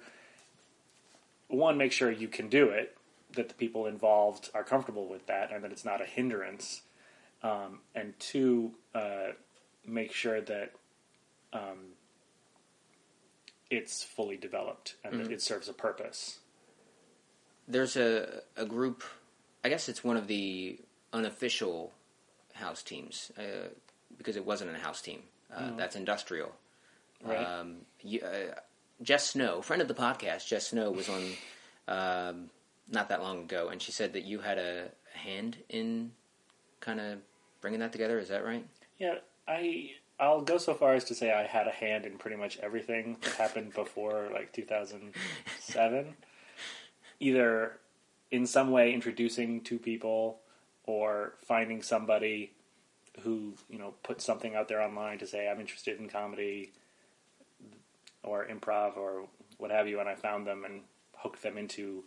one, 1.47 1.77
make 1.77 1.91
sure 1.91 2.11
you 2.11 2.27
can 2.27 2.47
do 2.49 2.69
it, 2.69 2.94
that 3.35 3.49
the 3.49 3.55
people 3.55 3.85
involved 3.85 4.49
are 4.53 4.63
comfortable 4.63 5.07
with 5.07 5.27
that, 5.27 5.51
and 5.51 5.63
that 5.63 5.71
it's 5.71 5.85
not 5.85 6.01
a 6.01 6.05
hindrance. 6.05 6.81
Um, 7.43 7.79
and 7.93 8.17
two, 8.19 8.71
uh, 8.93 9.33
make 9.85 10.11
sure 10.11 10.41
that 10.41 10.71
um, 11.53 11.93
it's 13.69 14.03
fully 14.03 14.37
developed 14.37 14.95
and 15.03 15.19
that 15.19 15.31
it 15.31 15.41
serves 15.41 15.69
a 15.69 15.73
purpose. 15.73 16.39
There's 17.67 17.95
a 17.95 18.41
a 18.55 18.65
group. 18.65 19.03
I 19.63 19.69
guess 19.69 19.89
it's 19.89 20.03
one 20.03 20.17
of 20.17 20.27
the 20.27 20.79
unofficial 21.13 21.93
house 22.53 22.83
teams 22.83 23.31
uh, 23.37 23.69
because 24.17 24.37
it 24.37 24.45
wasn't 24.45 24.75
a 24.75 24.79
house 24.79 25.01
team. 25.01 25.21
Uh, 25.55 25.75
That's 25.75 25.95
industrial. 25.95 26.51
Right. 27.23 27.37
Um, 27.37 27.77
you, 28.01 28.21
uh, 28.21 28.55
Jess 29.01 29.31
Snow, 29.31 29.61
friend 29.61 29.81
of 29.81 29.87
the 29.87 29.93
podcast, 29.93 30.47
Jess 30.47 30.67
Snow 30.67 30.91
was 30.91 31.09
on 31.09 31.31
um, 31.87 32.49
not 32.89 33.09
that 33.09 33.21
long 33.21 33.43
ago, 33.43 33.69
and 33.69 33.81
she 33.81 33.91
said 33.91 34.13
that 34.13 34.23
you 34.23 34.39
had 34.39 34.57
a 34.57 34.89
hand 35.13 35.57
in 35.69 36.11
kind 36.79 36.99
of 36.99 37.19
bringing 37.61 37.79
that 37.79 37.91
together. 37.91 38.19
Is 38.19 38.29
that 38.29 38.45
right? 38.45 38.65
Yeah, 38.99 39.15
I 39.47 39.91
I'll 40.19 40.41
go 40.41 40.57
so 40.57 40.73
far 40.73 40.93
as 40.93 41.03
to 41.05 41.15
say 41.15 41.33
I 41.33 41.43
had 41.43 41.67
a 41.67 41.71
hand 41.71 42.05
in 42.05 42.17
pretty 42.17 42.37
much 42.37 42.57
everything 42.59 43.17
that 43.21 43.33
happened 43.33 43.73
before 43.73 44.29
like 44.33 44.53
2007. 44.53 46.15
Either 47.19 47.77
in 48.31 48.45
some 48.45 48.71
way 48.71 48.93
introducing 48.93 49.61
two 49.61 49.79
people 49.79 50.39
or 50.85 51.33
finding 51.43 51.81
somebody 51.81 52.51
who, 53.21 53.53
you 53.69 53.79
know, 53.79 53.93
put 54.03 54.21
something 54.21 54.55
out 54.55 54.67
there 54.67 54.81
online 54.81 55.17
to 55.19 55.27
say 55.27 55.49
I'm 55.49 55.59
interested 55.59 55.99
in 55.99 56.07
comedy 56.07 56.71
or 58.23 58.45
improv 58.45 58.97
or 58.97 59.27
what 59.57 59.71
have 59.71 59.87
you 59.87 59.99
and 59.99 60.07
I 60.09 60.15
found 60.15 60.47
them 60.47 60.63
and 60.65 60.81
hooked 61.17 61.41
them 61.41 61.57
into 61.57 62.03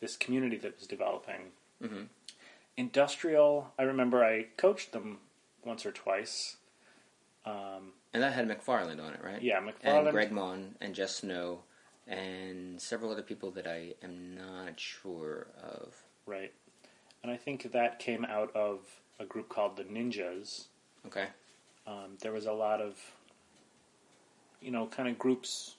this 0.00 0.16
community 0.16 0.56
that 0.58 0.78
was 0.78 0.86
developing. 0.86 1.52
Industrial, 2.76 3.72
I 3.78 3.82
remember 3.84 4.24
I 4.24 4.46
coached 4.56 4.92
them 4.92 5.18
once 5.64 5.86
or 5.86 5.92
twice. 5.92 6.56
Um, 7.44 7.92
And 8.12 8.22
that 8.22 8.32
had 8.34 8.48
McFarland 8.48 9.02
on 9.02 9.14
it, 9.14 9.20
right? 9.22 9.40
Yeah, 9.40 9.60
McFarland. 9.60 10.04
And. 10.04 10.10
Greg 10.10 10.30
Maughan 10.30 10.70
and 10.80 10.94
Jess 10.94 11.16
Snow 11.16 11.60
and 12.06 12.80
several 12.80 13.10
other 13.10 13.22
people 13.22 13.50
that 13.52 13.66
I 13.66 13.94
am 14.02 14.34
not 14.36 14.78
sure 14.78 15.48
of. 15.62 15.94
Right. 16.26 16.52
And 17.22 17.32
I 17.32 17.36
think 17.36 17.72
that 17.72 17.98
came 17.98 18.24
out 18.24 18.54
of 18.54 18.80
a 19.18 19.24
group 19.24 19.48
called 19.48 19.76
the 19.76 19.84
Ninjas. 19.84 20.66
Okay. 21.06 21.26
Um, 21.86 22.18
there 22.20 22.32
was 22.32 22.46
a 22.46 22.52
lot 22.52 22.80
of, 22.80 22.98
you 24.60 24.70
know, 24.70 24.86
kind 24.86 25.08
of 25.08 25.18
groups, 25.18 25.76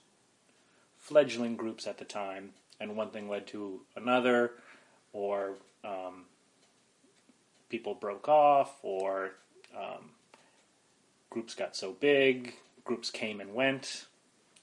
fledgling 0.96 1.56
groups 1.56 1.86
at 1.86 1.98
the 1.98 2.04
time, 2.04 2.50
and 2.80 2.96
one 2.96 3.10
thing 3.10 3.28
led 3.28 3.46
to 3.48 3.80
another, 3.96 4.52
or 5.12 5.54
um, 5.84 6.24
people 7.68 7.94
broke 7.94 8.28
off, 8.28 8.76
or 8.82 9.32
um, 9.76 10.10
groups 11.30 11.54
got 11.54 11.76
so 11.76 11.92
big, 11.92 12.54
groups 12.84 13.10
came 13.10 13.40
and 13.40 13.54
went. 13.54 14.06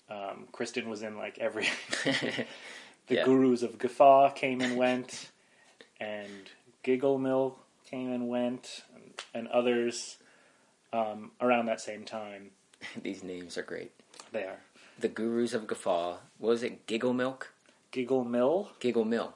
Um, 0.10 0.48
Kristen 0.52 0.90
was 0.90 1.02
in 1.02 1.18
like 1.18 1.38
every. 1.40 1.68
the 2.04 3.16
Yeah. 3.16 3.24
gurus 3.26 3.64
of 3.64 3.78
guffaw 3.78 4.32
came 4.32 4.62
and 4.62 4.78
went, 4.78 5.30
and 6.00 6.50
Giggle 6.84 7.18
Mill 7.18 7.58
came 7.86 8.12
and 8.12 8.28
went, 8.28 8.84
and, 8.94 9.14
and 9.34 9.48
others 9.50 10.18
um, 10.94 11.32
around 11.42 11.66
that 11.68 11.82
same 11.82 12.04
time. 12.06 12.52
These 13.02 13.24
names 13.24 13.58
are 13.58 13.64
great. 13.64 13.92
They 14.32 14.44
are 14.44 14.60
The 15.00 15.08
Gurus 15.08 15.54
of 15.54 15.68
Guffaw. 15.68 16.18
What 16.40 16.50
was 16.50 16.64
it? 16.64 16.88
Giggle 16.88 17.14
Milk? 17.14 17.52
Giggle 17.96 18.26
Mill, 18.26 18.70
Giggle 18.82 19.06
Mill. 19.06 19.34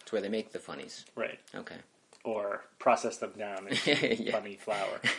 It's 0.00 0.10
where 0.12 0.22
they 0.22 0.30
make 0.30 0.52
the 0.52 0.58
funnies. 0.58 1.04
right? 1.14 1.38
Okay. 1.54 1.76
or 2.24 2.64
process 2.78 3.18
them 3.18 3.32
down 3.36 3.68
into 3.68 4.16
Yeah. 4.22 4.32
bunny 4.32 4.56
flour. 4.56 5.00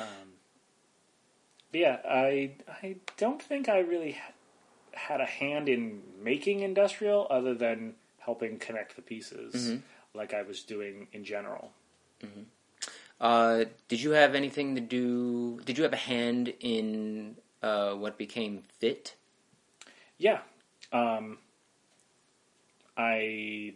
Um, 0.00 0.28
but 1.70 1.80
yeah, 1.80 1.98
I 2.04 2.50
I 2.82 2.96
don't 3.16 3.40
think 3.40 3.68
I 3.68 3.78
really 3.78 4.12
ha- 4.12 4.32
had 4.94 5.20
a 5.20 5.24
hand 5.24 5.68
in 5.68 6.02
making 6.20 6.60
industrial 6.60 7.28
other 7.30 7.54
than 7.54 7.94
helping 8.18 8.58
connect 8.58 8.96
the 8.96 9.02
pieces, 9.02 9.54
Mm-hmm. 9.54 10.18
like 10.18 10.34
I 10.34 10.42
was 10.42 10.64
doing 10.64 11.06
in 11.12 11.22
general. 11.24 11.70
Uh, 13.20 13.64
did 13.86 14.00
you 14.00 14.10
have 14.10 14.34
anything 14.34 14.74
to 14.74 14.80
do? 14.80 15.60
Did 15.64 15.78
you 15.78 15.84
have 15.84 15.92
a 15.92 15.96
hand 16.14 16.52
in 16.58 17.36
uh, 17.62 17.92
what 17.94 18.18
became 18.18 18.64
PHIT? 18.80 19.14
Yeah, 20.18 20.40
um, 20.92 21.38
I'm 22.96 23.74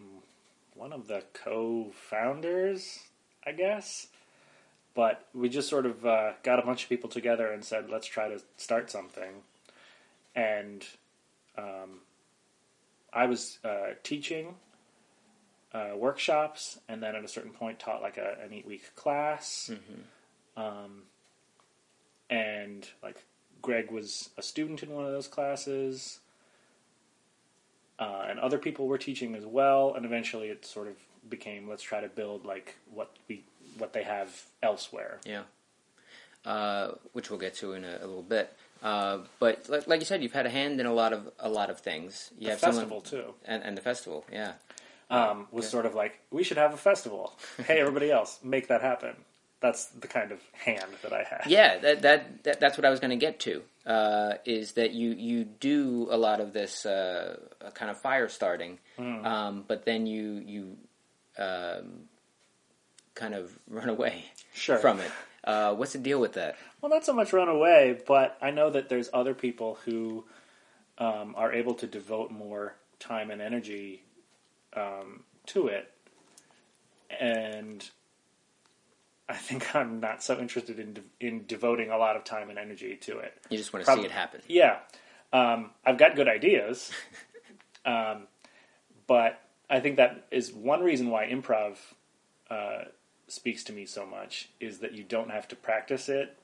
one 0.74 0.92
of 0.92 1.08
the 1.08 1.24
co-founders, 1.32 3.00
I 3.46 3.52
guess. 3.52 4.08
But 4.94 5.26
we 5.32 5.48
just 5.48 5.68
sort 5.68 5.86
of 5.86 6.04
uh, 6.04 6.32
got 6.42 6.58
a 6.58 6.62
bunch 6.62 6.82
of 6.82 6.88
people 6.88 7.08
together 7.08 7.52
and 7.52 7.64
said, 7.64 7.88
let's 7.88 8.06
try 8.06 8.28
to 8.28 8.40
start 8.56 8.90
something. 8.90 9.42
And 10.34 10.84
um, 11.56 12.00
I 13.12 13.26
was 13.26 13.58
uh, 13.64 13.94
teaching 14.02 14.56
uh, 15.72 15.90
workshops, 15.96 16.80
and 16.88 17.02
then 17.02 17.14
at 17.14 17.24
a 17.24 17.28
certain 17.28 17.52
point 17.52 17.78
taught 17.78 18.02
like 18.02 18.16
a, 18.16 18.36
an 18.42 18.52
eight-week 18.52 18.96
class. 18.96 19.70
Um, 20.56 21.02
and 22.30 22.88
like 23.02 23.24
Greg 23.62 23.90
was 23.90 24.30
a 24.36 24.42
student 24.42 24.82
in 24.82 24.90
one 24.90 25.04
of 25.04 25.12
those 25.12 25.28
classes, 25.28 26.20
uh, 27.98 28.26
and 28.28 28.38
other 28.38 28.58
people 28.58 28.86
were 28.86 28.98
teaching 28.98 29.34
as 29.34 29.44
well. 29.46 29.94
And 29.94 30.04
eventually, 30.04 30.48
it 30.48 30.64
sort 30.64 30.88
of 30.88 30.96
became 31.28 31.68
let's 31.68 31.82
try 31.82 32.00
to 32.00 32.08
build 32.08 32.44
like 32.46 32.76
what 32.92 33.16
we 33.28 33.44
what 33.78 33.92
they 33.92 34.02
have 34.04 34.44
elsewhere. 34.62 35.18
Yeah. 35.24 35.42
Uh, 36.44 36.92
which 37.12 37.30
we'll 37.30 37.38
get 37.38 37.54
to 37.56 37.72
in 37.74 37.84
a, 37.84 37.98
a 37.98 38.06
little 38.06 38.22
bit. 38.22 38.56
Uh, 38.82 39.18
but 39.40 39.68
like, 39.68 39.86
like 39.88 40.00
you 40.00 40.06
said, 40.06 40.22
you've 40.22 40.32
had 40.32 40.46
a 40.46 40.50
hand 40.50 40.80
in 40.80 40.86
a 40.86 40.92
lot 40.94 41.12
of 41.12 41.28
a 41.40 41.48
lot 41.48 41.68
of 41.68 41.80
things. 41.80 42.30
You 42.38 42.46
The 42.46 42.50
have 42.52 42.60
someone- 42.60 42.76
festival 42.88 43.00
too 43.00 43.34
and, 43.44 43.62
and 43.64 43.76
the 43.76 43.82
festival, 43.82 44.24
yeah. 44.32 44.52
um, 45.10 45.48
was 45.50 45.68
sort 45.68 45.84
of 45.84 45.94
like 45.94 46.20
we 46.30 46.44
should 46.44 46.56
have 46.56 46.72
a 46.72 46.76
festival. 46.76 47.32
hey, 47.66 47.80
everybody 47.80 48.10
else, 48.10 48.38
make 48.44 48.68
that 48.68 48.80
happen. 48.80 49.16
That's 49.60 49.86
the 49.86 50.06
kind 50.06 50.30
of 50.30 50.38
hand 50.52 50.86
that 51.02 51.12
I 51.12 51.24
have. 51.24 51.44
Yeah, 51.48 51.78
that, 51.78 52.02
that, 52.02 52.44
that 52.44 52.60
that's 52.60 52.78
what 52.78 52.84
I 52.84 52.90
was 52.90 53.00
going 53.00 53.10
to 53.10 53.16
get 53.16 53.40
to. 53.40 53.62
Uh, 53.84 54.34
is 54.44 54.72
that 54.72 54.92
you 54.92 55.10
you 55.10 55.44
do 55.44 56.06
a 56.10 56.16
lot 56.16 56.40
of 56.40 56.52
this 56.52 56.84
uh, 56.86 57.38
kind 57.74 57.90
of 57.90 58.00
fire 58.00 58.28
starting, 58.28 58.78
Hmm. 58.96 59.24
um, 59.26 59.64
but 59.66 59.84
then 59.84 60.06
you 60.06 60.42
you 60.46 60.76
um, 61.38 62.04
kind 63.14 63.34
of 63.34 63.50
run 63.68 63.88
away 63.88 64.26
Sure. 64.54 64.78
from 64.78 65.00
it. 65.00 65.10
Uh, 65.42 65.74
what's 65.74 65.92
the 65.94 65.98
deal 65.98 66.20
with 66.20 66.34
that? 66.34 66.56
Well, 66.80 66.90
not 66.90 67.04
so 67.06 67.12
much 67.14 67.32
run 67.32 67.48
away, 67.48 67.98
but 68.06 68.36
I 68.42 68.50
know 68.50 68.70
that 68.70 68.88
there's 68.88 69.08
other 69.12 69.34
people 69.34 69.78
who 69.84 70.24
um, 70.98 71.34
are 71.36 71.52
able 71.52 71.74
to 71.74 71.86
devote 71.86 72.30
more 72.30 72.74
time 73.00 73.30
and 73.30 73.40
energy 73.40 74.02
um, 74.76 75.22
to 75.46 75.68
it, 75.68 75.90
and 77.18 77.88
I 79.28 79.34
think 79.34 79.74
I'm 79.74 80.00
not 80.00 80.22
so 80.22 80.38
interested 80.38 80.78
in 80.78 80.94
de- 80.94 81.26
in 81.26 81.46
devoting 81.46 81.90
a 81.90 81.98
lot 81.98 82.16
of 82.16 82.24
time 82.24 82.50
and 82.50 82.58
energy 82.58 82.96
to 83.02 83.18
it. 83.18 83.34
You 83.50 83.58
just 83.58 83.72
want 83.72 83.84
to 83.84 83.86
Prob- 83.86 83.98
see 84.00 84.04
it 84.06 84.10
happen. 84.10 84.42
Yeah, 84.48 84.78
um, 85.32 85.70
I've 85.84 85.98
got 85.98 86.16
good 86.16 86.28
ideas, 86.28 86.90
um, 87.84 88.26
but 89.06 89.40
I 89.68 89.80
think 89.80 89.96
that 89.96 90.26
is 90.30 90.52
one 90.52 90.82
reason 90.82 91.10
why 91.10 91.26
improv 91.26 91.76
uh, 92.50 92.84
speaks 93.26 93.62
to 93.64 93.72
me 93.72 93.84
so 93.84 94.06
much 94.06 94.48
is 94.60 94.78
that 94.78 94.92
you 94.92 95.04
don't 95.04 95.30
have 95.30 95.46
to 95.48 95.56
practice 95.56 96.08
it 96.08 96.36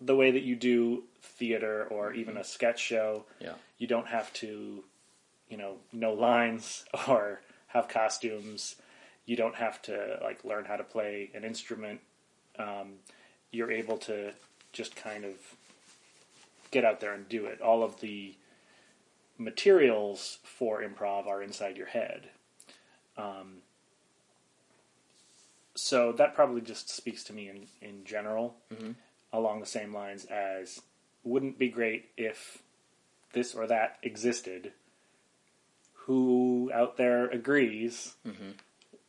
the 0.00 0.16
way 0.16 0.30
that 0.30 0.42
you 0.42 0.56
do 0.56 1.04
theater 1.22 1.86
or 1.90 2.12
even 2.12 2.36
a 2.36 2.44
sketch 2.44 2.80
show. 2.80 3.24
Yeah. 3.40 3.54
You 3.78 3.86
don't 3.86 4.08
have 4.08 4.32
to, 4.34 4.84
you 5.48 5.56
know, 5.56 5.76
know 5.92 6.12
lines 6.12 6.84
or 7.08 7.40
have 7.68 7.88
costumes. 7.88 8.76
You 9.24 9.36
don't 9.36 9.54
have 9.54 9.80
to 9.82 10.18
like 10.22 10.44
learn 10.44 10.64
how 10.64 10.76
to 10.76 10.84
play 10.84 11.30
an 11.34 11.44
instrument. 11.44 12.00
Um, 12.58 12.94
you're 13.50 13.72
able 13.72 13.98
to 13.98 14.32
just 14.72 14.96
kind 14.96 15.24
of 15.24 15.34
get 16.70 16.84
out 16.84 17.00
there 17.00 17.14
and 17.14 17.28
do 17.28 17.46
it. 17.46 17.60
All 17.60 17.82
of 17.82 18.00
the 18.00 18.34
materials 19.38 20.38
for 20.42 20.82
improv 20.82 21.26
are 21.26 21.42
inside 21.42 21.76
your 21.76 21.86
head. 21.86 22.28
Um, 23.16 23.58
so 25.74 26.12
that 26.12 26.34
probably 26.34 26.62
just 26.62 26.88
speaks 26.90 27.24
to 27.24 27.32
me 27.32 27.48
in, 27.48 27.66
in 27.86 28.04
general, 28.04 28.56
along 29.32 29.60
the 29.60 29.66
same 29.66 29.92
lines 29.94 30.24
as 30.26 30.80
wouldn't 31.22 31.58
be 31.58 31.68
great 31.68 32.06
if 32.16 32.62
this 33.32 33.54
or 33.54 33.66
that 33.66 33.98
existed. 34.02 34.72
Who 36.06 36.70
out 36.72 36.96
there 36.96 37.26
agrees, 37.28 38.14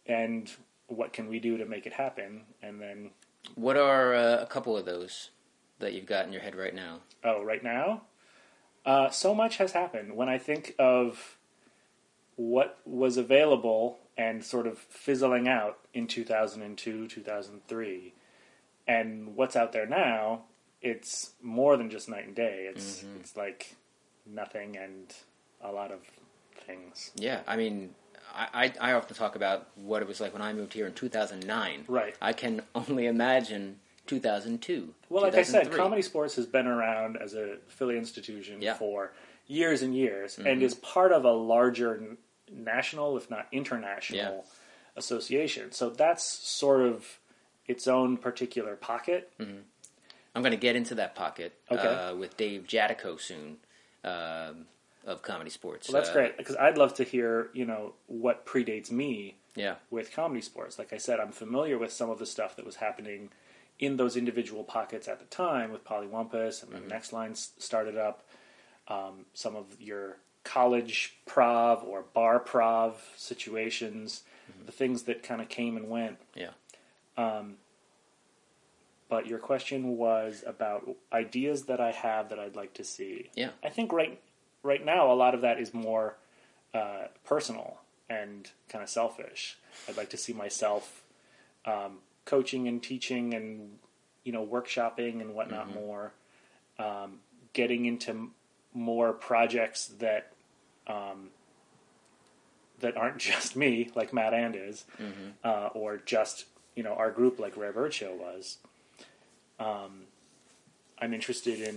and 0.08 0.52
what 0.88 1.14
can 1.14 1.30
we 1.30 1.40
do 1.40 1.58
to 1.58 1.66
make 1.66 1.86
it 1.86 1.94
happen? 1.94 2.42
And 2.62 2.82
then, 2.82 3.12
What 3.56 3.78
are 3.78 4.14
uh, 4.14 4.42
a 4.42 4.46
couple 4.46 4.78
of 4.78 4.86
those 4.86 5.32
that 5.80 5.94
you've 5.94 6.06
got 6.06 6.26
in 6.26 6.34
your 6.34 6.42
head 6.42 6.56
right 6.56 6.74
now? 6.74 7.00
oh, 7.24 7.44
right 7.44 7.64
now, 7.64 8.04
uh, 8.86 9.10
so 9.10 9.36
much 9.36 9.58
has 9.58 9.74
happened. 9.74 10.16
When 10.16 10.30
I 10.30 10.38
think 10.38 10.76
of 10.80 11.38
what 12.36 12.80
was 12.86 13.18
available 13.18 13.98
and 14.18 14.44
sort 14.44 14.66
of 14.68 14.78
fizzling 14.78 15.48
out 15.48 15.80
in 15.94 16.08
2002, 16.08 17.08
2003, 17.08 18.14
and 18.88 19.36
what's 19.36 19.56
out 19.56 19.74
there 19.74 19.86
now, 19.86 20.44
it's 20.82 21.32
more 21.42 21.76
than 21.76 21.90
just 21.90 22.08
night 22.08 22.28
and 22.28 22.36
day. 22.36 22.70
It's 22.72 23.04
it's 23.20 23.36
like 23.36 23.76
nothing 24.26 24.78
and 24.78 25.14
a 25.62 25.72
lot 25.72 25.92
of 25.92 26.00
things. 26.66 27.12
Yeah, 27.16 27.42
I 27.48 27.58
mean, 27.58 27.94
I, 28.38 28.74
I, 28.80 28.94
often 28.94 29.16
talk 29.16 29.36
about 29.36 29.68
what 29.76 30.02
it 30.02 30.08
was 30.08 30.22
like 30.22 30.34
when 30.34 30.42
I 30.42 30.54
moved 30.54 30.74
here 30.74 30.86
in 30.86 30.94
2009. 30.94 31.86
Right. 31.88 32.16
I 32.22 32.34
can 32.34 32.62
only 32.76 33.08
imagine 33.08 33.80
2002. 34.06 34.94
Well, 35.10 35.24
like 35.24 35.36
I 35.36 35.42
said, 35.44 35.72
ComedySportz 35.72 36.36
has 36.36 36.46
been 36.46 36.68
around 36.68 37.18
as 37.18 37.34
a 37.34 37.58
Philly 37.68 37.98
institution 37.98 38.62
Yeah. 38.62 38.76
for 38.76 39.12
years 39.48 39.82
and 39.82 39.96
years, 39.96 40.38
and 40.38 40.62
is 40.62 40.76
part 40.76 41.12
of 41.12 41.26
a 41.26 41.32
larger 41.32 42.18
national, 42.52 43.18
if 43.18 43.30
not 43.30 43.48
international, 43.52 44.20
Yeah. 44.46 44.52
association. 44.96 45.72
So 45.72 45.90
that's 45.90 46.24
sort 46.26 46.82
of 46.82 47.20
its 47.66 47.88
own 47.88 48.18
particular 48.18 48.76
pocket. 48.76 49.32
I'm 49.40 50.44
going 50.44 50.52
to 50.52 50.58
get 50.58 50.76
into 50.76 50.96
that 50.96 51.16
pocket 51.16 51.54
Okay. 51.72 51.82
uh, 51.88 52.16
with 52.16 52.38
Dave 52.38 52.66
Jadico 52.68 53.20
soon 53.20 53.58
um, 54.04 54.68
of 55.08 55.24
ComedySportz. 55.24 55.90
Well, 55.92 55.94
that's 56.02 56.10
Uh, 56.10 56.14
great 56.14 56.38
because 56.38 56.56
I'd 56.58 56.78
love 56.78 56.94
to 56.96 57.04
hear, 57.04 57.50
you 57.54 57.66
know, 57.66 57.96
what 58.06 58.46
predates 58.46 58.92
me 58.92 59.38
Yeah. 59.56 59.78
with 59.90 60.12
ComedySportz. 60.12 60.78
Like 60.78 60.94
I 60.94 60.98
said, 60.98 61.20
I'm 61.20 61.32
familiar 61.32 61.78
with 61.80 61.92
some 61.92 62.10
of 62.12 62.20
the 62.20 62.26
stuff 62.28 62.56
that 62.58 62.66
was 62.66 62.76
happening 62.76 63.32
in 63.80 63.98
those 63.98 64.16
individual 64.18 64.64
pockets 64.64 65.08
at 65.08 65.20
the 65.20 65.26
time 65.26 65.72
with 65.72 65.84
Polywampus 65.84 66.62
and 66.62 66.72
then 66.72 66.88
Next 66.88 67.12
Line 67.14 67.34
started 67.36 67.98
up. 67.98 68.24
Um, 68.88 69.26
some 69.34 69.56
of 69.56 69.80
your 69.82 70.18
college 70.44 71.18
prov 71.26 71.84
or 71.84 72.04
bar 72.14 72.40
prov 72.40 73.14
situations, 73.18 74.24
the 74.66 74.72
things 74.72 75.04
that 75.04 75.24
kind 75.24 75.42
of 75.42 75.50
came 75.50 75.76
and 75.78 75.90
went. 75.90 76.18
Yeah. 76.36 76.52
But 79.10 79.26
your 79.28 79.40
question 79.40 79.96
was 79.98 80.44
about 80.46 80.90
ideas 81.14 81.66
that 81.66 81.80
I 81.80 81.92
have 81.92 82.28
that 82.30 82.40
I'd 82.40 82.56
like 82.58 82.74
to 82.76 82.84
see. 82.84 83.30
Yeah. 83.36 83.52
I 83.64 83.70
think 83.70 83.94
right 83.94 84.20
right 84.68 84.84
now 84.86 85.12
a 85.12 85.16
lot 85.16 85.34
of 85.34 85.42
that 85.42 85.60
is 85.60 85.74
more 85.74 86.18
uh, 86.74 87.08
personal 87.26 87.78
and 88.10 88.52
kind 88.70 88.84
of 88.84 88.90
selfish. 88.90 89.58
I'd 89.88 89.98
like 89.98 90.10
to 90.12 90.18
see 90.18 90.34
myself 90.34 91.04
um, 91.66 92.00
coaching 92.26 92.68
and 92.68 92.84
teaching 92.84 93.34
and 93.34 93.80
you 94.24 94.32
know 94.32 94.46
workshopping 94.46 95.22
and 95.22 95.34
whatnot 95.34 95.74
more, 95.74 96.12
um, 96.78 97.20
getting 97.54 97.86
into 97.86 98.30
more 98.74 99.14
projects 99.14 99.88
that 100.00 100.34
um, 100.86 101.30
that 102.80 102.96
aren't 102.98 103.18
just 103.32 103.56
me, 103.56 103.90
like 103.96 104.14
Matt 104.14 104.34
And 104.34 104.56
is, 104.56 104.86
uh, 105.44 105.70
or 105.74 105.98
just 106.06 106.46
you 106.76 106.84
know 106.84 106.94
our 106.94 107.10
group, 107.12 107.40
like 107.40 107.56
Rare 107.58 107.72
Bird 107.74 107.94
Show 107.94 108.14
was. 108.14 108.58
Um, 109.60 110.04
I'm 111.00 111.14
interested 111.14 111.62
in 111.62 111.76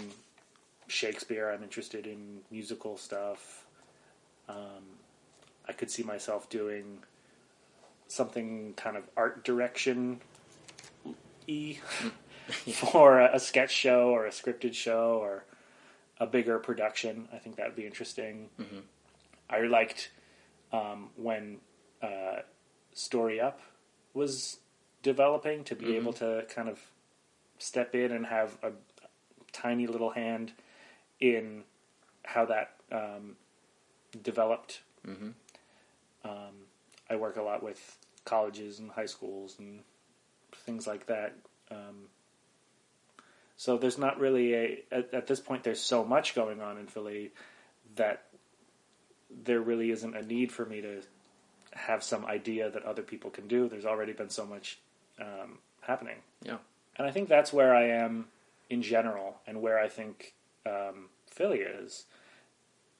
Shakespeare. 0.91 1.51
I'm 1.51 1.62
interested 1.62 2.07
in 2.07 2.41
musical 2.51 2.97
stuff. 2.97 3.64
Um, 4.49 4.99
I 5.68 5.72
could 5.72 5.91
see 5.91 6.03
myself 6.03 6.49
doing 6.49 6.99
something 8.09 8.74
kind 8.76 8.97
of 8.97 9.05
art 9.16 9.45
direction 9.45 10.20
y 11.49 11.78
for 12.72 13.20
a, 13.20 13.36
a 13.36 13.38
sketch 13.38 13.70
show 13.70 14.09
or 14.09 14.26
a 14.26 14.30
scripted 14.30 14.74
show 14.74 15.18
or 15.22 15.45
a 16.18 16.26
bigger 16.26 16.59
production. 16.59 17.28
I 17.32 17.38
think 17.38 17.57
that 17.57 17.66
would 17.66 17.76
be 17.76 17.86
interesting. 17.86 18.49
I 19.49 19.61
liked 19.62 20.11
um, 20.72 21.11
when 21.16 21.59
uh, 22.03 22.41
Story 22.93 23.41
Up 23.41 23.61
was 24.14 24.59
developing 25.03 25.64
to 25.64 25.74
be 25.74 25.97
able 25.97 26.12
to 26.14 26.45
kind 26.55 26.68
of 26.68 26.78
step 27.59 27.95
in 27.95 28.12
and 28.12 28.26
have 28.26 28.59
a 28.62 28.72
tiny 29.53 29.86
little 29.86 30.11
hand 30.11 30.53
in 31.21 31.64
how 32.25 32.47
that 32.47 32.75
um, 32.93 33.37
developed. 34.23 34.81
Um, 36.25 36.55
I 37.09 37.16
work 37.16 37.37
a 37.37 37.43
lot 37.43 37.62
with 37.62 37.97
colleges 38.25 38.79
and 38.79 38.91
high 38.91 39.07
schools 39.07 39.57
and 39.59 39.81
things 40.55 40.87
like 40.87 41.07
that. 41.07 41.35
Um, 41.71 42.09
so 43.57 43.77
there's 43.77 43.99
not 43.99 44.18
really 44.18 44.55
a 44.55 44.83
at, 44.91 45.14
at 45.14 45.27
this 45.27 45.41
point. 45.41 45.64
There's 45.64 45.81
so 45.81 46.05
much 46.05 46.35
going 46.35 46.61
on 46.61 46.79
in 46.79 46.87
Philly 46.87 47.33
that 47.97 48.25
there 49.31 49.61
really 49.61 49.91
isn't 49.91 50.16
a 50.16 50.23
need 50.23 50.51
for 50.53 50.64
me 50.64 50.81
to 50.81 51.03
have 51.73 52.03
some 52.03 52.25
idea 52.25 52.71
that 52.71 52.85
other 52.85 53.03
people 53.03 53.31
can 53.31 53.49
do. 53.49 53.68
There's 53.68 53.85
already 53.85 54.12
been 54.12 54.31
so 54.31 54.45
much 54.45 54.79
um, 55.21 55.59
happening. 55.81 56.16
Yeah. 56.43 56.59
And 56.97 57.07
I 57.07 57.11
think 57.12 57.29
that's 57.29 57.53
where 57.53 57.75
I 57.75 57.89
am 57.89 58.27
in 58.68 58.83
general, 58.83 59.37
and 59.47 59.62
where 59.62 59.79
I 59.79 59.89
think 59.89 60.35
um, 60.67 61.09
Philly 61.31 61.59
is. 61.61 62.05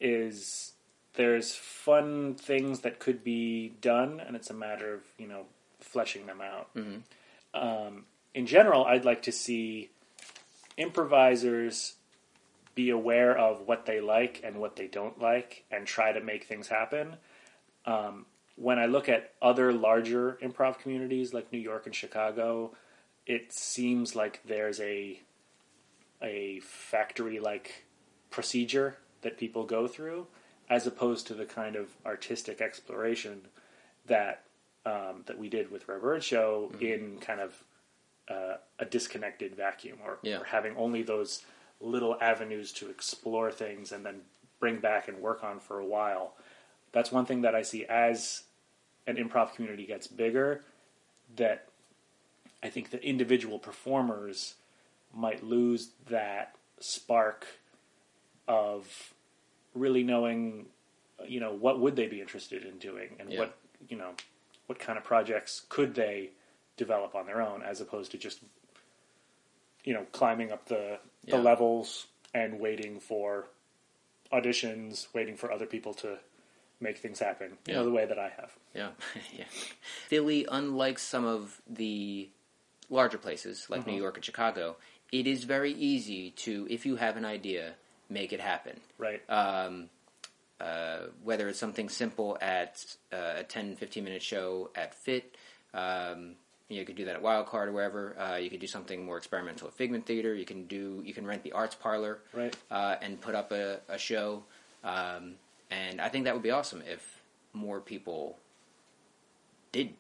Is 0.01 0.73
there's 1.15 1.55
fun 1.55 2.35
things 2.35 2.81
that 2.81 2.99
could 2.99 3.23
be 3.23 3.75
done, 3.81 4.21
and 4.21 4.37
it's 4.37 4.51
a 4.51 4.55
matter 4.55 4.95
of 4.95 5.01
you 5.19 5.27
know 5.27 5.45
fleshing 5.79 6.27
them 6.27 6.41
out. 6.41 6.71
Um, 7.53 8.05
in 8.35 8.47
general, 8.47 8.85
I'd 8.85 9.05
like 9.05 9.23
to 9.23 9.33
see 9.33 9.91
improvisers 10.77 11.95
be 12.75 12.91
aware 12.91 13.37
of 13.37 13.67
what 13.67 13.87
they 13.87 14.01
like 14.01 14.41
and 14.45 14.57
what 14.57 14.77
they 14.77 14.87
don't 14.87 15.21
like, 15.21 15.65
and 15.71 15.87
try 15.87 16.13
to 16.13 16.21
make 16.21 16.45
things 16.45 16.69
happen. 16.69 17.17
Um, 17.85 18.27
when 18.57 18.79
I 18.79 18.87
look 18.87 19.09
at 19.09 19.33
other 19.41 19.73
larger 19.73 20.39
improv 20.43 20.79
communities 20.79 21.33
like 21.35 21.53
New 21.53 21.59
York 21.59 21.87
and 21.87 21.95
Chicago, 21.95 22.73
it 23.27 23.53
seems 23.53 24.15
like 24.15 24.41
there's 24.47 24.81
a 24.81 25.21
a 26.23 26.61
factory 26.61 27.39
like 27.39 27.85
procedure 28.31 28.97
that 29.23 29.39
people 29.39 29.65
go 29.65 29.87
through, 29.87 30.27
as 30.69 30.87
opposed 30.87 31.27
to 31.27 31.35
the 31.35 31.45
kind 31.45 31.77
of 31.77 31.89
artistic 32.07 32.61
exploration 32.61 33.43
that 34.07 34.45
um, 34.87 35.25
that 35.27 35.39
we 35.39 35.49
did 35.49 35.71
with 35.71 35.87
Rare 35.89 35.99
Bird 35.99 36.25
Show 36.25 36.73
in 36.81 37.19
kind 37.21 37.41
of 37.41 37.65
uh, 38.29 38.57
a 38.79 38.85
disconnected 38.85 39.55
vacuum, 39.55 39.99
or, 40.05 40.19
Yeah. 40.23 40.39
or 40.41 40.45
having 40.45 40.75
only 40.77 41.03
those 41.03 41.43
little 41.81 42.17
avenues 42.21 42.73
to 42.75 42.89
explore 42.89 43.51
things 43.51 43.93
and 43.93 44.07
then 44.07 44.21
bring 44.59 44.79
back 44.79 45.09
and 45.09 45.19
work 45.19 45.43
on 45.45 45.59
for 45.61 45.79
a 45.81 45.85
while. 45.85 46.35
That's 46.93 47.11
one 47.13 47.27
thing 47.27 47.43
that 47.43 47.55
I 47.55 47.63
see 47.63 47.85
as 47.87 48.45
an 49.07 49.17
improv 49.17 49.55
community 49.55 49.85
gets 49.85 50.07
bigger. 50.07 50.63
That 51.37 51.67
I 52.63 52.69
think 52.71 52.91
the 52.91 53.03
individual 53.05 53.59
performers 53.59 54.55
might 55.15 55.43
lose 55.45 55.91
that 56.09 56.55
spark 56.81 57.47
of 58.49 59.13
really 59.75 60.03
knowing, 60.03 60.67
you 61.27 61.41
know, 61.41 61.53
what 61.53 61.81
would 61.81 61.97
they 61.97 62.07
be 62.07 62.21
interested 62.21 62.65
in 62.65 62.79
doing 62.79 63.17
and 63.19 63.33
Yeah. 63.33 63.41
what, 63.41 63.59
you 63.89 63.97
know, 63.97 64.13
what 64.67 64.79
kind 64.79 64.99
of 64.99 65.05
projects 65.05 65.63
could 65.69 65.95
they 65.95 66.31
develop 66.77 67.15
on 67.15 67.27
their 67.27 67.43
own 67.43 67.63
as 67.63 67.81
opposed 67.81 68.11
to 68.13 68.19
just, 68.19 68.41
you 69.85 69.93
know, 69.95 70.05
climbing 70.13 70.51
up 70.53 70.67
the, 70.67 70.99
the 71.29 71.37
levels 71.39 72.07
and 72.35 72.59
waiting 72.61 73.01
for 73.01 73.47
auditions, 74.33 75.13
waiting 75.15 75.37
for 75.37 75.51
other 75.53 75.67
people 75.67 75.93
to 75.95 76.19
make 76.81 76.99
things 76.99 77.19
happen, 77.19 77.51
you 77.67 77.75
Yeah. 77.75 77.81
know, 77.81 77.85
the 77.85 77.91
way 77.91 78.07
that 78.07 78.19
I 78.19 78.29
have. 78.31 78.53
Yeah, 78.75 78.91
yeah. 79.37 79.45
Philly, 80.09 80.47
unlike 80.51 80.99
some 80.99 81.25
of 81.25 81.61
the 81.69 82.31
larger 82.89 83.19
places 83.19 83.67
like 83.69 83.83
Mm-hmm. 83.83 83.91
New 83.91 83.97
York 83.99 84.17
and 84.17 84.25
Chicago, 84.25 84.77
it 85.13 85.27
is 85.27 85.45
very 85.45 85.73
easy 85.73 86.31
to, 86.31 86.67
if 86.71 86.87
you 86.87 86.97
have 86.97 87.17
an 87.17 87.25
idea, 87.25 87.75
make 88.09 88.33
it 88.33 88.41
happen. 88.41 88.79
Right. 88.99 89.23
Um, 89.29 89.89
uh, 90.61 91.07
whether 91.25 91.49
it's 91.49 91.59
something 91.59 91.89
simple 91.89 92.37
at 92.41 92.85
uh, 93.13 93.35
a 93.39 93.43
10, 93.45 93.77
15 93.77 94.05
minute 94.05 94.23
show 94.23 94.71
at 94.75 94.95
PHIT, 94.95 95.35
um, 95.73 96.33
you 96.69 96.85
could 96.85 96.97
do 96.97 97.07
that 97.07 97.17
at 97.17 97.23
Wildcard 97.23 97.67
or 97.67 97.73
wherever. 97.73 98.17
Uh, 98.19 98.37
you 98.37 98.51
could 98.51 98.61
do 98.61 98.67
something 98.67 99.05
more 99.05 99.17
experimental 99.17 99.69
at 99.69 99.75
Figment 99.75 100.07
Theater. 100.07 100.35
You 100.35 100.45
can 100.45 100.67
do, 100.67 101.03
you 101.05 101.15
can 101.15 101.27
rent 101.27 101.43
the 101.43 101.53
Arts 101.53 101.75
Parlor 101.75 102.19
Right. 102.33 102.55
uh, 102.71 102.97
and 103.03 103.21
put 103.21 103.35
up 103.35 103.51
a, 103.53 103.81
a 103.89 103.99
show. 103.99 104.45
Um, 104.85 105.35
and 105.71 106.01
I 106.01 106.09
think 106.09 106.25
that 106.25 106.35
would 106.35 106.43
be 106.43 106.51
awesome 106.51 106.83
if 106.87 107.23
more 107.53 107.81
people 107.81 108.39
did. 109.73 109.95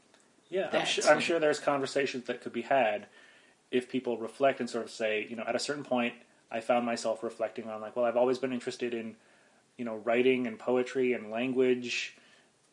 Yeah, 0.48 0.68
I'm. 0.72 0.86
I'm 1.08 1.20
sure 1.20 1.38
there's 1.38 1.60
conversations 1.60 2.24
that 2.26 2.40
could 2.40 2.52
be 2.52 2.62
had 2.62 3.06
if 3.70 3.88
people 3.88 4.18
reflect 4.18 4.60
and 4.60 4.68
sort 4.68 4.84
of 4.84 4.90
say, 4.90 5.26
you 5.28 5.36
know, 5.36 5.44
at 5.46 5.54
a 5.54 5.58
certain 5.58 5.84
point, 5.84 6.14
I 6.50 6.60
found 6.60 6.84
myself 6.84 7.22
reflecting 7.22 7.68
on 7.68 7.80
like, 7.80 7.94
well, 7.96 8.04
I've 8.04 8.16
always 8.16 8.38
been 8.38 8.52
interested 8.52 8.92
in, 8.94 9.16
you 9.76 9.84
know, 9.84 9.96
writing 9.96 10.46
and 10.46 10.58
poetry 10.58 11.12
and 11.12 11.30
language, 11.30 12.16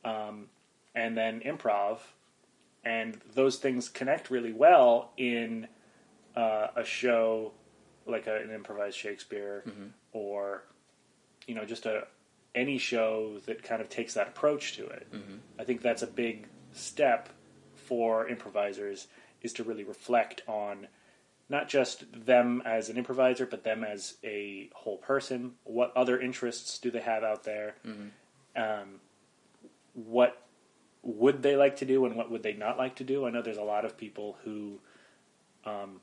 um, 0.04 0.48
and 0.96 1.16
then 1.16 1.42
improv, 1.42 2.00
and 2.84 3.20
those 3.36 3.58
things 3.58 3.90
connect 3.90 4.32
really 4.32 4.54
well 4.54 5.12
in 5.18 5.68
uh, 6.36 6.68
a 6.76 6.84
show 6.84 7.52
like 8.08 8.26
a, 8.28 8.38
an 8.38 8.52
improvised 8.52 8.98
Shakespeare 8.98 9.64
or 10.14 10.64
you 11.46 11.54
know 11.56 11.66
just 11.66 11.86
a 11.86 12.08
any 12.56 12.78
show 12.78 13.38
that 13.46 13.62
kind 13.64 13.82
of 13.82 13.90
takes 13.90 14.14
that 14.16 14.28
approach 14.30 14.76
to 14.78 14.86
it. 14.88 15.08
I 15.60 15.64
think 15.64 15.82
that's 15.82 16.02
a 16.02 16.08
big 16.08 16.48
step 16.74 17.30
for 17.76 18.28
improvisers 18.28 19.08
is 19.42 19.54
to 19.54 19.64
really 19.64 19.84
reflect 19.84 20.42
on 20.48 20.88
not 21.50 21.70
just 21.70 22.04
them 22.26 22.62
as 22.66 22.90
an 22.90 22.98
improviser, 22.98 23.46
but 23.46 23.64
them 23.64 23.84
as 23.84 24.16
a 24.24 24.70
whole 24.74 24.98
person. 24.98 25.54
What 25.64 25.96
other 25.96 26.20
interests 26.20 26.78
do 26.78 26.92
they 26.92 27.00
have 27.00 27.24
out 27.24 27.44
there? 27.46 27.76
Um, 28.56 29.00
what 29.94 30.42
would 31.04 31.42
they 31.42 31.56
like 31.56 31.78
to 31.78 31.86
do, 31.86 32.06
and 32.06 32.16
what 32.16 32.30
would 32.30 32.44
they 32.44 32.54
not 32.54 32.78
like 32.78 32.96
to 32.98 33.04
do? 33.04 33.26
I 33.26 33.30
know 33.30 33.42
there's 33.42 33.58
a 33.58 33.64
lot 33.64 33.86
of 33.86 33.98
people 33.98 34.38
who 34.44 34.80
um, 35.64 36.02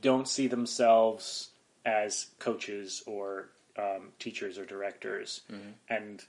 don't 0.00 0.26
see 0.26 0.48
themselves 0.48 1.50
as 1.84 2.26
coaches 2.38 3.02
or 3.06 3.50
um, 3.78 4.08
teachers 4.18 4.58
or 4.58 4.64
directors, 4.64 5.42
and 5.88 6.22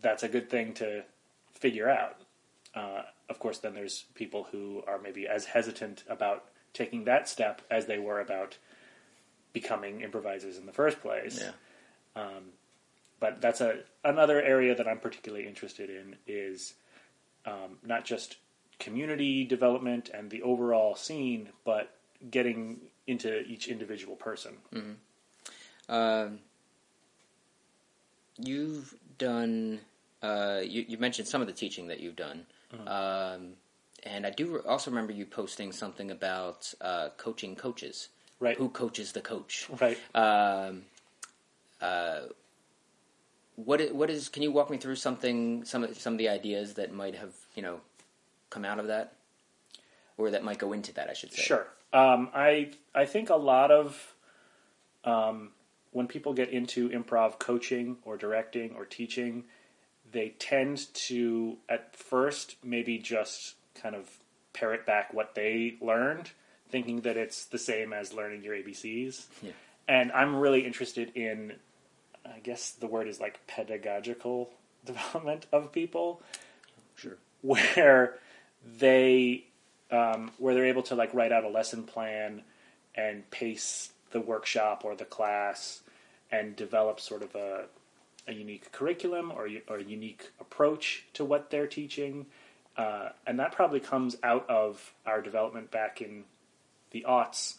that's 0.00 0.22
a 0.22 0.28
good 0.28 0.48
thing 0.50 0.72
to 0.74 1.02
figure 1.54 1.88
out. 1.88 2.20
Uh, 2.76 3.02
of 3.28 3.38
course, 3.38 3.58
then 3.58 3.74
there's 3.74 4.04
people 4.14 4.46
who 4.52 4.84
are 4.86 4.98
maybe 4.98 5.26
as 5.26 5.46
hesitant 5.46 6.04
about 6.08 6.44
taking 6.74 7.04
that 7.04 7.28
step 7.28 7.62
as 7.70 7.86
they 7.86 7.98
were 7.98 8.20
about 8.20 8.58
becoming 9.52 10.02
improvisers 10.02 10.58
in 10.58 10.66
the 10.66 10.72
first 10.72 11.00
place. 11.00 11.40
Yeah. 11.42 11.52
But 13.18 13.40
that's 13.40 13.60
a 13.60 13.80
another 14.04 14.42
area 14.42 14.74
that 14.74 14.86
I'm 14.86 14.98
particularly 14.98 15.46
interested 15.46 15.88
in 15.88 16.16
is 16.26 16.74
um, 17.46 17.78
not 17.82 18.04
just 18.04 18.36
community 18.78 19.44
development 19.44 20.10
and 20.12 20.30
the 20.30 20.42
overall 20.42 20.94
scene, 20.94 21.48
but 21.64 21.96
getting 22.30 22.78
into 23.06 23.40
each 23.42 23.68
individual 23.68 24.16
person. 24.16 24.58
Um, 25.88 26.40
you've 28.36 28.94
done. 29.16 29.80
Uh, 30.22 30.60
you, 30.62 30.84
you 30.88 30.98
mentioned 30.98 31.28
some 31.28 31.40
of 31.40 31.46
the 31.46 31.52
teaching 31.52 31.88
that 31.88 32.00
you've 32.00 32.16
done, 32.16 32.46
um, 32.86 33.54
and 34.02 34.26
I 34.26 34.30
do 34.30 34.60
also 34.60 34.90
remember 34.90 35.12
you 35.12 35.26
posting 35.26 35.72
something 35.72 36.10
about 36.10 36.72
uh, 36.80 37.08
coaching 37.16 37.56
coaches. 37.56 38.08
Right. 38.38 38.56
Who 38.56 38.68
coaches 38.68 39.12
the 39.12 39.20
coach? 39.20 39.66
Right. 39.80 39.98
Um, 40.14 40.82
uh, 41.80 42.20
What 43.56 43.94
what 43.94 44.10
is? 44.10 44.28
Can 44.28 44.42
you 44.42 44.52
walk 44.52 44.70
me 44.70 44.76
through 44.76 44.96
something? 44.96 45.64
Some 45.64 45.84
of 45.84 45.98
some 45.98 46.12
of 46.14 46.18
the 46.18 46.28
ideas 46.28 46.74
that 46.74 46.92
might 46.92 47.14
have 47.14 47.32
you 47.54 47.62
know 47.62 47.80
come 48.50 48.64
out 48.64 48.78
of 48.78 48.88
that, 48.88 49.14
or 50.18 50.30
that 50.30 50.44
might 50.44 50.58
go 50.58 50.72
into 50.74 50.92
that. 50.94 51.08
I 51.08 51.14
should 51.14 51.32
say. 51.32 51.42
Sure. 51.42 51.66
Um, 51.92 52.28
I 52.34 52.72
I 52.94 53.06
think 53.06 53.30
a 53.30 53.36
lot 53.36 53.70
of 53.70 54.14
um, 55.04 55.52
when 55.92 56.06
people 56.06 56.34
get 56.34 56.50
into 56.50 56.90
improv 56.90 57.38
coaching 57.38 57.96
or 58.04 58.18
directing 58.18 58.74
or 58.76 58.84
teaching, 58.84 59.44
they 60.16 60.30
tend 60.38 60.86
to 60.94 61.58
at 61.68 61.94
first 61.94 62.56
maybe 62.64 62.96
just 62.96 63.54
kind 63.74 63.94
of 63.94 64.08
parrot 64.54 64.86
back 64.86 65.12
what 65.12 65.34
they 65.34 65.76
learned, 65.82 66.30
thinking 66.70 67.02
that 67.02 67.18
it's 67.18 67.44
the 67.44 67.58
same 67.58 67.92
as 67.92 68.14
learning 68.14 68.42
your 68.42 68.54
ABCs. 68.54 69.26
Yeah. 69.42 69.50
And 69.86 70.10
I'm 70.12 70.36
really 70.36 70.64
interested 70.64 71.12
in, 71.14 71.52
I 72.24 72.38
guess 72.38 72.70
the 72.70 72.86
word 72.86 73.08
is 73.08 73.20
like 73.20 73.46
pedagogical 73.46 74.48
development 74.86 75.44
of 75.52 75.70
people 75.70 76.22
Sure. 76.94 77.18
where 77.42 78.14
they 78.78 79.44
um, 79.90 80.30
where 80.38 80.54
they're 80.54 80.64
able 80.64 80.82
to 80.84 80.94
like 80.94 81.12
write 81.12 81.30
out 81.30 81.44
a 81.44 81.48
lesson 81.48 81.82
plan 81.84 82.40
and 82.94 83.30
pace 83.30 83.92
the 84.12 84.20
workshop 84.20 84.80
or 84.82 84.96
the 84.96 85.04
class 85.04 85.82
and 86.32 86.56
develop 86.56 87.00
sort 87.00 87.22
of 87.22 87.34
a, 87.34 87.64
a 88.28 88.32
unique 88.32 88.72
curriculum 88.72 89.30
or, 89.30 89.48
or 89.68 89.76
a 89.78 89.82
unique 89.84 90.30
approach 90.40 91.04
to 91.14 91.24
what 91.24 91.50
they're 91.50 91.66
teaching. 91.66 92.26
Uh, 92.76 93.10
and 93.26 93.38
that 93.38 93.52
probably 93.52 93.80
comes 93.80 94.16
out 94.22 94.48
of 94.50 94.92
our 95.06 95.22
development 95.22 95.70
back 95.70 96.00
in 96.00 96.24
the 96.90 97.04
aughts 97.08 97.54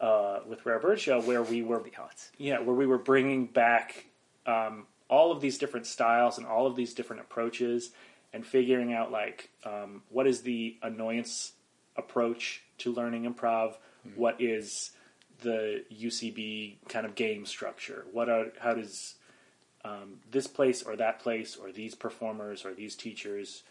uh, 0.00 0.40
with 0.46 0.64
Rare 0.66 0.78
Bird 0.78 1.00
Show, 1.00 1.20
where 1.20 1.42
we 1.42 1.62
were 1.62 1.82
The 1.82 1.92
odds. 2.00 2.30
yeah, 2.38 2.60
where 2.60 2.74
we 2.74 2.86
were 2.86 2.98
bringing 2.98 3.46
back 3.46 4.06
um, 4.46 4.86
all 5.08 5.32
of 5.32 5.40
these 5.40 5.58
different 5.58 5.86
styles 5.86 6.38
and 6.38 6.46
all 6.46 6.66
of 6.66 6.76
these 6.76 6.94
different 6.94 7.22
approaches, 7.22 7.90
and 8.32 8.46
figuring 8.46 8.92
out 8.92 9.10
like 9.10 9.50
um, 9.64 10.02
what 10.10 10.26
is 10.26 10.42
the 10.42 10.76
annoyance 10.82 11.52
approach 11.96 12.62
to 12.78 12.92
learning 12.92 13.32
improv, 13.32 13.74
what 14.14 14.40
is 14.40 14.92
the 15.40 15.84
UCB 15.92 16.76
kind 16.88 17.06
of 17.06 17.14
game 17.14 17.46
structure, 17.46 18.04
what 18.12 18.28
are 18.28 18.46
how 18.60 18.74
does 18.74 19.14
um, 19.84 20.20
this 20.30 20.46
place 20.46 20.82
or 20.82 20.96
that 20.96 21.20
place 21.20 21.56
or 21.56 21.72
these 21.72 21.94
performers 21.94 22.64
or 22.64 22.74
these 22.74 22.94
teachers 22.94 23.62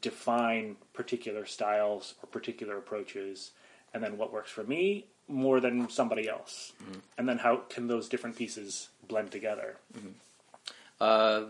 define 0.00 0.76
particular 0.92 1.46
styles 1.46 2.14
or 2.22 2.26
particular 2.28 2.76
approaches, 2.76 3.52
and 3.92 4.02
then 4.02 4.18
what 4.18 4.32
works 4.32 4.50
for 4.50 4.64
me 4.64 5.06
more 5.28 5.60
than 5.60 5.88
somebody 5.88 6.28
else, 6.28 6.72
and 7.16 7.26
then 7.28 7.38
how 7.38 7.56
can 7.56 7.88
those 7.88 8.08
different 8.08 8.36
pieces 8.36 8.88
blend 9.08 9.30
together? 9.30 9.76
Uh, 11.00 11.44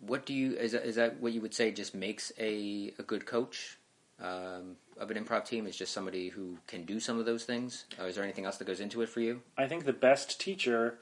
what 0.00 0.26
do 0.26 0.34
you 0.34 0.56
is 0.56 0.72
that, 0.72 0.84
is 0.84 0.96
that 0.96 1.20
what 1.20 1.32
you 1.32 1.40
would 1.40 1.54
say 1.54 1.70
just 1.70 1.94
makes 1.94 2.32
a 2.38 2.92
a 2.98 3.02
good 3.02 3.26
coach 3.26 3.78
um, 4.20 4.76
of 4.98 5.10
an 5.10 5.22
improv 5.22 5.44
team? 5.44 5.66
Is 5.66 5.76
just 5.76 5.92
somebody 5.92 6.28
who 6.28 6.58
can 6.66 6.84
do 6.84 6.98
some 6.98 7.18
of 7.18 7.26
those 7.26 7.44
things? 7.44 7.84
Uh, 8.00 8.04
is 8.04 8.16
there 8.16 8.24
anything 8.24 8.44
else 8.44 8.56
that 8.56 8.66
goes 8.66 8.80
into 8.80 9.02
it 9.02 9.08
for 9.08 9.20
you? 9.20 9.42
I 9.56 9.68
think 9.68 9.84
the 9.84 9.92
best 9.92 10.40
teacher 10.40 10.98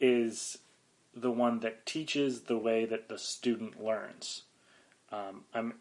is 0.00 0.58
the 1.14 1.30
one 1.30 1.60
that 1.60 1.86
teaches 1.86 2.42
the 2.42 2.58
way 2.58 2.84
that 2.84 3.08
the 3.08 3.18
student 3.18 3.82
learns. 3.82 4.42
Um, 5.10 5.42
I'm 5.52 5.74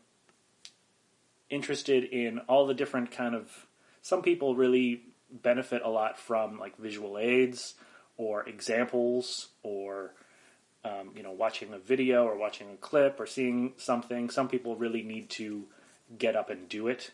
interested 1.50 2.04
in 2.04 2.40
all 2.40 2.66
the 2.66 2.74
different 2.74 3.12
kind 3.12 3.36
of. 3.36 3.68
Some 4.02 4.22
people 4.22 4.56
really 4.56 5.04
benefit 5.32 5.82
a 5.84 5.90
lot 5.90 6.18
from 6.18 6.58
like 6.60 6.78
visual 6.78 7.18
aids 7.18 7.76
or 8.18 8.48
examples 8.48 9.50
or 9.62 10.14
um, 10.84 11.12
you 11.16 11.24
know 11.24 11.32
watching 11.32 11.74
a 11.74 11.80
video 11.80 12.26
or 12.26 12.38
watching 12.38 12.70
a 12.72 12.78
clip 12.78 13.20
or 13.20 13.28
seeing 13.28 13.74
something. 13.78 14.30
Some 14.30 14.48
people 14.48 14.76
really 14.76 15.04
need 15.04 15.30
to 15.32 15.66
get 16.18 16.36
up 16.36 16.50
and 16.50 16.68
do 16.68 16.88
it 16.88 17.12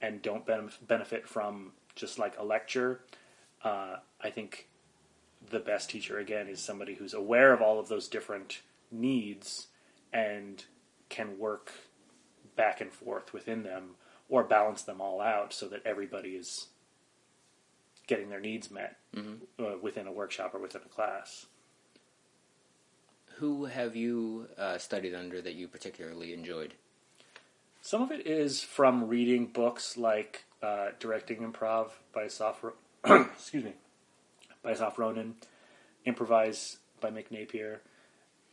and 0.00 0.22
don't 0.22 0.46
ben- 0.46 0.70
benefit 0.86 1.28
from 1.28 1.72
just 1.94 2.18
like 2.18 2.34
a 2.38 2.44
lecture. 2.44 3.00
Uh, 3.62 3.96
I 4.20 4.30
think 4.30 4.67
the 5.50 5.58
best 5.58 5.90
teacher 5.90 6.18
again 6.18 6.48
is 6.48 6.60
somebody 6.60 6.94
who's 6.94 7.14
aware 7.14 7.52
of 7.52 7.60
all 7.60 7.78
of 7.78 7.88
those 7.88 8.08
different 8.08 8.60
needs 8.90 9.68
and 10.12 10.64
can 11.08 11.38
work 11.38 11.72
back 12.56 12.80
and 12.80 12.92
forth 12.92 13.32
within 13.32 13.62
them 13.62 13.90
or 14.28 14.44
balance 14.44 14.82
them 14.82 15.00
all 15.00 15.20
out 15.20 15.52
so 15.52 15.66
that 15.68 15.82
everybody 15.86 16.30
is 16.30 16.68
getting 18.06 18.30
their 18.30 18.40
needs 18.40 18.70
met 18.70 18.96
uh, 19.58 19.76
within 19.80 20.06
a 20.06 20.12
workshop 20.12 20.54
or 20.54 20.58
within 20.58 20.82
a 20.84 20.88
class. 20.88 21.46
Who 23.36 23.66
have 23.66 23.94
you 23.94 24.48
uh, 24.58 24.78
studied 24.78 25.14
under 25.14 25.40
that 25.40 25.54
you 25.54 25.68
particularly 25.68 26.32
enjoyed? 26.32 26.74
Some 27.80 28.02
of 28.02 28.10
it 28.10 28.26
is 28.26 28.62
from 28.62 29.08
reading 29.08 29.46
books 29.46 29.96
like 29.96 30.44
uh, 30.62 30.88
Directing 30.98 31.38
Improv 31.38 31.90
by 32.12 32.26
Soph, 32.26 32.64
excuse 33.04 33.64
me, 33.64 33.74
by 34.62 34.74
Soph 34.74 34.98
Ronan, 34.98 35.34
Improvise 36.04 36.78
by 37.00 37.10
Mick 37.10 37.30
Napier. 37.30 37.80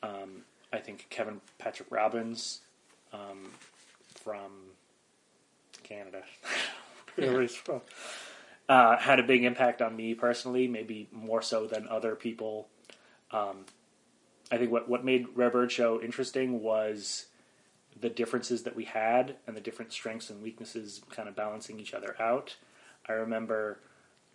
Um, 0.04 0.44
I 0.72 0.80
think 0.80 1.08
Kevin 1.10 1.42
Patrick 1.58 1.92
Robbins 1.92 2.62
um, 3.14 3.52
from 4.16 4.52
Canada, 5.84 6.24
where 7.16 7.42
he's 7.42 7.56
from, 7.56 7.82
uh, 8.68 8.98
had 8.98 9.20
a 9.20 9.24
big 9.24 9.44
impact 9.44 9.82
on 9.82 9.96
me 9.96 10.14
personally, 10.14 10.68
maybe 10.68 11.08
more 11.12 11.42
so 11.42 11.68
than 11.68 11.88
other 11.88 12.16
people. 12.16 12.68
Um, 13.32 13.66
I 14.52 14.58
think 14.58 14.72
what, 14.72 14.90
what 14.90 15.04
made 15.04 15.28
Rare 15.36 15.50
Bird 15.50 15.72
Show 15.72 16.02
interesting 16.02 16.62
was 16.62 17.26
the 18.00 18.10
differences 18.10 18.64
that 18.64 18.76
we 18.76 18.86
had 18.86 19.36
and 19.48 19.56
the 19.56 19.62
different 19.62 19.94
strengths 19.94 20.30
and 20.30 20.42
weaknesses 20.42 21.02
kind 21.10 21.30
of 21.30 21.36
balancing 21.36 21.80
each 21.80 21.94
other 21.94 22.16
out. 22.20 22.56
I 23.08 23.14
remember 23.14 23.80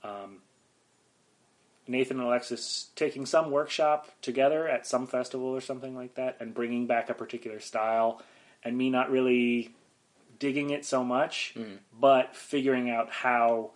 um, 0.03 0.39
Nathan 1.89 2.19
and 2.19 2.27
Alexis 2.27 2.91
taking 2.95 3.27
some 3.27 3.51
workshop 3.51 4.11
together 4.23 4.69
at 4.69 4.87
some 4.87 5.07
festival 5.07 5.49
or 5.49 5.61
something 5.61 5.95
like 5.97 6.15
that 6.15 6.37
and 6.41 6.55
bringing 6.55 6.87
back 6.87 7.11
a 7.11 7.15
particular 7.15 7.59
style, 7.61 8.23
and 8.65 8.77
me 8.77 8.91
not 8.91 9.11
really 9.11 9.75
digging 10.39 10.71
it 10.71 10.85
so 10.85 11.03
much, 11.05 11.55
but 11.99 12.35
figuring 12.37 12.91
out 12.91 13.11
how 13.11 13.71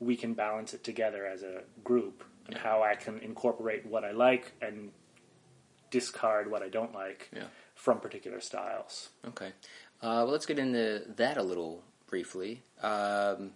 we 0.00 0.16
can 0.16 0.34
balance 0.34 0.72
it 0.74 0.84
together 0.84 1.26
as 1.26 1.42
a 1.42 1.62
group 1.84 2.22
and 2.46 2.56
how 2.56 2.82
I 2.82 2.94
can 2.94 3.18
incorporate 3.18 3.84
what 3.84 4.04
I 4.04 4.12
like 4.12 4.52
and 4.62 4.90
discard 5.90 6.50
what 6.50 6.62
I 6.62 6.68
don't 6.68 6.94
like 6.94 7.28
Yeah. 7.34 7.44
from 7.74 7.98
particular 8.00 8.40
styles. 8.40 9.08
Okay. 9.26 9.48
Uh, 10.00 10.22
well, 10.24 10.26
let's 10.28 10.46
get 10.46 10.58
into 10.58 11.02
that 11.16 11.36
a 11.36 11.42
little 11.42 11.82
briefly. 12.06 12.62
Um, 12.82 13.52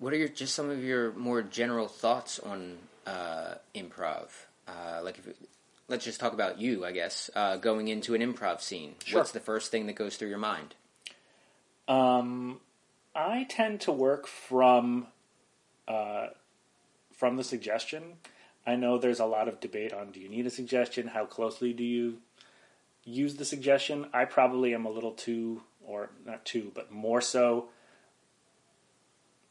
what 0.00 0.12
are 0.12 0.16
your 0.16 0.28
just 0.28 0.54
some 0.54 0.68
of 0.70 0.82
your 0.82 1.12
more 1.12 1.42
general 1.42 1.86
thoughts 1.86 2.40
on 2.40 2.78
uh, 3.06 3.54
improv? 3.74 4.28
Uh, 4.66 5.00
like, 5.04 5.18
if 5.18 5.28
let's 5.88 6.04
just 6.04 6.18
talk 6.18 6.32
about 6.32 6.58
you, 6.58 6.84
I 6.84 6.92
guess. 6.92 7.30
Uh, 7.34 7.56
going 7.58 7.88
into 7.88 8.14
an 8.14 8.22
improv 8.22 8.60
scene, 8.60 8.94
Sure. 9.04 9.20
what's 9.20 9.30
the 9.32 9.40
first 9.40 9.70
thing 9.70 9.86
that 9.86 9.94
goes 9.94 10.16
through 10.16 10.28
your 10.28 10.38
mind? 10.38 10.74
Um, 11.86 12.60
I 13.14 13.44
tend 13.48 13.80
to 13.82 13.92
work 13.92 14.26
from 14.26 15.08
uh, 15.86 16.28
from 17.12 17.36
the 17.36 17.44
suggestion. 17.44 18.14
I 18.66 18.76
know 18.76 18.98
there's 18.98 19.20
a 19.20 19.26
lot 19.26 19.48
of 19.48 19.60
debate 19.60 19.92
on 19.92 20.12
do 20.12 20.20
you 20.20 20.28
need 20.28 20.46
a 20.46 20.50
suggestion? 20.50 21.08
How 21.08 21.26
closely 21.26 21.72
do 21.72 21.84
you 21.84 22.18
use 23.04 23.36
the 23.36 23.44
suggestion? 23.44 24.06
I 24.12 24.24
probably 24.24 24.74
am 24.74 24.86
a 24.86 24.90
little 24.90 25.12
too, 25.12 25.62
or 25.84 26.10
not 26.24 26.44
too, 26.44 26.70
but 26.74 26.92
more 26.92 27.20
so, 27.20 27.68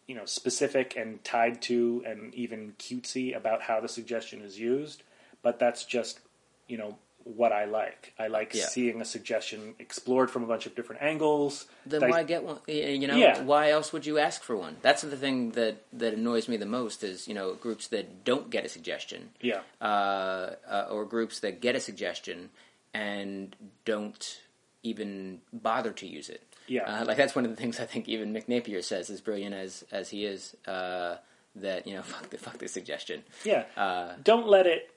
you 0.09 0.15
know, 0.15 0.25
specific 0.25 0.95
and 0.97 1.23
tied 1.23 1.61
to 1.61 2.03
and 2.05 2.33
even 2.33 2.73
cutesy 2.79 3.37
about 3.37 3.61
how 3.61 3.79
the 3.79 3.87
suggestion 3.87 4.41
is 4.41 4.59
used. 4.59 5.03
But 5.43 5.59
that's 5.59 5.85
just, 5.85 6.19
you 6.67 6.79
know, 6.79 6.97
what 7.25 7.51
I 7.51 7.65
like. 7.65 8.13
I 8.17 8.25
like 8.27 8.55
Yeah. 8.55 8.65
seeing 8.65 9.01
a 9.01 9.05
suggestion 9.05 9.75
explored 9.77 10.31
from 10.31 10.43
a 10.43 10.47
bunch 10.47 10.65
of 10.65 10.73
different 10.73 11.03
angles. 11.03 11.67
Then 11.85 12.09
why 12.09 12.23
get 12.23 12.43
one? 12.43 12.59
You 12.65 13.07
know, 13.07 13.17
Yeah. 13.17 13.43
why 13.43 13.69
else 13.69 13.93
would 13.93 14.07
you 14.07 14.17
ask 14.17 14.41
for 14.41 14.57
one? 14.57 14.77
That's 14.81 15.03
the 15.03 15.15
thing 15.15 15.51
that 15.51 15.75
that 15.93 16.15
annoys 16.15 16.47
me 16.49 16.57
the 16.57 16.65
most 16.65 17.03
is 17.03 17.27
you 17.27 17.35
know 17.35 17.53
groups 17.53 17.87
that 17.89 18.23
don't 18.23 18.49
get 18.49 18.65
a 18.65 18.69
suggestion. 18.69 19.29
Yeah. 19.41 19.61
uh, 19.79 20.55
uh, 20.67 20.87
or 20.89 21.05
groups 21.05 21.39
that 21.41 21.61
get 21.61 21.75
a 21.75 21.79
suggestion 21.79 22.49
and 22.95 23.55
don't 23.85 24.39
even 24.81 25.41
bother 25.53 25.91
to 25.91 26.07
use 26.07 26.29
it. 26.29 26.48
Yeah. 26.69 26.83
uh, 26.83 27.05
like 27.05 27.17
that's 27.17 27.35
one 27.35 27.45
of 27.45 27.51
the 27.51 27.57
things 27.57 27.79
I 27.79 27.85
think 27.85 28.07
even 28.07 28.33
Mick 28.33 28.47
Napier 28.47 28.81
says, 28.81 29.09
as 29.09 29.21
brilliant 29.21 29.55
as 29.55 29.83
as 29.91 30.09
he 30.09 30.25
is, 30.25 30.55
uh, 30.67 31.17
that 31.55 31.87
you 31.87 31.95
know 31.95 32.01
fuck 32.13 32.29
the 32.29 32.37
fuck 32.37 32.57
the 32.59 32.67
suggestion. 32.67 33.23
Yeah. 33.43 33.65
Uh, 33.75 34.13
Don't 34.23 34.47
let 34.47 34.67
it, 34.67 34.91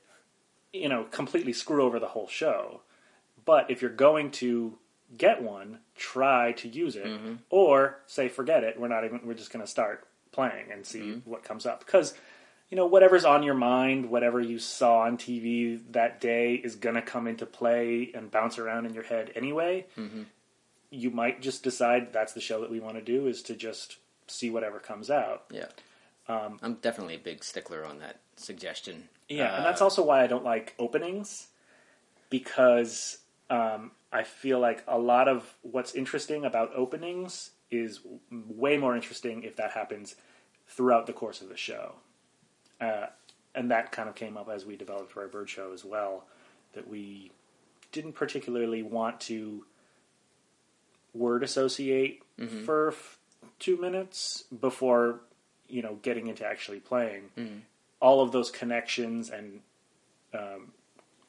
you 0.72 0.88
know, 0.88 1.04
completely 1.04 1.52
screw 1.52 1.82
over 1.82 1.98
the 1.98 2.08
whole 2.08 2.28
show. 2.28 2.82
But 3.44 3.70
if 3.70 3.82
you're 3.82 3.90
going 3.90 4.30
to 4.32 4.78
get 5.16 5.42
one, 5.42 5.78
try 5.96 6.52
to 6.52 6.68
use 6.68 6.94
it, 6.96 7.06
Mm-hmm. 7.06 7.34
or 7.50 7.98
say 8.06 8.28
forget 8.28 8.62
it. 8.64 8.78
We're 8.78 8.88
not 8.88 9.04
even. 9.04 9.20
We're 9.24 9.34
just 9.34 9.52
going 9.52 9.64
to 9.64 9.70
start 9.70 10.06
playing 10.30 10.70
and 10.72 10.86
see 10.86 11.00
Mm-hmm. 11.00 11.30
what 11.30 11.42
comes 11.44 11.66
up 11.66 11.84
because. 11.84 12.14
You 12.70 12.76
know, 12.76 12.86
whatever's 12.86 13.26
on 13.26 13.42
your 13.42 13.52
mind, 13.52 14.08
whatever 14.08 14.40
you 14.40 14.58
saw 14.58 15.00
on 15.00 15.18
TV 15.18 15.78
that 15.90 16.22
day 16.22 16.54
is 16.54 16.74
going 16.74 16.94
to 16.94 17.02
come 17.02 17.26
into 17.26 17.44
play 17.44 18.10
and 18.14 18.30
bounce 18.30 18.56
around 18.58 18.86
in 18.86 18.94
your 18.94 19.02
head 19.02 19.30
anyway. 19.34 19.84
Mm-hmm. 19.98 20.22
You 20.92 21.10
might 21.10 21.40
just 21.42 21.62
decide 21.64 22.12
that's 22.12 22.32
the 22.34 22.40
show 22.40 22.60
that 22.60 22.70
we 22.70 22.78
want 22.78 22.94
to 22.96 23.02
do 23.02 23.26
is 23.26 23.42
to 23.44 23.56
just 23.56 23.96
see 24.28 24.50
whatever 24.50 24.78
comes 24.78 25.10
out. 25.10 25.44
yeah, 25.50 25.66
I'm 26.62 26.74
definitely 26.74 27.16
a 27.16 27.18
big 27.18 27.42
stickler 27.42 27.84
on 27.84 27.98
that 27.98 28.20
suggestion. 28.36 29.08
Yeah, 29.28 29.56
and 29.56 29.64
Uh, 29.64 29.68
that's 29.68 29.80
also 29.82 30.04
why 30.04 30.22
I 30.22 30.26
don't 30.26 30.44
like 30.44 30.74
openings 30.78 31.48
because 32.30 33.18
um, 33.50 33.90
I 34.12 34.22
feel 34.22 34.58
like 34.60 34.84
a 34.86 34.98
lot 34.98 35.28
of 35.28 35.54
what's 35.62 35.94
interesting 35.94 36.44
about 36.44 36.70
openings 36.74 37.50
is 37.70 38.00
way 38.30 38.76
more 38.76 38.94
interesting 38.94 39.42
if 39.42 39.56
that 39.56 39.72
happens 39.72 40.14
throughout 40.66 41.06
the 41.06 41.12
course 41.12 41.40
of 41.40 41.48
the 41.48 41.56
show. 41.56 41.94
Uh, 42.80 43.06
and 43.54 43.70
that 43.70 43.92
kind 43.92 44.08
of 44.08 44.14
came 44.14 44.36
up 44.36 44.48
as 44.48 44.64
we 44.64 44.76
developed 44.76 45.14
Rare 45.16 45.28
Bird 45.28 45.48
Show 45.48 45.72
as 45.72 45.84
well, 45.84 46.24
that 46.74 46.88
we 46.88 47.30
didn't 47.92 48.12
particularly 48.14 48.82
want 48.82 49.20
to 49.22 49.64
word 51.14 51.42
associate 51.42 52.22
for 52.64 52.88
f- 52.88 53.18
two 53.58 53.76
minutes 53.76 54.44
before 54.60 55.20
you 55.68 55.82
know 55.82 55.98
getting 56.02 56.26
into 56.26 56.44
actually 56.44 56.80
playing 56.80 57.30
all 58.00 58.20
of 58.20 58.32
those 58.32 58.50
connections 58.50 59.30
and 59.30 59.60
um, 60.34 60.72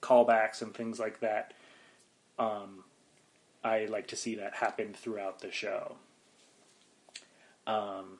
callbacks 0.01 0.61
and 0.61 0.73
things 0.73 0.99
like 0.99 1.19
that 1.19 1.53
um, 2.39 2.83
I 3.63 3.85
like 3.85 4.07
to 4.07 4.15
see 4.15 4.35
that 4.35 4.55
happen 4.55 4.93
throughout 4.93 5.39
the 5.39 5.51
show. 5.51 5.95
Um, 7.67 8.17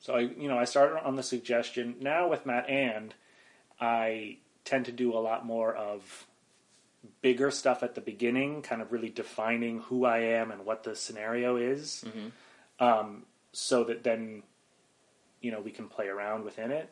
so 0.00 0.14
I, 0.14 0.20
you 0.20 0.48
know, 0.48 0.56
I 0.58 0.64
started 0.64 1.04
on 1.04 1.16
the 1.16 1.22
suggestion. 1.22 1.96
Now 2.00 2.28
with 2.28 2.46
Matt 2.46 2.68
and 2.70 3.12
I 3.80 4.36
tend 4.64 4.84
to 4.86 4.92
do 4.92 5.12
a 5.14 5.18
lot 5.18 5.44
more 5.44 5.74
of 5.74 6.26
bigger 7.22 7.50
stuff 7.50 7.82
at 7.82 7.94
the 7.94 8.00
beginning, 8.00 8.62
kind 8.62 8.82
of 8.82 8.92
really 8.92 9.08
defining 9.08 9.80
who 9.82 10.04
I 10.04 10.18
am 10.18 10.50
and 10.50 10.64
what 10.64 10.84
the 10.84 10.94
scenario 10.96 11.56
is, 11.56 12.04
um, 12.80 13.24
so 13.52 13.84
that 13.84 14.04
then, 14.04 14.42
you 15.40 15.50
know, 15.50 15.60
we 15.60 15.70
can 15.70 15.88
play 15.88 16.08
around 16.08 16.44
within 16.44 16.70
it. 16.70 16.90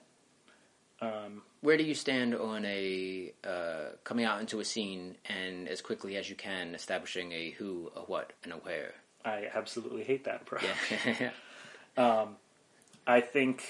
Um, 1.00 1.42
Where 1.60 1.76
do 1.76 1.84
you 1.84 1.94
stand 1.94 2.34
on 2.34 2.64
a 2.64 3.32
uh, 3.44 3.96
coming 4.04 4.24
out 4.24 4.40
into 4.40 4.60
a 4.60 4.64
scene 4.64 5.16
and 5.26 5.68
as 5.68 5.82
quickly 5.82 6.16
as 6.16 6.30
you 6.30 6.36
can 6.36 6.74
establishing 6.74 7.32
a 7.32 7.50
who, 7.50 7.90
a 7.94 8.00
what, 8.00 8.32
and 8.42 8.52
a 8.52 8.56
where? 8.56 8.94
I 9.24 9.48
absolutely 9.54 10.04
hate 10.04 10.24
that 10.24 10.42
approach. 10.42 10.64
Yeah. 11.18 11.30
I 13.06 13.20
think 13.20 13.64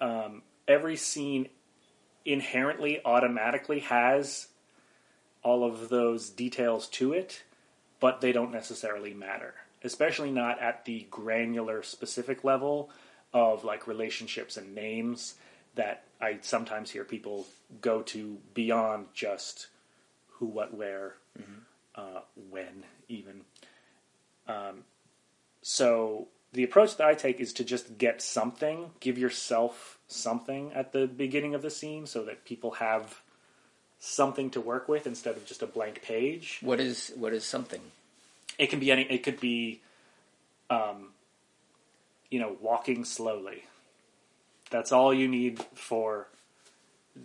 um, 0.00 0.42
every 0.66 0.96
scene 0.96 1.48
inherently 2.24 3.00
automatically 3.04 3.80
has 3.80 4.48
all 5.46 5.62
of 5.62 5.90
those 5.90 6.28
details 6.28 6.88
to 6.88 7.12
it, 7.12 7.44
but 8.00 8.20
they 8.20 8.32
don't 8.32 8.50
necessarily 8.50 9.14
matter, 9.14 9.54
especially 9.84 10.32
not 10.32 10.60
at 10.60 10.84
the 10.86 11.06
granular 11.08 11.84
specific 11.84 12.42
level 12.42 12.90
of 13.32 13.62
like 13.62 13.86
relationships 13.86 14.56
and 14.56 14.74
names 14.74 15.36
that 15.76 16.02
I 16.20 16.38
sometimes 16.42 16.90
hear 16.90 17.04
people 17.04 17.46
go 17.80 18.02
to 18.02 18.38
beyond 18.54 19.06
just 19.14 19.68
who, 20.30 20.46
what, 20.46 20.74
where, 20.74 21.14
uh, 21.94 22.22
when, 22.50 22.82
even. 23.08 23.42
Um, 24.48 24.82
so 25.62 26.26
the 26.54 26.64
approach 26.64 26.96
that 26.96 27.06
I 27.06 27.14
take 27.14 27.38
is 27.38 27.52
to 27.52 27.64
just 27.64 27.98
get 27.98 28.20
something, 28.20 28.90
give 28.98 29.16
yourself 29.16 30.00
something 30.08 30.72
at 30.72 30.92
the 30.92 31.06
beginning 31.06 31.54
of 31.54 31.62
the 31.62 31.70
scene 31.70 32.06
so 32.06 32.24
that 32.24 32.44
people 32.44 32.72
have 32.72 33.22
something 33.98 34.50
to 34.50 34.60
work 34.60 34.88
with 34.88 35.06
instead 35.06 35.36
of 35.36 35.46
just 35.46 35.62
a 35.62 35.66
blank 35.66 36.02
page. 36.02 36.58
what 36.60 36.80
is 36.80 37.12
what 37.16 37.32
is 37.32 37.44
something? 37.44 37.80
It 38.58 38.68
can 38.68 38.80
be 38.80 38.90
any 38.90 39.02
it 39.02 39.22
could 39.22 39.40
be 39.40 39.80
um 40.70 41.08
you 42.30 42.40
know, 42.40 42.56
walking 42.60 43.04
slowly. 43.04 43.64
That's 44.70 44.92
all 44.92 45.14
you 45.14 45.28
need 45.28 45.64
for 45.74 46.28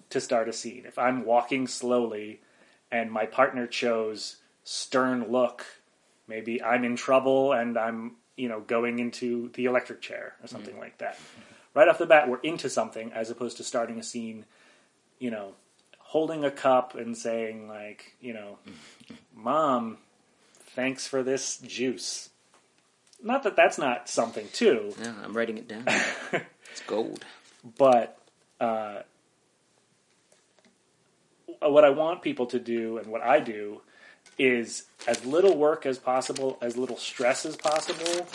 to 0.10 0.22
start 0.22 0.48
a 0.48 0.54
scene. 0.54 0.84
If 0.86 0.98
I'm 0.98 1.26
walking 1.26 1.68
slowly 1.68 2.40
and 2.92 3.12
my 3.12 3.26
partner 3.26 3.68
chose 3.68 4.38
stern 4.64 5.32
look, 5.32 5.66
maybe 6.28 6.62
I'm 6.62 6.84
in 6.84 6.96
trouble 6.96 7.52
and 7.52 7.78
I'm, 7.78 8.16
you 8.36 8.48
know, 8.48 8.62
going 8.62 9.00
into 9.00 9.50
the 9.54 9.66
electric 9.66 10.02
chair 10.02 10.36
or 10.42 10.48
something 10.48 10.78
like 10.78 11.00
that. 11.00 11.20
Right 11.74 11.88
off 11.88 11.98
the 11.98 12.06
bat, 12.06 12.30
we're 12.30 12.40
into 12.40 12.70
something 12.70 13.12
as 13.14 13.30
opposed 13.30 13.58
to 13.58 13.64
starting 13.64 14.00
a 14.00 14.04
scene, 14.04 14.46
you 15.20 15.32
know, 15.32 15.54
holding 16.12 16.44
a 16.44 16.52
cup 16.52 16.94
and 16.94 17.18
saying, 17.18 17.70
like, 17.70 18.18
you 18.20 18.34
know, 18.34 18.58
Mom, 19.34 19.98
thanks 20.76 21.08
for 21.08 21.24
this 21.24 21.58
juice. 21.60 22.32
Not 23.24 23.44
that 23.44 23.56
that's 23.56 23.78
not 23.78 24.10
something, 24.10 24.50
too 24.52 24.94
Yeah, 25.02 25.14
I'm 25.24 25.32
writing 25.32 25.58
it 25.58 25.70
down. 25.70 25.86
it's 26.34 26.82
gold. 26.86 27.24
but 27.78 28.18
uh, 28.60 29.04
what 31.62 31.86
I 31.86 31.92
want 31.92 32.22
people 32.22 32.48
to 32.48 32.60
do 32.60 32.98
and 32.98 33.08
what 33.08 33.22
I 33.22 33.40
do 33.40 33.80
is 34.38 34.88
as 35.08 35.24
little 35.26 35.56
work 35.56 35.86
as 35.86 35.98
possible, 35.98 36.58
as 36.62 36.76
little 36.76 36.98
stress 36.98 37.46
as 37.46 37.56
possible, 37.56 38.28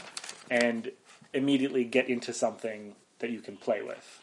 and 0.51 0.91
immediately 1.35 1.85
get 1.85 2.09
into 2.09 2.33
something 2.33 2.95
that 3.19 3.29
you 3.29 3.41
can 3.41 3.59
play 3.59 3.83
with. 3.83 4.23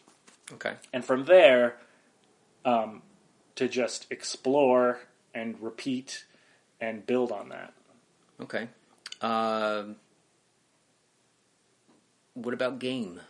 Okay. 0.54 0.72
And 0.92 1.04
from 1.04 1.26
there, 1.26 1.76
um, 2.64 3.02
to 3.56 3.68
just 3.68 4.06
explore 4.10 5.00
and 5.34 5.60
repeat 5.60 6.24
and 6.80 7.06
build 7.06 7.32
on 7.32 7.48
that. 7.50 7.72
Okay. 8.40 8.68
Um, 9.20 9.96
what 12.34 12.54
about 12.54 12.78
game? 12.78 13.20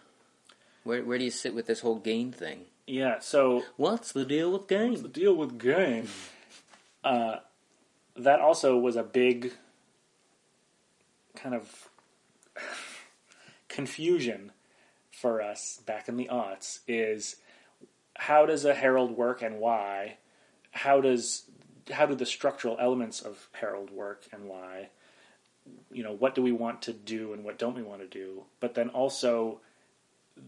Where 0.84 1.02
where 1.04 1.18
do 1.18 1.24
you 1.24 1.30
sit 1.30 1.54
with 1.54 1.66
this 1.66 1.80
whole 1.80 1.98
game 1.98 2.32
thing? 2.32 2.62
Yeah, 2.86 3.18
so 3.20 3.62
What's 3.76 4.12
the 4.12 4.24
deal 4.26 4.52
with 4.52 4.68
game? 4.68 4.94
the 5.00 5.08
deal 5.08 5.34
with 5.34 5.58
game. 5.58 6.08
Uh, 7.02 7.40
that 8.16 8.40
also 8.40 8.78
was 8.78 8.96
a 8.96 9.02
big 9.02 9.52
kind 11.36 11.54
of 11.54 11.88
confusion 13.68 14.52
for 15.12 15.42
us 15.42 15.82
back 15.84 16.08
in 16.08 16.16
the 16.16 16.28
aughts. 16.32 16.78
Is 16.88 17.36
how 18.16 18.46
does 18.46 18.64
a 18.64 18.74
Harold 18.74 19.16
work 19.16 19.42
and 19.42 19.58
why? 19.58 20.18
How 20.70 21.00
does 21.00 21.44
how 21.92 22.06
do 22.06 22.14
the 22.14 22.26
structural 22.26 22.78
elements 22.80 23.20
of 23.20 23.48
Harold 23.52 23.90
work 23.90 24.24
and 24.32 24.48
why? 24.48 24.88
You 25.92 26.02
know, 26.02 26.12
what 26.12 26.34
do 26.34 26.42
we 26.42 26.52
want 26.52 26.82
to 26.82 26.92
do 26.92 27.32
and 27.32 27.44
what 27.44 27.58
don't 27.58 27.76
we 27.76 27.82
want 27.82 28.00
to 28.00 28.06
do? 28.06 28.44
But 28.60 28.74
then 28.74 28.88
also 28.90 29.60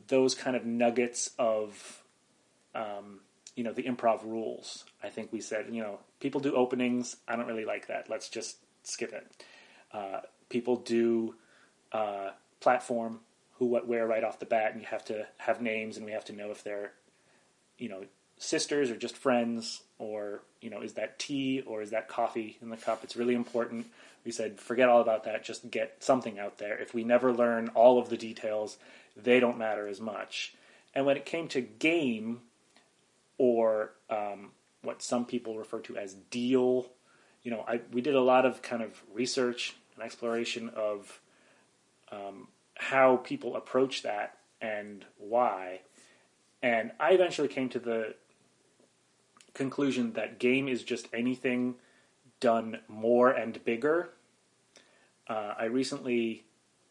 those 0.08 0.34
kind 0.34 0.56
of 0.56 0.64
nuggets 0.64 1.30
of 1.38 2.02
um, 2.74 3.20
you 3.54 3.64
know 3.64 3.72
the 3.72 3.84
improv 3.84 4.24
rules. 4.24 4.84
I 5.02 5.08
think 5.08 5.32
we 5.32 5.40
said 5.40 5.66
you 5.70 5.82
know 5.82 5.98
people 6.20 6.40
do 6.40 6.54
openings. 6.54 7.16
I 7.26 7.36
don't 7.36 7.46
really 7.46 7.64
like 7.64 7.88
that. 7.88 8.08
Let's 8.08 8.28
just 8.28 8.58
skip 8.82 9.12
it. 9.12 9.44
Uh, 9.92 10.20
people 10.48 10.76
do 10.76 11.34
uh, 11.92 12.30
platform 12.60 13.20
who, 13.58 13.66
what, 13.66 13.88
where 13.88 14.06
right 14.06 14.24
off 14.24 14.38
the 14.38 14.46
bat, 14.46 14.72
and 14.72 14.80
you 14.80 14.86
have 14.88 15.04
to 15.06 15.26
have 15.38 15.60
names, 15.60 15.96
and 15.96 16.04
we 16.04 16.12
have 16.12 16.24
to 16.26 16.32
know 16.32 16.50
if 16.50 16.62
they're 16.62 16.92
you 17.78 17.88
know 17.88 18.04
sisters 18.38 18.90
or 18.90 18.96
just 18.96 19.16
friends, 19.16 19.82
or 19.98 20.42
you 20.60 20.70
know 20.70 20.80
is 20.82 20.94
that 20.94 21.18
tea 21.18 21.62
or 21.66 21.82
is 21.82 21.90
that 21.90 22.08
coffee 22.08 22.58
in 22.60 22.70
the 22.70 22.76
cup? 22.76 23.04
It's 23.04 23.16
really 23.16 23.34
important. 23.34 23.86
We 24.24 24.32
said 24.32 24.60
forget 24.60 24.88
all 24.88 25.00
about 25.00 25.24
that. 25.24 25.44
Just 25.44 25.70
get 25.70 26.02
something 26.02 26.38
out 26.38 26.58
there. 26.58 26.78
If 26.78 26.94
we 26.94 27.04
never 27.04 27.32
learn 27.32 27.68
all 27.74 27.98
of 27.98 28.08
the 28.08 28.16
details, 28.16 28.76
they 29.16 29.40
don't 29.40 29.58
matter 29.58 29.86
as 29.86 30.00
much. 30.00 30.54
And 30.94 31.04
when 31.04 31.16
it 31.16 31.26
came 31.26 31.46
to 31.48 31.60
game, 31.60 32.40
or 33.38 33.92
um, 34.08 34.50
what 34.82 35.02
some 35.02 35.24
people 35.24 35.58
refer 35.58 35.80
to 35.80 35.96
as 35.96 36.14
deal. 36.30 36.86
You 37.42 37.50
know, 37.50 37.64
I, 37.66 37.80
we 37.92 38.00
did 38.00 38.14
a 38.14 38.20
lot 38.20 38.46
of 38.46 38.62
kind 38.62 38.82
of 38.82 39.02
research 39.12 39.76
and 39.94 40.04
exploration 40.04 40.70
of 40.70 41.20
um, 42.10 42.48
how 42.76 43.16
people 43.16 43.56
approach 43.56 44.02
that 44.02 44.38
and 44.60 45.04
why. 45.18 45.80
And 46.62 46.92
I 46.98 47.12
eventually 47.12 47.48
came 47.48 47.68
to 47.70 47.78
the 47.78 48.14
conclusion 49.54 50.12
that 50.12 50.38
game 50.38 50.68
is 50.68 50.82
just 50.82 51.08
anything 51.12 51.76
done 52.40 52.78
more 52.88 53.30
and 53.30 53.62
bigger. 53.64 54.10
Uh, 55.28 55.54
I 55.58 55.64
recently 55.64 56.44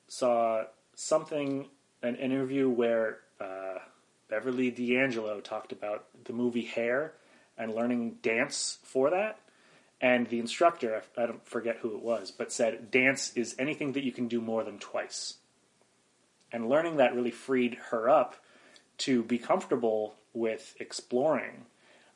saw 0.07 0.63
something, 0.95 1.68
an 2.01 2.16
interview 2.16 2.70
where 2.70 3.20
uh, 3.39 3.80
Beverly 4.30 4.72
D'Angelo 4.72 5.39
talked 5.39 5.72
about 5.72 6.05
the 6.26 6.34
movie 6.34 6.66
Hair 6.66 7.13
and 7.57 7.74
learning 7.74 8.18
dance 8.22 8.80
for 8.84 9.09
that. 9.11 9.39
And 10.01 10.28
the 10.28 10.39
instructor, 10.39 11.03
I 11.18 11.26
don't 11.26 11.47
forget 11.47 11.78
who 11.78 11.95
it 11.95 12.03
was, 12.03 12.32
but 12.32 12.51
said 12.51 12.91
dance 12.91 13.32
is 13.36 13.55
anything 13.57 13.93
that 13.93 14.03
you 14.03 14.11
can 14.11 14.28
do 14.28 14.41
more 14.41 14.63
than 14.63 14.78
twice. 14.78 15.36
And 16.51 16.70
learning 16.70 16.97
that 16.97 17.16
really 17.16 17.32
freed 17.32 17.76
her 17.91 18.09
up 18.09 18.36
to 18.99 19.23
be 19.23 19.37
comfortable 19.37 20.15
with 20.33 20.75
exploring. 20.79 21.65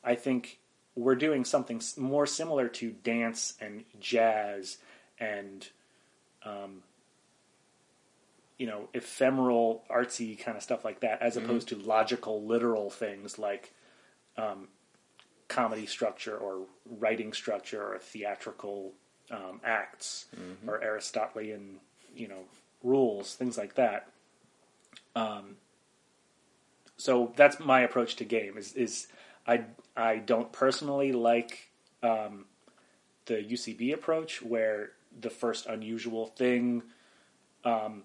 I 0.04 0.14
think 0.14 0.58
we're 0.94 1.14
doing 1.14 1.44
something 1.44 1.80
more 1.96 2.26
similar 2.26 2.68
to 2.68 2.90
dance 2.90 3.54
and 3.60 3.84
jazz 4.00 4.78
and 5.18 5.68
um, 6.44 6.82
you 8.58 8.66
know, 8.66 8.88
ephemeral, 8.92 9.84
artsy 9.90 10.38
kind 10.38 10.56
of 10.56 10.62
stuff 10.62 10.84
like 10.84 11.00
that, 11.00 11.22
as 11.22 11.36
opposed 11.38 11.68
to 11.68 11.76
logical, 11.76 12.44
literal 12.44 12.90
things 12.90 13.38
like 13.38 13.72
um, 14.36 14.68
comedy 15.48 15.86
structure 15.86 16.36
or 16.36 16.66
writing 16.98 17.32
structure 17.32 17.82
or 17.82 17.98
theatrical 17.98 18.92
um, 19.30 19.60
acts 19.64 20.26
or 20.68 20.82
Aristotelian, 20.82 21.76
you 22.14 22.28
know, 22.28 22.42
rules, 22.82 23.34
things 23.34 23.56
like 23.56 23.76
that. 23.76 24.08
Um, 25.16 25.56
so 27.00 27.32
that's 27.34 27.58
my 27.58 27.80
approach 27.80 28.16
to 28.16 28.24
game. 28.24 28.58
Is 28.58 28.74
is 28.74 29.08
I 29.46 29.64
I 29.96 30.16
don't 30.16 30.52
personally 30.52 31.12
like 31.12 31.70
um, 32.02 32.44
the 33.26 33.36
UCB 33.36 33.94
approach 33.94 34.42
where 34.42 34.92
the 35.18 35.30
first 35.30 35.66
unusual 35.66 36.26
thing 36.26 36.82
um, 37.64 38.02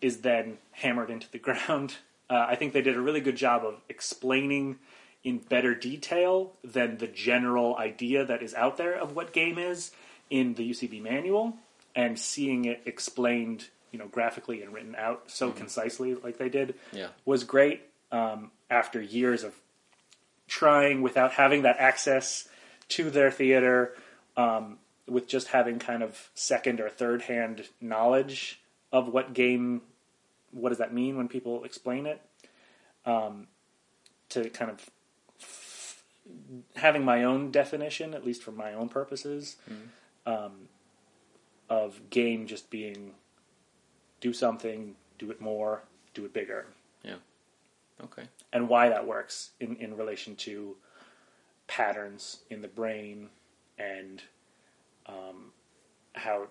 is 0.00 0.18
then 0.18 0.58
hammered 0.72 1.10
into 1.10 1.30
the 1.30 1.38
ground. 1.46 1.96
Uh, 2.28 2.46
I 2.48 2.54
think 2.54 2.72
they 2.72 2.82
did 2.82 2.96
a 2.96 3.00
really 3.00 3.20
good 3.20 3.36
job 3.36 3.64
of 3.64 3.80
explaining 3.88 4.78
in 5.24 5.38
better 5.38 5.74
detail 5.74 6.52
than 6.62 6.98
the 6.98 7.08
general 7.08 7.76
idea 7.76 8.24
that 8.24 8.42
is 8.42 8.54
out 8.54 8.76
there 8.76 8.94
of 8.94 9.16
what 9.16 9.32
game 9.32 9.58
is 9.58 9.90
in 10.30 10.54
the 10.54 10.70
UCB 10.70 11.02
manual, 11.02 11.56
and 11.94 12.18
seeing 12.18 12.64
it 12.64 12.80
explained, 12.86 13.68
you 13.92 13.98
know, 13.98 14.06
graphically 14.08 14.62
and 14.62 14.72
written 14.72 14.94
out 14.96 15.24
so 15.26 15.50
concisely 15.50 16.14
like 16.14 16.38
they 16.38 16.48
did, 16.48 16.74
Yeah. 16.92 17.08
was 17.24 17.44
great. 17.44 17.82
Um, 18.12 18.50
after 18.68 19.00
years 19.00 19.44
of 19.44 19.54
trying 20.48 21.02
without 21.02 21.32
having 21.32 21.62
that 21.62 21.76
access 21.78 22.48
to 22.88 23.10
their 23.10 23.30
theater, 23.30 23.94
um, 24.36 24.78
with 25.06 25.26
just 25.28 25.48
having 25.48 25.78
kind 25.78 26.02
of 26.02 26.30
second 26.34 26.80
or 26.80 26.88
third 26.88 27.22
hand 27.22 27.68
knowledge 27.80 28.60
of 28.92 29.08
what 29.08 29.32
game, 29.32 29.82
what 30.52 30.68
does 30.70 30.78
that 30.78 30.92
mean 30.92 31.16
when 31.16 31.28
people 31.28 31.62
explain 31.64 32.06
it, 32.06 32.20
um, 33.06 33.46
to 34.28 34.48
kind 34.50 34.70
of 34.70 34.88
having 36.76 37.04
my 37.04 37.24
own 37.24 37.50
definition, 37.50 38.14
at 38.14 38.24
least 38.24 38.42
for 38.42 38.52
my 38.52 38.72
own 38.72 38.88
purposes, 38.88 39.56
um, 40.26 40.68
of 41.68 42.00
game 42.10 42.46
just 42.46 42.70
being 42.70 43.12
do 44.20 44.32
something, 44.32 44.94
do 45.18 45.30
it 45.30 45.40
more, 45.40 45.82
do 46.14 46.24
it 46.24 46.32
bigger 46.32 46.66
Yeah. 47.04 47.16
Okay. 48.04 48.24
and 48.52 48.68
why 48.68 48.88
that 48.88 49.06
works 49.06 49.50
in, 49.60 49.76
in 49.76 49.96
relation 49.96 50.36
to 50.36 50.76
patterns 51.66 52.38
in 52.50 52.62
the 52.62 52.68
brain 52.68 53.28
and 53.78 54.22
um, 55.06 55.52
how 56.14 56.48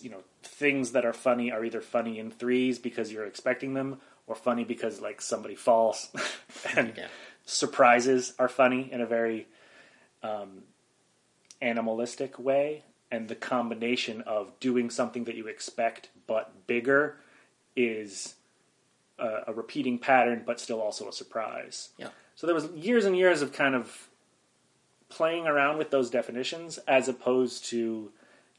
you 0.00 0.10
know 0.10 0.22
things 0.42 0.92
that 0.92 1.04
are 1.04 1.12
funny 1.12 1.50
are 1.50 1.64
either 1.64 1.80
funny 1.80 2.18
in 2.18 2.30
threes 2.30 2.78
because 2.78 3.12
you're 3.12 3.26
expecting 3.26 3.74
them 3.74 4.00
or 4.26 4.34
funny 4.34 4.64
because 4.64 5.00
like 5.00 5.20
somebody 5.20 5.54
falls 5.54 6.10
and 6.76 6.94
Yeah. 6.96 7.08
surprises 7.44 8.34
are 8.38 8.48
funny 8.48 8.88
in 8.92 9.00
a 9.00 9.06
very 9.06 9.48
um, 10.22 10.62
animalistic 11.60 12.38
way 12.38 12.84
and 13.10 13.28
the 13.28 13.34
combination 13.34 14.20
of 14.22 14.58
doing 14.60 14.90
something 14.90 15.24
that 15.24 15.34
you 15.34 15.46
expect 15.46 16.10
but 16.26 16.66
bigger 16.66 17.16
is 17.76 18.34
a, 19.18 19.44
a 19.48 19.52
repeating 19.52 19.98
pattern 19.98 20.42
but 20.44 20.60
still 20.60 20.80
also 20.80 21.08
a 21.08 21.12
surprise. 21.12 21.90
Yeah. 21.96 22.08
so 22.34 22.46
there 22.46 22.54
was 22.54 22.66
years 22.70 23.04
and 23.04 23.16
years 23.16 23.42
of 23.42 23.52
kind 23.52 23.74
of 23.74 24.08
playing 25.08 25.46
around 25.46 25.78
with 25.78 25.90
those 25.90 26.10
definitions 26.10 26.78
as 26.86 27.08
opposed 27.08 27.64
to 27.66 28.10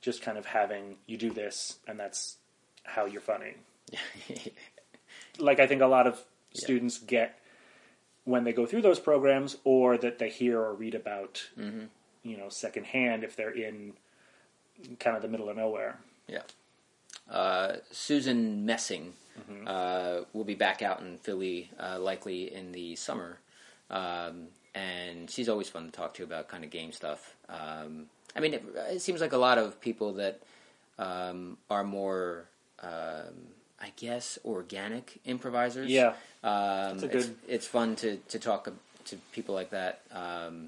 just 0.01 0.21
kind 0.21 0.37
of 0.37 0.45
having 0.45 0.95
you 1.05 1.17
do 1.17 1.31
this 1.31 1.77
and 1.87 1.99
that's 1.99 2.37
how 2.83 3.05
you're 3.05 3.21
funny. 3.21 3.55
Like 5.37 5.59
I 5.59 5.67
think 5.67 5.81
a 5.81 5.87
lot 5.87 6.05
of 6.05 6.21
students 6.53 6.97
get 6.97 7.39
when 8.25 8.43
they 8.43 8.53
go 8.53 8.65
through 8.65 8.81
those 8.81 8.99
programs, 8.99 9.57
or 9.63 9.97
that 9.97 10.19
they 10.19 10.29
hear 10.29 10.59
or 10.59 10.73
read 10.73 10.93
about, 10.93 11.47
mm-hmm. 11.57 11.85
you 12.23 12.37
know, 12.37 12.49
secondhand 12.49 13.23
if 13.23 13.35
they're 13.35 13.49
in 13.49 13.93
kind 14.99 15.15
of 15.15 15.21
the 15.21 15.27
middle 15.27 15.49
of 15.49 15.57
nowhere. 15.57 15.97
Yeah. 16.27 16.41
Uh, 17.29 17.77
Susan 17.91 18.65
Messing 18.65 19.13
uh, 19.67 20.21
will 20.33 20.43
be 20.43 20.55
back 20.55 20.81
out 20.81 20.99
in 21.01 21.17
Philly, 21.17 21.69
uh, 21.79 21.99
likely 21.99 22.53
in 22.53 22.71
the 22.71 22.95
summer, 22.95 23.37
um, 23.89 24.47
and 24.75 25.29
she's 25.29 25.47
always 25.49 25.69
fun 25.69 25.85
to 25.85 25.91
talk 25.91 26.13
to 26.15 26.23
about 26.23 26.47
kind 26.47 26.63
of 26.63 26.69
game 26.69 26.91
stuff. 26.91 27.35
Um, 27.47 28.07
I 28.35 28.39
mean, 28.41 28.53
it, 28.53 28.63
it 28.91 29.01
seems 29.01 29.21
like 29.21 29.31
a 29.33 29.37
lot 29.37 29.57
of 29.57 29.79
people 29.81 30.13
that 30.13 30.41
um, 30.97 31.57
are 31.69 31.83
more, 31.83 32.45
um, 32.81 33.47
I 33.81 33.91
guess, 33.95 34.37
organic 34.45 35.19
improvisers. 35.25 35.89
Yeah. 35.89 36.13
um, 36.43 36.51
a 36.51 36.91
it's, 36.95 37.03
good- 37.05 37.35
it's 37.47 37.67
fun 37.67 37.95
to 37.97 38.17
to 38.17 38.39
talk 38.39 38.67
to 39.05 39.15
people 39.31 39.55
like 39.55 39.69
that 39.71 40.01
um, 40.11 40.67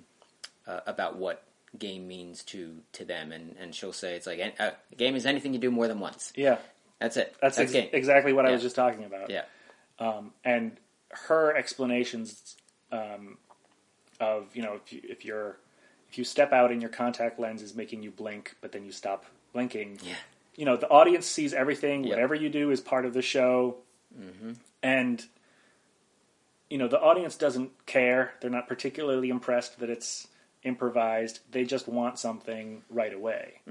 uh, 0.68 0.80
about 0.88 1.18
what 1.18 1.44
game 1.78 2.08
means 2.08 2.44
to 2.46 2.78
to 2.94 3.06
them, 3.06 3.32
and, 3.32 3.56
and 3.60 3.74
she'll 3.74 3.94
say 3.94 4.16
it's 4.16 4.28
like 4.28 4.40
"An- 4.40 4.54
uh, 4.60 4.72
a 4.92 4.96
game 4.96 5.16
is 5.16 5.26
anything 5.26 5.54
you 5.54 5.60
do 5.60 5.72
more 5.72 5.88
than 5.88 6.00
once. 6.00 6.34
Yeah, 6.36 6.58
That's 7.00 7.18
it. 7.18 7.36
that's, 7.42 7.58
ex- 7.58 7.74
exactly 7.74 8.34
what 8.34 8.46
I 8.46 8.52
was 8.52 8.62
just 8.62 8.76
talking 8.76 9.04
about. 9.06 9.30
yeah. 9.30 9.44
um, 10.00 10.32
and 10.44 10.78
her 11.28 11.56
explanations 11.56 12.56
um, 12.92 13.38
of 14.20 14.56
you 14.56 14.62
know 14.64 14.74
if 14.76 14.92
you 14.94 15.02
if 15.04 15.26
you're 15.26 15.58
if 16.10 16.18
you 16.18 16.24
step 16.24 16.52
out 16.52 16.72
and 16.72 16.82
your 16.82 16.92
contact 16.92 17.40
lens 17.40 17.62
is 17.62 17.74
making 17.76 18.04
you 18.04 18.12
blink, 18.12 18.56
but 18.62 18.72
then 18.74 18.84
you 18.86 18.92
stop 18.92 19.26
blinking. 19.54 20.00
Yeah. 20.04 20.14
You 20.56 20.66
know 20.66 20.76
the 20.78 20.90
audience 20.90 21.26
sees 21.26 21.54
everything. 21.54 22.04
Yep. 22.04 22.12
Whatever 22.12 22.36
you 22.36 22.50
do 22.50 22.72
is 22.72 22.82
part 22.82 23.06
of 23.06 23.14
the 23.14 23.22
show, 23.22 23.78
and 24.84 25.26
you 26.70 26.78
know 26.78 26.88
the 26.90 27.00
audience 27.00 27.36
doesn't 27.38 27.86
care. 27.86 28.34
They're 28.42 28.50
not 28.50 28.68
particularly 28.68 29.30
impressed 29.30 29.80
that 29.80 29.90
it's 29.90 30.28
improvised. 30.64 31.40
They 31.52 31.64
just 31.66 31.88
want 31.88 32.20
something 32.20 32.84
right 32.90 33.14
away. 33.14 33.62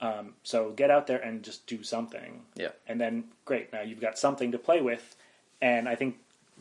Um, 0.00 0.34
so 0.42 0.70
get 0.70 0.90
out 0.90 1.06
there 1.06 1.18
and 1.18 1.42
just 1.42 1.66
do 1.66 1.82
something 1.82 2.42
Yeah. 2.54 2.68
and 2.86 3.00
then 3.00 3.24
great 3.44 3.72
now 3.72 3.80
you've 3.82 4.00
got 4.00 4.18
something 4.18 4.52
to 4.52 4.58
play 4.58 4.80
with 4.80 5.16
and 5.60 5.88
i 5.88 5.94
think 5.96 6.18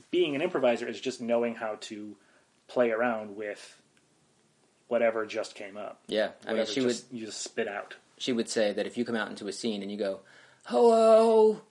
being 0.10 0.36
an 0.36 0.42
improviser 0.42 0.88
is 0.88 1.00
just 1.00 1.22
knowing 1.22 1.54
how 1.56 1.78
to 1.82 2.16
play 2.68 2.90
around 2.92 3.36
with 3.36 3.80
whatever 4.88 5.26
just 5.26 5.54
came 5.54 5.78
up 5.78 6.00
Yeah. 6.08 6.30
I 6.48 6.54
mean, 6.54 6.66
she 6.66 6.82
would 6.82 7.00
you 7.12 7.26
just 7.26 7.42
spit 7.42 7.68
out 7.68 7.96
she 8.18 8.34
would 8.34 8.50
say 8.50 8.74
that 8.74 8.88
if 8.88 8.98
you 8.98 9.06
come 9.06 9.16
out 9.16 9.30
into 9.30 9.48
a 9.48 9.52
scene 9.54 9.84
and 9.84 9.92
you 9.92 9.98
go, 9.98 10.22
"Hello," 10.66 11.62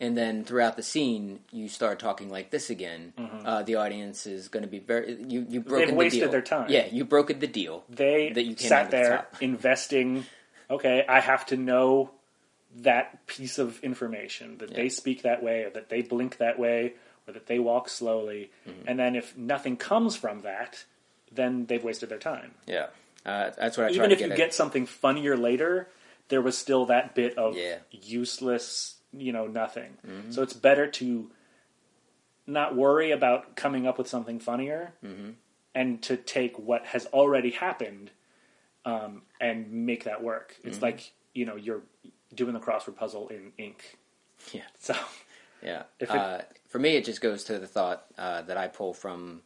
and 0.00 0.16
then 0.16 0.44
throughout 0.44 0.76
the 0.76 0.82
scene 0.82 1.40
you 1.50 1.68
start 1.68 1.98
talking 1.98 2.30
like 2.30 2.50
this 2.50 2.70
again, 2.70 3.12
uh, 3.44 3.62
the 3.62 3.74
audience 3.76 4.26
is 4.26 4.48
going 4.48 4.62
to 4.62 4.68
be 4.68 4.78
very 4.78 5.16
you 5.28 5.46
you 5.48 5.60
broken 5.60 5.88
the 5.90 5.94
wasted 5.94 6.20
deal. 6.22 6.30
their 6.30 6.42
time. 6.42 6.70
Yeah, 6.70 6.86
you 6.86 7.04
broken 7.04 7.38
the 7.40 7.46
deal. 7.46 7.84
they 7.88 8.30
That 8.30 8.44
you 8.44 8.56
sat 8.56 8.84
at 8.86 8.90
the 8.90 8.96
there 8.96 9.26
investing 9.40 10.24
okay 10.70 11.04
i 11.08 11.18
have 11.20 11.46
to 11.46 11.56
know 11.56 12.10
that 12.76 13.26
piece 13.26 13.58
of 13.58 13.80
information 13.82 14.58
that 14.58 14.74
they 14.74 14.88
speak 14.90 15.22
that 15.22 15.42
way 15.42 15.62
or 15.64 15.70
that 15.70 15.88
they 15.88 16.02
blink 16.02 16.36
that 16.36 16.58
way 16.58 16.92
or 17.26 17.32
that 17.32 17.46
they 17.46 17.58
walk 17.58 17.88
slowly 17.88 18.50
Mm-hmm. 18.68 18.86
and 18.88 18.98
then 18.98 19.16
if 19.16 19.36
nothing 19.36 19.76
comes 19.78 20.14
from 20.16 20.42
that 20.42 20.84
then 21.32 21.64
they've 21.66 21.82
wasted 21.82 22.10
their 22.10 22.18
time 22.18 22.52
Yeah, 22.66 22.88
uh, 23.24 23.50
that's 23.56 23.76
what 23.78 23.86
I 23.86 23.88
try 23.88 23.96
even 23.96 24.10
if 24.12 24.20
you 24.20 24.30
at. 24.30 24.36
get 24.36 24.52
something 24.54 24.84
funnier 24.86 25.36
later, 25.36 25.88
there 26.28 26.42
was 26.42 26.56
still 26.58 26.84
that 26.86 27.14
bit 27.14 27.36
of 27.38 27.56
Yeah. 27.56 27.78
useless, 27.90 28.96
you 29.12 29.32
know, 29.32 29.46
nothing. 29.46 29.96
Mm-hmm. 30.06 30.30
So 30.32 30.42
it's 30.42 30.52
better 30.54 30.86
to 30.86 31.30
not 32.46 32.74
worry 32.76 33.10
about 33.10 33.56
coming 33.56 33.86
up 33.86 33.98
with 33.98 34.08
something 34.08 34.40
funnier 34.40 34.92
Mm-hmm. 35.04 35.30
and 35.74 36.02
to 36.02 36.16
take 36.16 36.58
what 36.58 36.86
has 36.86 37.06
already 37.06 37.50
happened 37.50 38.10
um, 38.84 39.22
and 39.40 39.70
make 39.86 40.04
that 40.04 40.22
work. 40.22 40.56
It's 40.64 40.76
Mm-hmm. 40.76 40.84
like, 40.84 41.12
you 41.34 41.44
know, 41.46 41.56
you're 41.56 41.82
doing 42.34 42.54
the 42.54 42.60
crossword 42.60 42.96
puzzle 42.96 43.28
in 43.28 43.52
ink. 43.58 43.98
Yeah. 44.52 44.62
So, 44.78 44.94
Yeah. 45.62 45.82
If 46.00 46.10
it- 46.10 46.16
uh, 46.16 46.40
for 46.68 46.78
me, 46.78 46.96
it 46.96 47.04
just 47.04 47.20
goes 47.20 47.44
to 47.44 47.58
the 47.58 47.66
thought 47.66 48.04
uh, 48.18 48.42
that 48.42 48.56
I 48.56 48.68
pull 48.68 48.92
from, 48.94 49.40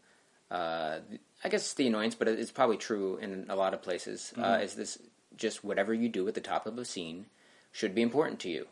uh, 0.51 0.99
I 1.45 1.49
guess 1.49 1.73
the 1.75 1.87
Annoyance, 1.87 2.15
but 2.15 2.29
it's 2.29 2.51
probably 2.53 2.77
true 2.77 3.17
in 3.17 3.47
a 3.49 3.57
lot 3.57 3.75
of 3.75 3.83
places. 3.83 4.33
Uh, 4.37 4.41
Mm-hmm. 4.43 4.63
is 4.65 4.75
this 4.75 4.99
just 5.37 5.65
whatever 5.65 5.95
you 5.95 6.09
do 6.09 6.29
at 6.29 6.35
the 6.35 6.41
top 6.41 6.67
of 6.67 6.77
a 6.79 6.85
scene 6.85 7.27
should 7.73 7.95
be 7.95 8.03
important 8.03 8.39
to 8.41 8.49
you? 8.51 8.67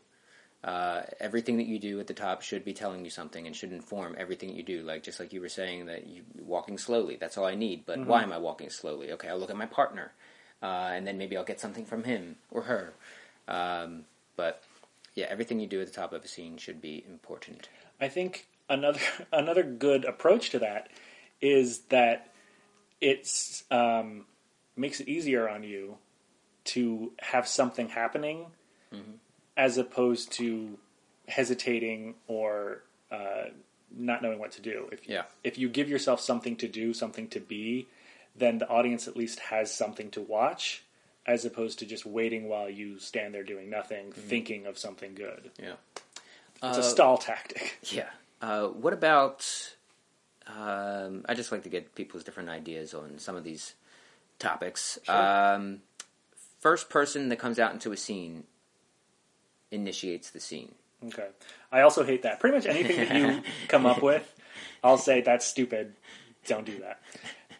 Uh, 0.62 1.02
everything 1.18 1.56
that 1.56 1.66
you 1.66 1.78
do 1.78 2.00
at 2.00 2.06
the 2.06 2.12
top 2.12 2.42
should 2.42 2.64
be 2.66 2.74
telling 2.74 3.02
you 3.02 3.10
something 3.10 3.46
and 3.46 3.56
should 3.56 3.72
inform 3.72 4.14
everything 4.18 4.54
you 4.54 4.62
do. 4.62 4.82
Like 4.82 5.02
just 5.02 5.18
like 5.18 5.32
you 5.32 5.40
were 5.40 5.48
saying 5.48 5.86
that 5.86 6.06
you 6.06 6.22
walking 6.38 6.76
slowly, 6.76 7.16
that's 7.16 7.38
all 7.38 7.46
I 7.46 7.54
need. 7.54 7.86
But 7.86 8.00
Mm-hmm. 8.00 8.08
why 8.10 8.22
am 8.22 8.32
I 8.32 8.38
walking 8.38 8.68
slowly? 8.68 9.10
Okay, 9.12 9.28
I'll 9.28 9.38
look 9.38 9.48
at 9.50 9.56
my 9.56 9.66
partner, 9.66 10.12
uh, 10.62 10.90
and 10.92 11.06
then 11.06 11.16
maybe 11.16 11.36
I'll 11.36 11.44
get 11.44 11.60
something 11.60 11.86
from 11.86 12.04
him 12.04 12.36
or 12.50 12.62
her. 12.62 12.92
Um, 13.48 14.04
but 14.36 14.62
yeah, 15.14 15.26
everything 15.30 15.60
you 15.60 15.66
do 15.66 15.80
at 15.80 15.86
the 15.86 15.92
top 15.94 16.12
of 16.12 16.24
a 16.24 16.28
scene 16.28 16.58
should 16.58 16.80
be 16.82 17.04
important. 17.08 17.68
I 17.98 18.08
think 18.08 18.46
another 18.68 19.00
another 19.32 19.62
good 19.62 20.04
approach 20.04 20.50
to 20.50 20.58
that 20.58 20.90
is 21.40 21.78
that 21.88 22.28
it's 23.00 23.64
um, 23.70 24.26
makes 24.76 25.00
it 25.00 25.08
easier 25.08 25.48
on 25.48 25.62
you 25.62 25.96
to 26.64 27.12
have 27.20 27.48
something 27.48 27.88
happening 27.88 28.46
as 29.56 29.78
opposed 29.78 30.32
to 30.32 30.78
hesitating 31.28 32.14
or 32.26 32.82
uh, 33.10 33.44
not 33.96 34.22
knowing 34.22 34.38
what 34.38 34.52
to 34.52 34.62
do. 34.62 34.88
If 34.92 35.08
Yeah. 35.08 35.24
if 35.44 35.58
you 35.58 35.68
give 35.68 35.88
yourself 35.88 36.20
something 36.20 36.56
to 36.56 36.68
do, 36.68 36.92
something 36.94 37.28
to 37.28 37.40
be, 37.40 37.88
then 38.36 38.58
the 38.58 38.68
audience 38.68 39.08
at 39.08 39.16
least 39.16 39.40
has 39.40 39.72
something 39.74 40.10
to 40.12 40.20
watch, 40.20 40.82
as 41.26 41.44
opposed 41.44 41.78
to 41.80 41.86
just 41.86 42.06
waiting 42.06 42.48
while 42.48 42.70
you 42.70 42.98
stand 42.98 43.34
there 43.34 43.42
doing 43.42 43.68
nothing, 43.70 44.12
thinking 44.12 44.66
of 44.66 44.78
something 44.78 45.14
good. 45.14 45.50
Yeah. 45.58 45.74
It's 46.62 46.76
a 46.76 46.80
Uh, 46.80 46.82
stall 46.82 47.18
tactic. 47.18 47.78
Yeah. 47.90 48.10
Uh, 48.40 48.68
what 48.68 48.92
about? 48.92 49.74
Um, 50.46 51.24
I 51.28 51.34
just 51.34 51.52
like 51.52 51.62
to 51.64 51.68
get 51.68 51.94
people's 51.94 52.24
different 52.24 52.48
ideas 52.48 52.94
on 52.94 53.18
some 53.18 53.36
of 53.36 53.44
these 53.44 53.74
topics. 54.38 54.98
Um, 55.08 55.82
first 56.58 56.88
person 56.90 57.28
that 57.28 57.38
comes 57.38 57.58
out 57.58 57.72
into 57.72 57.92
a 57.92 57.96
scene 57.96 58.44
initiates 59.70 60.30
the 60.30 60.40
scene. 60.40 60.74
Okay. 61.06 61.28
I 61.72 61.80
also 61.80 62.04
hate 62.04 62.22
that. 62.22 62.40
Pretty 62.40 62.56
much 62.56 62.66
anything 62.66 62.96
that 62.96 63.16
you 63.16 63.42
come 63.68 63.86
up 63.86 64.02
with, 64.02 64.30
I'll 64.84 64.98
say 64.98 65.20
that's 65.20 65.46
stupid. 65.46 65.94
Don't 66.46 66.66
do 66.66 66.80
that. 66.80 67.00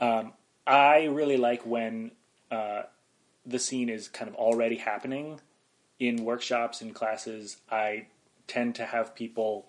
Um, 0.01 0.33
I 0.67 1.05
really 1.05 1.37
like 1.37 1.65
when 1.65 2.13
uh, 2.51 2.83
the 3.47 3.59
scene 3.59 3.89
is 3.89 4.09
kind 4.09 4.29
of 4.29 4.35
already 4.37 4.77
happening 4.77 5.41
in 5.99 6.25
workshops 6.25 6.81
and 6.81 6.95
classes. 6.95 7.59
I 7.71 8.07
tend 8.47 8.75
to 8.77 8.85
have 8.85 9.15
people 9.15 9.69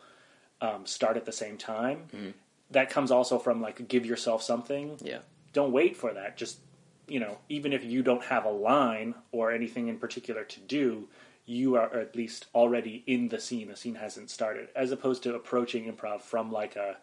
um, 0.61 0.85
start 0.85 1.17
at 1.17 1.25
the 1.25 1.31
same 1.31 1.57
time. 1.57 2.33
That 2.71 2.89
comes 2.89 3.11
also 3.11 3.37
from 3.37 3.61
like 3.61 3.87
give 3.87 4.05
yourself 4.05 4.43
something. 4.43 4.97
Yeah. 5.01 5.19
Don't 5.53 5.71
wait 5.71 5.97
for 5.97 6.13
that. 6.13 6.37
Just 6.37 6.59
you 7.07 7.19
know, 7.19 7.37
even 7.49 7.73
if 7.73 7.83
you 7.83 8.03
don't 8.03 8.23
have 8.23 8.45
a 8.45 8.49
line 8.49 9.15
or 9.33 9.51
anything 9.51 9.89
in 9.89 9.97
particular 9.97 10.45
to 10.45 10.59
do, 10.61 11.09
you 11.45 11.75
are 11.75 11.93
at 11.97 12.15
least 12.15 12.47
already 12.53 13.03
in 13.07 13.29
the 13.29 13.39
scene. 13.39 13.67
The 13.67 13.75
scene 13.75 13.95
hasn't 13.95 14.29
started, 14.29 14.69
as 14.75 14.91
opposed 14.91 15.23
to 15.23 15.35
approaching 15.35 15.91
improv 15.91 16.21
from 16.21 16.51
like 16.51 16.75
a 16.75 16.97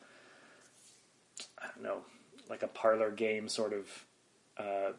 I 1.60 1.66
don't 1.74 1.84
know, 1.84 1.98
like 2.48 2.62
a 2.62 2.68
parlor 2.68 3.10
game 3.10 3.48
sort 3.48 3.72
of 3.72 4.04
uh, 4.56 4.92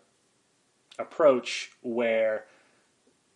approach 0.98 1.72
where 1.82 2.46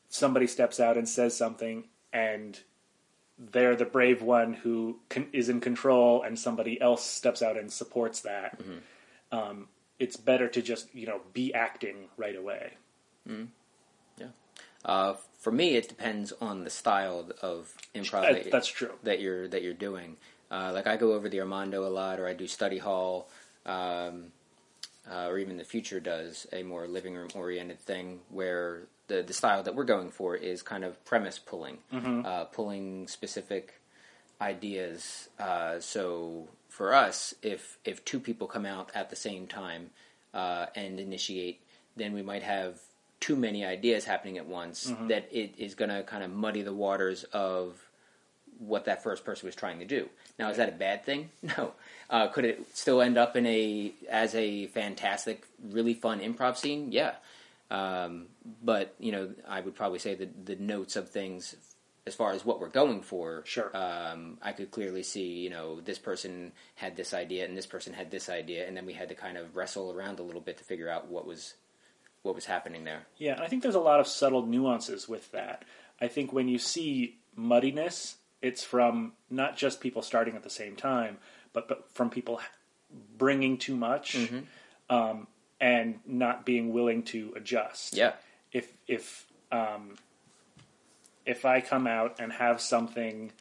somebody 0.10 0.47
steps 0.47 0.80
out 0.80 0.97
and 0.97 1.08
says 1.10 1.36
something 1.36 1.86
and 2.12 2.60
they're 3.39 3.76
the 3.76 3.86
brave 3.86 4.22
one 4.22 4.54
who 4.54 4.99
con- 5.10 5.28
is 5.34 5.49
in 5.49 5.60
control 5.60 6.22
and 6.22 6.38
somebody 6.38 6.80
else 6.80 7.04
steps 7.04 7.41
out 7.41 7.58
and 7.58 7.72
supports 7.74 8.22
that. 8.22 8.60
Um, 9.32 9.68
it's 9.99 10.16
better 10.18 10.47
to 10.49 10.62
just 10.62 10.93
you 10.93 11.08
know 11.08 11.22
be 11.34 11.54
acting 11.54 12.10
right 12.18 12.36
away. 12.36 12.74
Uh, 14.86 15.16
for 15.43 15.51
me, 15.51 15.75
it 15.75 15.89
depends 15.89 16.31
on 16.39 16.63
the 16.63 16.69
style 16.69 17.29
of 17.41 17.73
improv 17.93 18.21
that, 18.43 18.51
that's 18.51 18.67
true 18.69 18.91
that 19.03 19.19
you're 19.19 19.47
that 19.49 19.61
you're 19.61 19.73
doing. 19.73 20.15
Uh, 20.49 20.71
like 20.73 20.87
I 20.87 20.95
go 20.95 21.11
over 21.13 21.27
the 21.27 21.41
Armando 21.41 21.85
a 21.85 21.91
lot, 21.91 22.17
or 22.19 22.27
I 22.27 22.33
do 22.33 22.47
study 22.47 22.77
hall, 22.77 23.27
um, 23.65 24.31
uh, 25.11 25.27
or 25.27 25.37
even 25.39 25.57
the 25.57 25.65
future 25.65 25.99
does 25.99 26.47
a 26.53 26.63
more 26.63 26.87
living 26.87 27.13
room 27.15 27.27
oriented 27.35 27.79
thing 27.81 28.21
where 28.29 28.83
the 29.07 29.21
the 29.21 29.33
style 29.33 29.61
that 29.63 29.75
we're 29.75 29.83
going 29.83 30.11
for 30.11 30.33
is 30.35 30.61
kind 30.61 30.85
of 30.85 31.03
premise 31.03 31.39
pulling, 31.39 31.79
uh, 32.25 32.45
pulling 32.45 33.07
specific 33.09 33.81
ideas. 34.39 35.27
Uh, 35.37 35.77
so 35.81 36.47
for 36.69 36.93
us, 36.93 37.33
if 37.41 37.77
if 37.83 38.05
two 38.05 38.19
people 38.21 38.47
come 38.47 38.65
out 38.65 38.91
at 38.95 39.09
the 39.09 39.17
same 39.17 39.45
time 39.45 39.89
uh, 40.33 40.67
and 40.73 41.01
initiate, 41.01 41.59
then 41.97 42.13
we 42.13 42.21
might 42.21 42.43
have 42.43 42.79
too 43.24 43.36
many 43.38 43.63
ideas 43.63 44.03
happening 44.03 44.38
at 44.38 44.45
once 44.45 44.91
that 45.07 45.30
it 45.32 45.53
is 45.57 45.76
going 45.76 45.89
to 45.89 46.03
kind 46.03 46.26
of 46.26 46.30
muddy 46.30 46.61
the 46.61 46.74
waters 46.74 47.24
of 47.32 47.80
what 48.59 48.84
that 48.84 49.01
first 49.01 49.24
person 49.24 49.47
was 49.47 49.55
trying 49.55 49.80
to 49.80 49.86
do. 49.86 50.09
Now, 50.38 50.49
is 50.49 50.57
that 50.57 50.67
a 50.67 50.74
bad 50.74 51.05
thing? 51.05 51.30
No. 51.57 51.71
Uh, 52.09 52.28
could 52.28 52.43
it 52.43 52.67
still 52.74 53.01
end 53.01 53.17
up 53.17 53.38
in 53.38 53.45
a 53.45 53.93
as 54.09 54.36
a 54.36 54.67
fantastic, 54.67 55.45
really 55.71 55.93
fun 55.93 56.19
improv 56.19 56.57
scene? 56.57 56.91
Yeah. 56.91 57.13
Um, 57.71 58.26
but 58.61 58.93
you 58.99 59.13
know, 59.13 59.30
I 59.47 59.61
would 59.61 59.74
probably 59.74 59.99
say 59.99 60.15
that 60.15 60.45
the 60.45 60.57
notes 60.57 60.97
of 60.97 61.07
things, 61.09 61.55
as 62.05 62.13
far 62.13 62.34
as 62.34 62.43
what 62.43 62.59
we're 62.59 62.67
going 62.67 63.01
for, 63.03 63.43
Sure. 63.45 63.71
Um, 63.74 64.38
I 64.41 64.51
could 64.51 64.69
clearly 64.69 65.03
see, 65.03 65.39
you 65.45 65.49
know, 65.49 65.80
this 65.80 65.97
person 65.97 66.51
had 66.76 66.97
this 66.97 67.13
idea 67.13 67.45
and 67.45 67.55
this 67.55 67.67
person 67.67 67.93
had 67.93 68.11
this 68.11 68.28
idea, 68.28 68.67
and 68.67 68.76
then 68.76 68.86
we 68.86 68.93
had 68.93 69.07
to 69.09 69.15
kind 69.15 69.38
of 69.38 69.55
wrestle 69.55 69.93
around 69.93 70.19
a 70.19 70.24
little 70.24 70.41
bit 70.41 70.57
to 70.57 70.63
figure 70.65 70.89
out 70.89 71.07
what 71.07 71.26
was 71.26 71.53
what 72.24 72.36
was 72.36 72.45
happening 72.45 72.84
there. 72.86 73.03
Yeah, 73.17 73.39
I 73.39 73.47
think 73.47 73.61
there's 73.61 73.76
a 73.76 73.80
lot 73.80 73.99
of 73.99 74.07
subtle 74.07 74.45
nuances 74.45 75.07
with 75.07 75.32
that. 75.32 75.63
I 76.01 76.07
think 76.07 76.34
when 76.34 76.47
you 76.47 76.57
see 76.57 77.17
muddiness, 77.36 78.15
it's 78.41 78.63
from 78.63 79.13
not 79.30 79.55
just 79.55 79.80
people 79.80 80.01
starting 80.01 80.36
at 80.36 80.43
the 80.43 80.49
same 80.49 80.76
time, 80.76 81.17
but, 81.53 81.67
but 81.67 81.89
from 81.91 82.09
people 82.09 82.41
bringing 83.17 83.57
too 83.57 83.76
much 83.76 84.15
um, 84.89 85.28
and 85.59 85.99
not 86.05 86.45
being 86.45 86.74
willing 86.74 87.03
to 87.03 87.34
adjust. 87.36 87.95
Yeah. 87.95 88.13
If 88.51 88.71
if 88.88 89.26
um, 89.51 89.95
if 91.26 91.45
I 91.45 91.61
come 91.61 91.88
out 91.88 92.15
and 92.19 92.34
have 92.34 92.61
something 92.61 93.32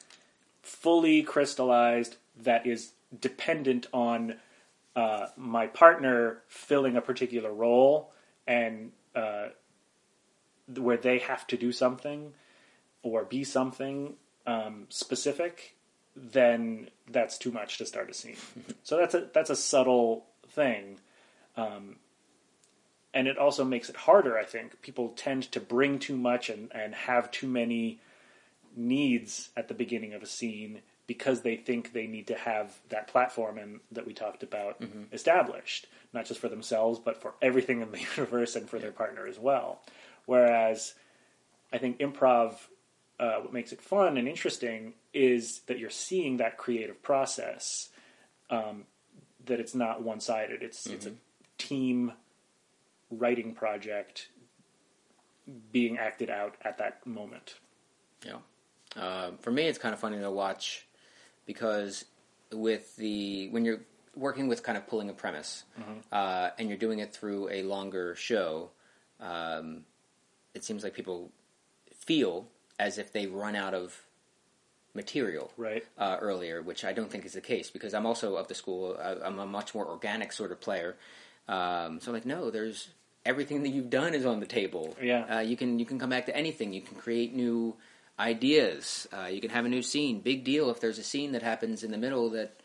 fully 0.62 1.22
crystallized 1.22 2.16
that 2.42 2.66
is 2.66 2.92
dependent 3.20 3.86
on 3.92 4.36
uh, 4.94 5.26
my 5.36 5.66
partner 5.66 6.42
filling 6.48 6.96
a 6.96 7.00
particular 7.00 7.52
role 7.52 8.12
and 8.46 8.92
uh, 9.14 9.48
where 10.76 10.96
they 10.96 11.18
have 11.18 11.46
to 11.48 11.56
do 11.56 11.72
something 11.72 12.32
or 13.02 13.24
be 13.24 13.44
something 13.44 14.14
um, 14.46 14.86
specific, 14.88 15.76
then 16.16 16.88
that's 17.10 17.38
too 17.38 17.50
much 17.50 17.78
to 17.78 17.86
start 17.86 18.10
a 18.10 18.14
scene. 18.14 18.36
so 18.82 18.96
that's 18.96 19.14
a 19.14 19.28
that's 19.32 19.50
a 19.50 19.56
subtle 19.56 20.26
thing, 20.50 20.98
um, 21.56 21.96
and 23.14 23.28
it 23.28 23.38
also 23.38 23.64
makes 23.64 23.88
it 23.88 23.96
harder. 23.96 24.38
I 24.38 24.44
think 24.44 24.82
people 24.82 25.10
tend 25.10 25.50
to 25.52 25.60
bring 25.60 25.98
too 25.98 26.16
much 26.16 26.48
and, 26.48 26.70
and 26.74 26.94
have 26.94 27.30
too 27.30 27.48
many 27.48 28.00
needs 28.74 29.50
at 29.56 29.68
the 29.68 29.74
beginning 29.74 30.14
of 30.14 30.22
a 30.22 30.26
scene 30.26 30.80
because 31.06 31.42
they 31.42 31.56
think 31.56 31.92
they 31.92 32.06
need 32.06 32.26
to 32.28 32.34
have 32.34 32.78
that 32.88 33.08
platform 33.08 33.58
and 33.58 33.80
that 33.90 34.06
we 34.06 34.14
talked 34.14 34.42
about 34.42 34.82
established, 35.12 35.86
not 36.12 36.26
just 36.26 36.40
for 36.40 36.48
themselves 36.48 36.98
but 36.98 37.20
for 37.20 37.34
everything 37.40 37.80
in 37.80 37.90
the 37.90 38.00
universe 38.16 38.56
and 38.56 38.68
for 38.68 38.78
their 38.78 38.92
partner 38.92 39.26
as 39.26 39.38
well. 39.38 39.80
Whereas 40.26 40.94
I 41.72 41.78
think 41.78 41.98
improv, 41.98 42.56
uh, 43.18 43.36
what 43.36 43.52
makes 43.52 43.72
it 43.72 43.80
fun 43.80 44.16
and 44.16 44.28
interesting 44.28 44.94
is 45.12 45.60
that 45.66 45.78
you're 45.78 45.90
seeing 45.90 46.38
that 46.38 46.56
creative 46.56 47.02
process. 47.02 47.88
Um, 48.50 48.84
that 49.46 49.60
it's 49.60 49.74
not 49.74 50.02
one 50.02 50.20
sided. 50.20 50.62
It's 50.62 50.86
it's 50.86 51.06
a 51.06 51.12
team 51.58 52.12
writing 53.10 53.54
project 53.54 54.28
being 55.70 55.98
acted 55.98 56.30
out 56.30 56.54
at 56.62 56.78
that 56.78 57.04
moment. 57.06 57.56
Yeah. 58.24 58.38
Uh, 58.96 59.32
for 59.40 59.50
me, 59.50 59.66
it's 59.66 59.78
kind 59.78 59.92
of 59.92 60.00
funny 60.00 60.18
to 60.18 60.30
watch 60.30 60.86
because 61.46 62.04
with 62.52 62.94
the 62.96 63.48
when 63.50 63.64
you're 63.64 63.80
working 64.16 64.46
with 64.48 64.62
kind 64.62 64.76
of 64.76 64.86
pulling 64.86 65.08
a 65.08 65.12
premise 65.14 65.64
uh, 66.12 66.50
and 66.58 66.68
you're 66.68 66.78
doing 66.78 66.98
it 66.98 67.12
through 67.14 67.48
a 67.50 67.62
longer 67.62 68.14
show, 68.14 68.70
um, 69.20 69.84
it 70.54 70.64
seems 70.64 70.84
like 70.84 70.94
people 70.94 71.30
feel 71.94 72.46
as 72.78 72.98
if 72.98 73.12
they 73.12 73.26
run 73.26 73.54
out 73.56 73.74
of 73.74 74.02
material 74.94 75.50
Right. 75.56 75.84
uh, 75.98 76.18
earlier, 76.20 76.60
which 76.60 76.84
I 76.84 76.92
don't 76.92 77.10
think 77.10 77.24
is 77.24 77.32
the 77.32 77.40
case 77.40 77.70
because 77.70 77.94
I'm 77.94 78.04
also 78.06 78.36
of 78.36 78.48
the 78.48 78.54
school. 78.54 78.98
I, 79.02 79.16
I'm 79.24 79.38
a 79.38 79.46
much 79.46 79.74
more 79.74 79.86
organic 79.86 80.32
sort 80.32 80.52
of 80.52 80.60
player. 80.60 80.96
Um, 81.48 82.00
so 82.00 82.12
like, 82.12 82.26
no, 82.26 82.50
there's 82.50 82.88
everything 83.24 83.62
that 83.62 83.70
you've 83.70 83.88
done 83.90 84.14
is 84.14 84.26
on 84.26 84.40
the 84.40 84.46
table. 84.46 84.96
Yeah. 85.00 85.36
uh, 85.36 85.40
you 85.40 85.56
can 85.56 85.78
you 85.78 85.86
can 85.86 85.98
come 85.98 86.10
back 86.10 86.26
to 86.26 86.36
anything. 86.36 86.72
You 86.74 86.82
can 86.82 86.96
create 86.98 87.34
new 87.34 87.74
ideas. 88.18 89.08
Uh, 89.12 89.26
you 89.26 89.40
can 89.40 89.50
have 89.50 89.64
a 89.64 89.68
new 89.68 89.82
scene. 89.82 90.20
Big 90.20 90.44
deal 90.44 90.68
if 90.70 90.80
there's 90.80 90.98
a 90.98 91.02
scene 91.04 91.32
that 91.32 91.42
happens 91.42 91.82
in 91.82 91.90
the 91.90 91.98
middle 91.98 92.28
that 92.30 92.60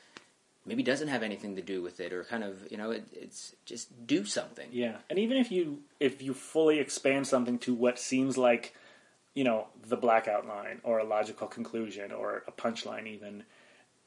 maybe 0.68 0.84
doesn't 0.84 1.08
have 1.08 1.24
anything 1.24 1.56
to 1.56 1.62
do 1.62 1.82
with 1.82 2.00
it, 2.00 2.14
or 2.14 2.24
kind 2.26 2.44
of 2.44 2.70
you 2.70 2.78
know, 2.78 2.92
it, 2.92 3.06
it's 3.14 3.56
just 3.66 4.06
do 4.06 4.26
something. 4.26 4.68
Yeah, 4.72 4.98
and 5.10 5.18
even 5.18 5.38
if 5.38 5.52
you 5.52 5.80
if 6.00 6.22
you 6.22 6.34
fully 6.34 6.80
expand 6.80 7.26
something 7.28 7.58
to 7.60 7.74
what 7.74 7.98
seems 7.98 8.38
like, 8.38 8.76
you 9.34 9.44
know, 9.44 9.68
the 9.88 9.98
blackout 9.98 10.46
line 10.48 10.82
or 10.84 11.00
a 11.00 11.04
logical 11.04 11.48
conclusion 11.48 12.12
or 12.12 12.44
a 12.48 12.52
punchline, 12.52 13.08
even, 13.08 13.44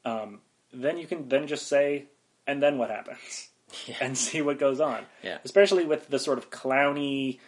um, 0.05 0.39
then 0.71 0.97
you 0.97 1.07
can 1.07 1.27
then 1.29 1.47
just 1.47 1.67
say, 1.67 2.05
and 2.47 2.61
then 2.61 2.77
what 2.77 2.89
happens, 2.89 3.49
Yeah. 3.87 3.95
and 4.01 4.17
see 4.17 4.41
what 4.41 4.59
goes 4.59 4.79
on. 4.79 5.05
Yeah. 5.23 5.39
Especially 5.43 5.85
with 5.85 6.09
the 6.09 6.19
sort 6.19 6.37
of 6.37 6.49
clowny, 6.51 7.39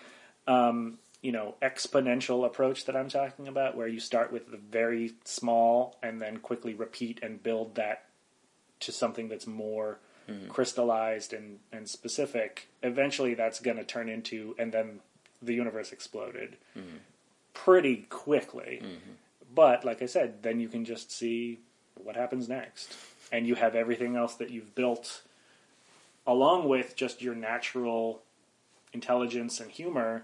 um, 0.48 0.98
you 1.22 1.32
know, 1.32 1.56
exponential 1.62 2.46
approach 2.46 2.86
that 2.86 2.96
I'm 2.96 3.10
talking 3.10 3.48
about, 3.48 3.78
where 3.78 3.88
you 3.88 4.00
start 4.00 4.32
with 4.34 4.50
the 4.52 4.58
very 4.58 5.14
small 5.24 5.98
and 6.04 6.20
then 6.22 6.38
quickly 6.38 6.74
repeat 6.74 7.20
and 7.22 7.42
build 7.42 7.76
that 7.76 8.04
to 8.82 8.92
something 8.92 9.30
that's 9.30 9.48
more 9.48 10.00
mm-hmm. 10.30 10.48
crystallized 10.50 11.34
and, 11.34 11.60
and 11.72 11.88
specific, 11.90 12.68
eventually 12.82 13.34
that's 13.34 13.60
going 13.60 13.78
to 13.78 13.84
turn 13.84 14.10
into, 14.10 14.56
and 14.58 14.72
then 14.72 15.00
the 15.42 15.54
universe 15.54 15.92
exploded 15.92 16.58
mm-hmm. 16.78 16.98
pretty 17.54 18.08
quickly. 18.10 18.82
Mm-hmm. 18.84 19.12
But 19.54 19.86
like 19.86 20.02
I 20.02 20.08
said, 20.08 20.42
then 20.42 20.60
you 20.60 20.68
can 20.68 20.86
just 20.86 21.12
see 21.12 21.60
what 21.96 22.16
happens 22.16 22.50
next. 22.50 22.96
And 23.32 23.48
you 23.48 23.56
have 23.56 23.76
everything 23.76 24.16
else 24.16 24.36
that 24.36 24.50
you've 24.50 24.76
built 24.76 25.22
along 26.26 26.70
with 26.70 26.96
just 26.96 27.22
your 27.22 27.36
natural 27.36 28.22
intelligence 28.94 29.60
and 29.60 29.72
humor 29.72 30.24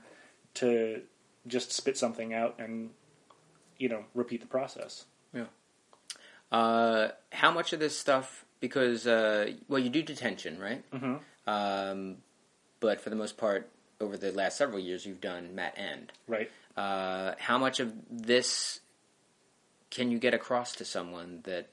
to 0.56 1.02
just 1.48 1.72
spit 1.72 1.98
something 1.98 2.34
out 2.34 2.56
and, 2.60 2.92
you 3.78 3.90
know, 3.90 4.06
repeat 4.14 4.42
the 4.42 4.48
process. 4.48 5.06
Uh, 6.52 7.10
how 7.32 7.52
much 7.52 7.74
of 7.74 7.80
this 7.80 7.98
stuff? 7.98 8.46
Because 8.60 9.08
uh, 9.08 9.52
well, 9.68 9.80
you 9.80 9.90
do 9.90 10.02
detention, 10.02 10.60
right? 10.60 10.84
Mm-hmm. 10.92 11.16
Um, 11.48 12.18
but 12.80 13.02
for 13.02 13.10
the 13.10 13.16
most 13.16 13.38
part, 13.38 13.70
over 14.02 14.18
the 14.18 14.32
last 14.32 14.58
several 14.58 14.80
years, 14.80 15.06
you've 15.06 15.22
done 15.22 15.56
Matt 15.56 15.78
End. 15.78 16.12
Right? 16.28 16.52
Uh, 16.76 17.34
how 17.40 17.58
much 17.58 17.80
of 17.80 17.94
this 18.10 18.80
can 19.90 20.12
you 20.12 20.20
get 20.20 20.34
across 20.34 20.76
to 20.76 20.86
someone 20.86 21.42
that 21.44 21.68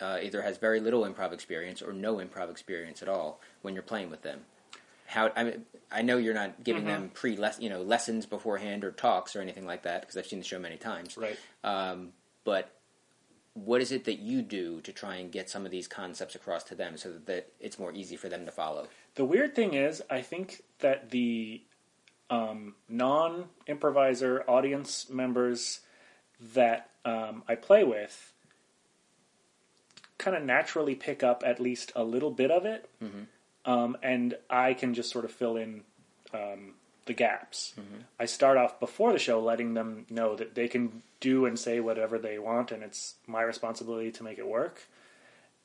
uh, 0.00 0.18
either 0.22 0.42
has 0.42 0.58
very 0.58 0.80
little 0.80 1.02
improv 1.02 1.32
experience 1.32 1.82
or 1.82 1.92
no 1.92 2.16
improv 2.16 2.50
experience 2.50 3.02
at 3.02 3.08
all 3.08 3.40
when 3.62 3.74
you're 3.74 3.82
playing 3.82 4.10
with 4.10 4.22
them? 4.22 4.40
how 5.12 5.30
I 5.36 5.44
mean 5.44 5.66
I 5.90 6.02
know 6.02 6.16
you're 6.16 6.34
not 6.34 6.64
giving 6.64 6.86
them 6.86 7.10
pre 7.12 7.38
you 7.58 7.68
know 7.68 7.82
lessons 7.82 8.24
beforehand 8.24 8.82
or 8.82 8.90
talks 8.90 9.36
or 9.36 9.42
anything 9.42 9.66
like 9.66 9.82
that 9.82 10.00
because 10.00 10.16
I've 10.16 10.26
seen 10.26 10.38
the 10.38 10.44
show 10.44 10.58
many 10.58 10.76
times. 10.76 11.16
Right. 11.16 11.38
Um, 11.62 12.12
but 12.44 12.70
what 13.54 13.80
is 13.80 13.92
it 13.92 14.04
that 14.04 14.18
you 14.18 14.42
do 14.42 14.80
to 14.80 14.92
try 14.92 15.16
and 15.16 15.30
get 15.30 15.50
some 15.50 15.64
of 15.64 15.70
these 15.70 15.86
concepts 15.86 16.34
across 16.34 16.64
to 16.64 16.74
them 16.74 16.96
so 16.96 17.12
that, 17.26 17.52
it's 17.60 17.78
more 17.78 17.92
easy 17.92 18.16
for 18.16 18.28
them 18.28 18.46
to 18.46 18.50
follow? 18.50 18.88
The 19.14 19.24
weird 19.24 19.54
thing 19.54 19.74
is, 19.74 20.02
I 20.10 20.22
think 20.22 20.62
that 20.78 21.10
the 21.10 21.62
um, 22.30 22.74
non 22.88 23.46
improviser 23.66 24.42
audience 24.48 25.10
members 25.10 25.80
that 26.54 26.90
um, 27.04 27.42
I 27.46 27.54
play 27.56 27.84
with 27.84 28.32
kind 30.16 30.36
of 30.36 30.42
naturally 30.44 30.94
pick 30.94 31.22
up 31.22 31.42
at 31.44 31.60
least 31.60 31.92
a 31.94 32.04
little 32.04 32.30
bit 32.30 32.50
of 32.50 32.64
it, 32.64 32.88
um, 33.66 33.96
and 34.02 34.34
I 34.48 34.72
can 34.74 34.94
just 34.94 35.10
sort 35.10 35.24
of 35.24 35.32
fill 35.32 35.56
in 35.56 35.82
um, 36.32 36.74
the 37.06 37.12
gaps. 37.12 37.74
I 38.20 38.26
start 38.26 38.56
off 38.56 38.78
before 38.78 39.12
the 39.12 39.18
show 39.18 39.40
letting 39.40 39.74
them 39.74 40.06
know 40.08 40.36
that 40.36 40.54
they 40.54 40.68
can 40.68 41.02
do 41.20 41.46
and 41.46 41.58
say 41.58 41.80
whatever 41.80 42.18
they 42.18 42.38
want, 42.38 42.70
and 42.72 42.82
it's 42.82 43.14
my 43.26 43.42
responsibility 43.42 44.12
to 44.12 44.22
make 44.22 44.38
it 44.38 44.46
work. 44.46 44.82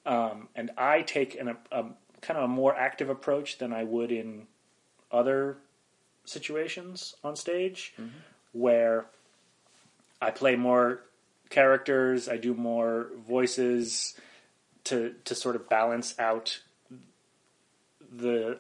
Um, 0.06 0.48
and 0.56 0.72
I 0.78 1.02
take 1.02 1.40
an, 1.40 1.50
a, 1.50 1.58
a 1.72 1.86
kind 2.22 2.38
of 2.38 2.46
a 2.46 2.48
more 2.48 2.76
active 2.76 3.10
approach 3.10 3.58
than 3.58 3.74
I 3.74 3.84
would 3.84 4.12
in 4.12 4.48
other 5.12 5.58
situations 6.26 7.16
on 7.24 7.36
stage, 7.36 7.94
where 8.54 9.06
I 10.22 10.32
play 10.32 10.56
more 10.56 11.02
characters, 11.50 12.28
I 12.28 12.38
do 12.38 12.54
more 12.54 13.08
voices 13.28 14.16
to 14.86 15.14
to 15.26 15.36
sort 15.36 15.56
of 15.56 15.70
balance 15.70 16.16
out 16.18 16.62
the 18.12 18.60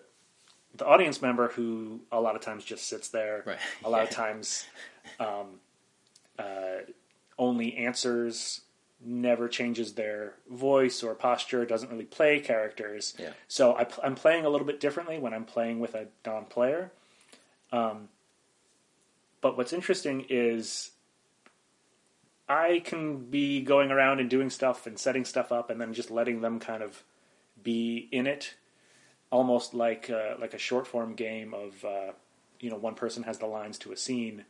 the 0.77 0.85
audience 0.85 1.21
member 1.21 1.49
who 1.49 2.01
a 2.11 2.19
lot 2.21 2.35
of 2.35 2.41
times 2.41 2.63
just 2.63 2.87
sits 2.87 3.09
there. 3.09 3.43
Right. 3.45 3.57
A 3.85 3.89
lot 3.89 4.03
of 4.03 4.09
times 4.09 4.65
um, 5.19 5.59
uh, 6.37 6.83
only 7.37 7.75
answers, 7.77 8.61
never 9.03 9.47
changes 9.47 9.93
their 9.93 10.33
voice 10.49 11.03
or 11.03 11.13
posture, 11.15 11.65
doesn't 11.65 11.91
really 11.91 12.05
play 12.05 12.39
characters. 12.39 13.15
Yeah. 13.19 13.29
So 13.47 13.75
I, 13.75 13.83
pl- 13.83 14.03
I'm 14.03 14.15
playing 14.15 14.45
a 14.45 14.49
little 14.49 14.67
bit 14.67 14.79
differently 14.79 15.19
when 15.19 15.33
I'm 15.33 15.45
playing 15.45 15.79
with 15.79 15.95
a 15.95 16.07
non 16.25 16.45
player. 16.45 16.91
Um, 17.71 18.09
but 19.41 19.57
what's 19.57 19.73
interesting 19.73 20.25
is 20.29 20.91
I 22.49 22.81
can 22.83 23.29
be 23.29 23.61
going 23.61 23.91
around 23.91 24.19
and 24.19 24.29
doing 24.29 24.49
stuff 24.49 24.87
and 24.87 24.97
setting 24.97 25.25
stuff 25.25 25.51
up 25.51 25.69
and 25.69 25.79
then 25.79 25.93
just 25.93 26.09
letting 26.09 26.41
them 26.41 26.59
kind 26.59 26.81
of 26.81 27.03
be 27.61 28.07
in 28.11 28.25
it, 28.27 28.55
almost 29.31 29.73
like 29.73 30.09
uh, 30.09 30.35
like 30.39 30.53
a 30.53 30.57
short 30.57 30.87
form 30.87 31.13
game 31.15 31.53
of 31.53 31.83
uh, 31.85 32.11
you 32.59 32.69
know 32.69 32.77
one 32.77 32.95
person 32.95 33.23
has 33.23 33.37
the 33.39 33.45
lines 33.47 33.77
to 33.79 33.91
a 33.91 33.97
scene, 33.97 34.45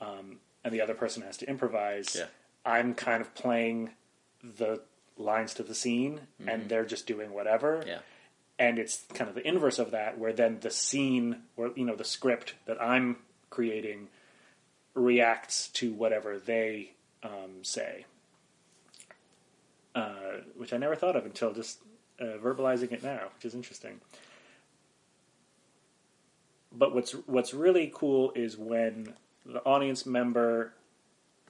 um, 0.00 0.38
and 0.64 0.72
the 0.74 0.80
other 0.80 0.94
person 0.94 1.22
has 1.22 1.36
to 1.38 1.48
improvise. 1.48 2.16
Yeah. 2.18 2.26
I'm 2.66 2.94
kind 2.94 3.20
of 3.20 3.34
playing 3.34 3.90
the 4.42 4.80
lines 5.18 5.54
to 5.54 5.62
the 5.62 5.74
scene, 5.74 6.20
and 6.46 6.68
they're 6.68 6.84
just 6.86 7.06
doing 7.06 7.32
whatever 7.32 7.82
Yeah. 7.86 7.98
and 8.58 8.78
it's 8.78 9.02
kind 9.14 9.28
of 9.28 9.34
the 9.34 9.46
inverse 9.46 9.78
of 9.78 9.90
that 9.92 10.18
where 10.18 10.32
then 10.32 10.58
the 10.60 10.70
scene 10.70 11.42
or 11.56 11.70
you 11.76 11.84
know 11.84 11.94
the 11.96 12.04
script 12.04 12.54
that 12.66 12.80
i'm 12.82 13.16
creating 13.50 14.08
reacts 14.94 15.68
to 15.68 15.92
whatever 15.92 16.38
they 16.38 16.92
um, 17.22 17.62
say 17.62 18.04
uh, 19.94 20.40
which 20.56 20.72
i 20.72 20.76
never 20.76 20.96
thought 20.96 21.16
of 21.16 21.24
until 21.24 21.52
just 21.52 21.78
uh, 22.20 22.38
verbalizing 22.42 22.92
it 22.92 23.02
now 23.02 23.28
which 23.34 23.44
is 23.44 23.54
interesting 23.54 24.00
but 26.72 26.94
what's 26.94 27.12
what's 27.26 27.54
really 27.54 27.90
cool 27.94 28.32
is 28.34 28.56
when 28.56 29.14
the 29.46 29.62
audience 29.64 30.06
member 30.06 30.72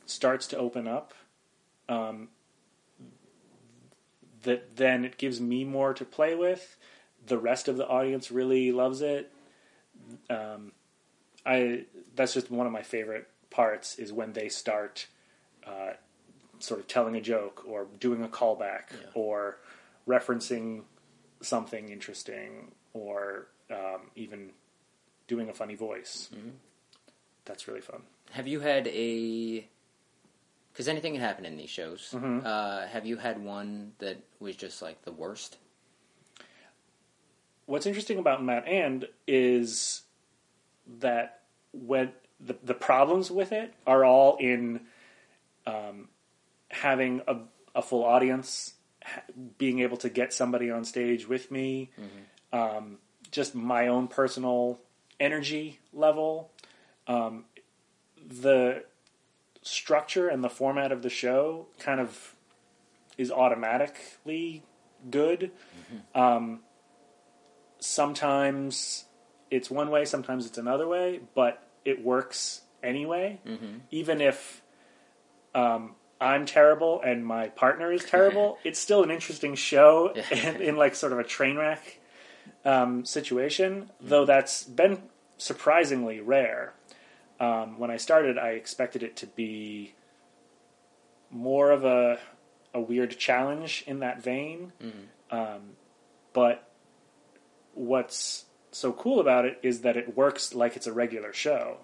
starts 0.06 0.46
to 0.46 0.56
open 0.58 0.86
up 0.86 1.14
um, 1.88 2.28
that 4.42 4.76
then 4.76 5.04
it 5.04 5.16
gives 5.16 5.40
me 5.40 5.64
more 5.64 5.94
to 5.94 6.04
play 6.04 6.34
with 6.34 6.76
the 7.26 7.38
rest 7.38 7.68
of 7.68 7.76
the 7.76 7.86
audience 7.88 8.30
really 8.30 8.70
loves 8.72 9.00
it. 9.00 9.32
Um, 10.28 10.72
I 11.46 11.84
that's 12.14 12.34
just 12.34 12.50
one 12.50 12.66
of 12.66 12.72
my 12.72 12.82
favorite 12.82 13.28
parts 13.50 13.98
is 13.98 14.12
when 14.12 14.32
they 14.32 14.48
start 14.48 15.06
uh, 15.66 15.94
sort 16.58 16.80
of 16.80 16.88
telling 16.88 17.16
a 17.16 17.20
joke 17.20 17.64
or 17.66 17.86
doing 17.98 18.22
a 18.22 18.28
callback 18.28 18.90
Yeah. 18.92 19.06
or 19.14 19.56
referencing 20.08 20.82
something 21.40 21.88
interesting 21.90 22.72
or 22.92 23.48
um, 23.70 24.10
even 24.14 24.50
doing 25.26 25.48
a 25.48 25.54
funny 25.54 25.74
voice. 25.74 26.30
That's 27.44 27.68
really 27.68 27.80
fun. 27.80 28.02
Have 28.32 28.48
you 28.48 28.60
had 28.60 28.86
a? 28.88 29.68
Because 30.72 30.88
anything 30.88 31.12
can 31.12 31.20
happen 31.20 31.44
in 31.44 31.56
these 31.56 31.70
shows. 31.70 32.10
Mm-hmm. 32.12 32.40
Uh, 32.44 32.86
have 32.86 33.06
you 33.06 33.16
had 33.16 33.42
one 33.42 33.92
that 33.98 34.18
was 34.40 34.56
just 34.56 34.82
like 34.82 35.02
the 35.02 35.12
worst? 35.12 35.58
what's 37.66 37.86
interesting 37.86 38.18
about 38.18 38.44
Matt 38.44 38.66
and 38.66 39.06
is 39.26 40.02
that 41.00 41.40
when 41.72 42.12
the 42.40 42.56
the 42.62 42.74
problems 42.74 43.30
with 43.30 43.52
it 43.52 43.72
are 43.86 44.04
all 44.04 44.36
in 44.36 44.80
um, 45.66 46.08
having 46.68 47.22
a, 47.26 47.36
a 47.74 47.82
full 47.82 48.04
audience, 48.04 48.74
being 49.58 49.80
able 49.80 49.96
to 49.98 50.08
get 50.08 50.32
somebody 50.32 50.70
on 50.70 50.84
stage 50.84 51.28
with 51.28 51.50
me, 51.50 51.90
um, 52.52 52.98
just 53.30 53.54
my 53.54 53.88
own 53.88 54.08
personal 54.08 54.78
energy 55.20 55.78
level, 55.92 56.50
um, 57.06 57.44
the 58.26 58.84
structure 59.62 60.28
and 60.28 60.42
the 60.44 60.48
format 60.48 60.92
of 60.92 61.02
the 61.02 61.10
show 61.10 61.66
kind 61.78 62.00
of 62.00 62.34
is 63.16 63.30
automatically 63.30 64.62
good. 65.10 65.50
Um, 66.14 66.60
sometimes 67.78 69.04
it's 69.50 69.70
one 69.70 69.90
way, 69.90 70.04
sometimes 70.04 70.46
it's 70.46 70.58
another 70.58 70.88
way, 70.88 71.20
but 71.34 71.62
it 71.84 72.02
works 72.04 72.62
anyway. 72.82 73.38
Even 73.90 74.20
if 74.20 74.62
um, 75.54 75.94
I'm 76.24 76.46
terrible 76.46 77.00
and 77.02 77.24
my 77.24 77.48
partner 77.48 77.92
is 77.92 78.04
terrible, 78.04 78.58
it's 78.64 78.78
still 78.78 79.02
an 79.02 79.10
interesting 79.10 79.54
show 79.54 80.14
in, 80.30 80.60
in 80.60 80.76
like 80.76 80.94
sort 80.94 81.12
of 81.12 81.18
a 81.18 81.24
train 81.24 81.56
wreck 81.56 82.00
um, 82.64 83.04
situation, 83.04 83.90
though 84.00 84.24
that's 84.24 84.64
been 84.64 85.02
surprisingly 85.38 86.20
rare. 86.20 86.74
Um, 87.40 87.78
when 87.78 87.90
I 87.90 87.96
started, 87.96 88.38
I 88.38 88.50
expected 88.50 89.02
it 89.02 89.16
to 89.16 89.26
be 89.26 89.94
more 91.30 91.72
of 91.72 91.84
a 91.84 92.18
a 92.74 92.80
weird 92.80 93.16
challenge 93.18 93.84
in 93.86 94.00
that 94.00 94.22
vein. 94.22 94.72
Um, 95.30 95.60
but 96.32 96.68
what's 97.74 98.46
so 98.72 98.92
cool 98.92 99.20
about 99.20 99.44
it 99.44 99.58
is 99.62 99.82
that 99.82 99.96
it 99.96 100.16
works 100.16 100.54
like 100.54 100.76
it's 100.76 100.86
a 100.86 100.92
regular 100.92 101.32
show. 101.32 101.78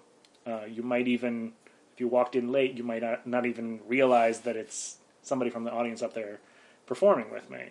Uh, 0.45 0.65
you 0.65 0.83
might 0.83 1.07
even, 1.07 1.53
if 1.93 1.99
you 1.99 2.07
walked 2.07 2.35
in 2.35 2.51
late, 2.51 2.77
you 2.77 2.83
might 2.83 3.01
not, 3.01 3.27
not 3.27 3.45
even 3.45 3.79
realize 3.87 4.41
that 4.41 4.55
it's 4.55 4.97
somebody 5.21 5.51
from 5.51 5.63
the 5.63 5.71
audience 5.71 6.01
up 6.01 6.13
there 6.13 6.39
performing 6.85 7.31
with 7.31 7.49
me. 7.49 7.69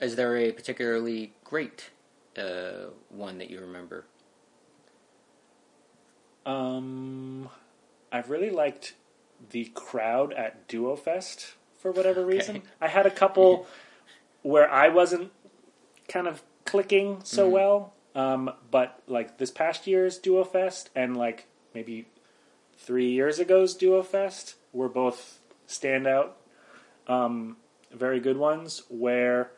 Is 0.00 0.16
there 0.16 0.36
a 0.36 0.52
particularly 0.52 1.32
great 1.44 1.90
uh, 2.36 2.90
one 3.10 3.38
that 3.38 3.50
you 3.50 3.60
remember? 3.60 4.04
Um, 6.46 7.48
I've 8.10 8.30
really 8.30 8.50
liked 8.50 8.94
the 9.50 9.66
crowd 9.74 10.32
at 10.32 10.66
Duo 10.68 10.96
Fest 10.96 11.54
for 11.78 11.92
whatever 11.92 12.24
reason. 12.24 12.62
I 12.80 12.88
had 12.88 13.06
a 13.06 13.10
couple 13.10 13.66
where 14.42 14.70
I 14.70 14.88
wasn't 14.88 15.30
kind 16.08 16.26
of 16.26 16.42
clicking 16.64 17.20
so 17.24 17.48
well, 17.48 17.92
um, 18.14 18.50
but 18.70 19.02
like 19.06 19.38
this 19.38 19.50
past 19.50 19.86
year's 19.86 20.16
Duo 20.18 20.44
Fest 20.44 20.90
and 20.94 21.16
like 21.16 21.46
maybe 21.74 22.06
three 22.78 23.10
years 23.10 23.38
ago's 23.38 23.74
Duo 23.74 24.02
Fest 24.02 24.54
were 24.72 24.88
both 24.88 25.40
standout, 25.66 26.30
um, 27.06 27.56
very 27.92 28.20
good 28.20 28.36
ones 28.38 28.82
where 28.88 29.50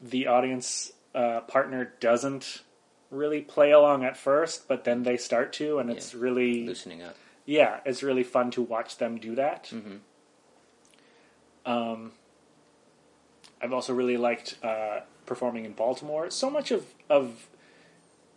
the 0.00 0.26
audience 0.26 0.92
uh, 1.14 1.40
partner 1.40 1.92
doesn't 2.00 2.62
really 3.10 3.40
play 3.40 3.70
along 3.70 4.04
at 4.04 4.16
first, 4.16 4.68
but 4.68 4.84
then 4.84 5.02
they 5.02 5.16
start 5.16 5.52
to, 5.54 5.78
and 5.78 5.90
it's 5.90 6.14
really 6.14 6.66
Loosening 6.66 7.02
up. 7.02 7.16
yeah, 7.46 7.80
it's 7.84 8.02
really 8.02 8.22
fun 8.22 8.50
to 8.52 8.62
watch 8.62 8.98
them 8.98 9.18
do 9.18 9.34
that. 9.34 9.72
Um, 11.66 12.12
I've 13.60 13.72
also 13.72 13.92
really 13.92 14.16
liked 14.16 14.56
uh, 14.62 15.00
performing 15.26 15.64
in 15.64 15.72
Baltimore. 15.72 16.30
So 16.30 16.48
much 16.50 16.70
of 16.70 16.86
of 17.08 17.48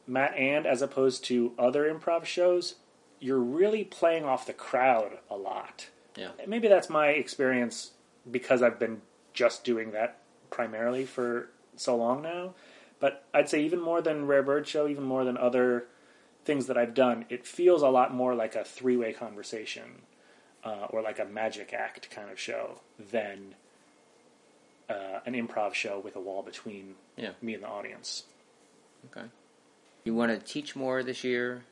Matt 0.05 0.35
and 0.35 0.65
as 0.65 0.81
opposed 0.81 1.23
to 1.25 1.53
other 1.57 1.91
improv 1.93 2.25
shows, 2.25 2.75
you're 3.23 3.39
really 3.39 3.85
playing 3.85 4.25
off 4.25 4.45
the 4.45 4.53
crowd 4.53 5.17
a 5.29 5.35
lot. 5.37 5.87
Yeah. 6.17 6.31
Maybe 6.45 6.67
that's 6.67 6.89
my 6.89 7.07
experience 7.07 7.91
because 8.29 8.61
I've 8.61 8.77
been 8.77 9.01
just 9.33 9.63
doing 9.63 9.91
that 9.91 10.19
primarily 10.49 11.05
for 11.05 11.49
so 11.77 11.95
long 11.95 12.21
now. 12.21 12.53
But 12.99 13.23
I'd 13.33 13.47
say 13.49 13.63
even 13.63 13.79
more 13.81 14.01
than 14.01 14.27
Rare 14.27 14.43
Bird 14.43 14.67
Show, 14.67 14.87
even 14.87 15.03
more 15.05 15.23
than 15.23 15.37
other 15.37 15.85
things 16.43 16.67
that 16.67 16.77
I've 16.77 16.93
done, 16.93 17.25
it 17.29 17.47
feels 17.47 17.81
a 17.81 17.87
lot 17.87 18.13
more 18.13 18.35
like 18.35 18.55
a 18.55 18.65
three 18.65 18.97
way 18.97 19.13
conversation 19.13 20.01
uh, 20.65 20.87
or 20.89 21.01
like 21.01 21.19
a 21.19 21.25
magic 21.25 21.73
act 21.73 22.09
kind 22.11 22.29
of 22.29 22.37
show 22.37 22.81
than 23.11 23.55
uh, 24.89 25.19
an 25.25 25.33
improv 25.33 25.73
show 25.73 25.99
with 25.99 26.15
a 26.17 26.19
wall 26.19 26.41
between 26.43 26.95
Yeah. 27.15 27.31
me 27.41 27.53
and 27.53 27.63
the 27.63 27.67
audience. 27.69 28.23
Okay. 29.11 29.27
You 30.03 30.13
want 30.13 30.31
to 30.37 30.45
teach 30.53 30.75
more 30.75 31.03
this 31.03 31.23
year. 31.23 31.63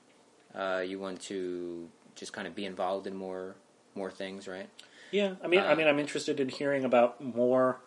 Uh, 0.56 0.84
you 0.86 1.00
want 1.00 1.22
to 1.22 1.90
just 2.16 2.34
kind 2.34 2.48
of 2.48 2.54
be 2.56 2.66
involved 2.66 3.08
in 3.08 3.16
more 3.16 3.56
more 3.96 4.12
things, 4.12 4.48
right? 4.48 4.70
Yeah, 5.12 5.36
I 5.44 5.48
mean, 5.48 5.60
I 5.60 5.74
Uh, 5.74 5.76
mean, 5.76 5.88
I'm 5.88 6.00
interested 6.00 6.40
in 6.40 6.50
hearing 6.50 6.84
about 6.86 7.22
more 7.22 7.80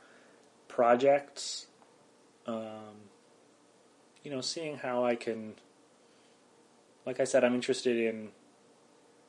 projects. 0.68 1.66
Um, 2.46 3.08
you 4.22 4.30
know, 4.30 4.40
seeing 4.40 4.78
how 4.78 5.04
I 5.04 5.14
can. 5.16 5.54
Like 7.06 7.20
I 7.20 7.24
said, 7.24 7.44
I'm 7.44 7.54
interested 7.54 7.96
in 7.96 8.30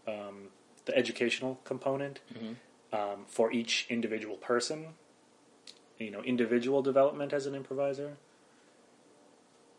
um, 0.08 0.48
the 0.86 0.96
educational 0.98 1.60
component 1.66 2.20
um, 2.94 3.26
for 3.28 3.52
each 3.52 3.86
individual 3.90 4.38
person. 4.38 4.96
You 5.98 6.12
know, 6.12 6.22
individual 6.24 6.82
development 6.82 7.32
as 7.34 7.46
an 7.46 7.56
improviser, 7.56 8.18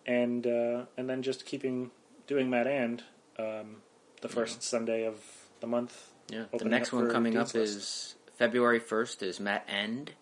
and 0.06 0.46
uh, 0.46 0.84
and 0.96 1.08
then 1.10 1.22
just 1.22 1.44
keeping 1.46 1.90
doing 2.26 2.50
that 2.50 2.66
and 2.66 3.02
um, 3.38 3.76
the 4.22 4.28
first 4.28 4.62
Sunday 4.62 5.06
of 5.06 5.20
the 5.60 5.66
month. 5.66 6.10
Yeah. 6.30 6.44
The 6.56 6.64
next 6.64 6.92
one 6.92 7.10
coming 7.10 7.36
up 7.36 7.54
List. 7.54 7.56
is 7.56 8.14
February 8.36 8.80
first 8.80 9.22
is 9.22 9.40
Matt 9.40 9.64
End, 9.68 10.12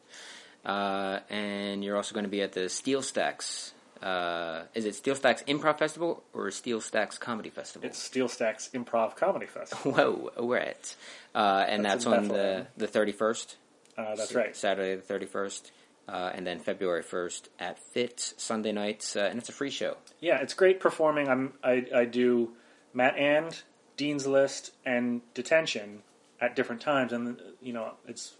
uh, 0.64 1.20
and 1.30 1.82
you're 1.82 1.96
also 1.96 2.14
going 2.14 2.24
to 2.24 2.30
be 2.30 2.42
at 2.42 2.52
the 2.52 2.68
Steel 2.68 3.02
Stacks. 3.02 3.72
Uh, 4.02 4.64
is 4.74 4.84
it 4.84 4.94
Steel 4.94 5.14
Stacks 5.14 5.42
Improv 5.44 5.78
Festival 5.78 6.22
or 6.34 6.50
Steel 6.50 6.80
Stacks 6.80 7.16
Comedy 7.16 7.48
Festival? 7.48 7.88
It's 7.88 7.98
Steel 7.98 8.28
Stacks 8.28 8.68
Improv 8.74 9.16
Comedy 9.16 9.46
Festival. 9.46 9.92
Whoa, 9.94 10.30
we're 10.38 10.58
at, 10.58 10.94
uh, 11.34 11.64
and 11.66 11.84
That's 11.84 12.04
that's, 12.04 12.18
on 12.18 12.28
the 12.28 12.66
the 12.76 12.86
thirty 12.86 13.12
first. 13.12 13.56
Uh, 13.96 14.14
that's 14.14 14.34
right. 14.34 14.54
Saturday 14.54 14.96
the 14.96 15.02
thirty 15.02 15.26
first, 15.26 15.72
uh, 16.08 16.30
and 16.34 16.46
then 16.46 16.58
February 16.58 17.02
first 17.02 17.48
at 17.58 17.78
PHIT 17.94 18.34
Sunday 18.36 18.72
nights, 18.72 19.16
uh, 19.16 19.20
and 19.20 19.38
it's 19.38 19.48
a 19.48 19.52
free 19.52 19.70
show. 19.70 19.96
Yeah, 20.20 20.40
it's 20.40 20.54
great 20.54 20.80
performing. 20.80 21.28
I'm 21.28 21.54
I, 21.62 21.86
I 21.94 22.04
do 22.04 22.52
Matt 22.94 23.16
and 23.18 23.60
Dean's 23.96 24.26
List 24.26 24.72
and 24.86 25.20
Detention 25.34 26.02
at 26.40 26.56
different 26.56 26.80
times, 26.80 27.12
and 27.12 27.40
you 27.60 27.72
know 27.72 27.92
it's 28.08 28.34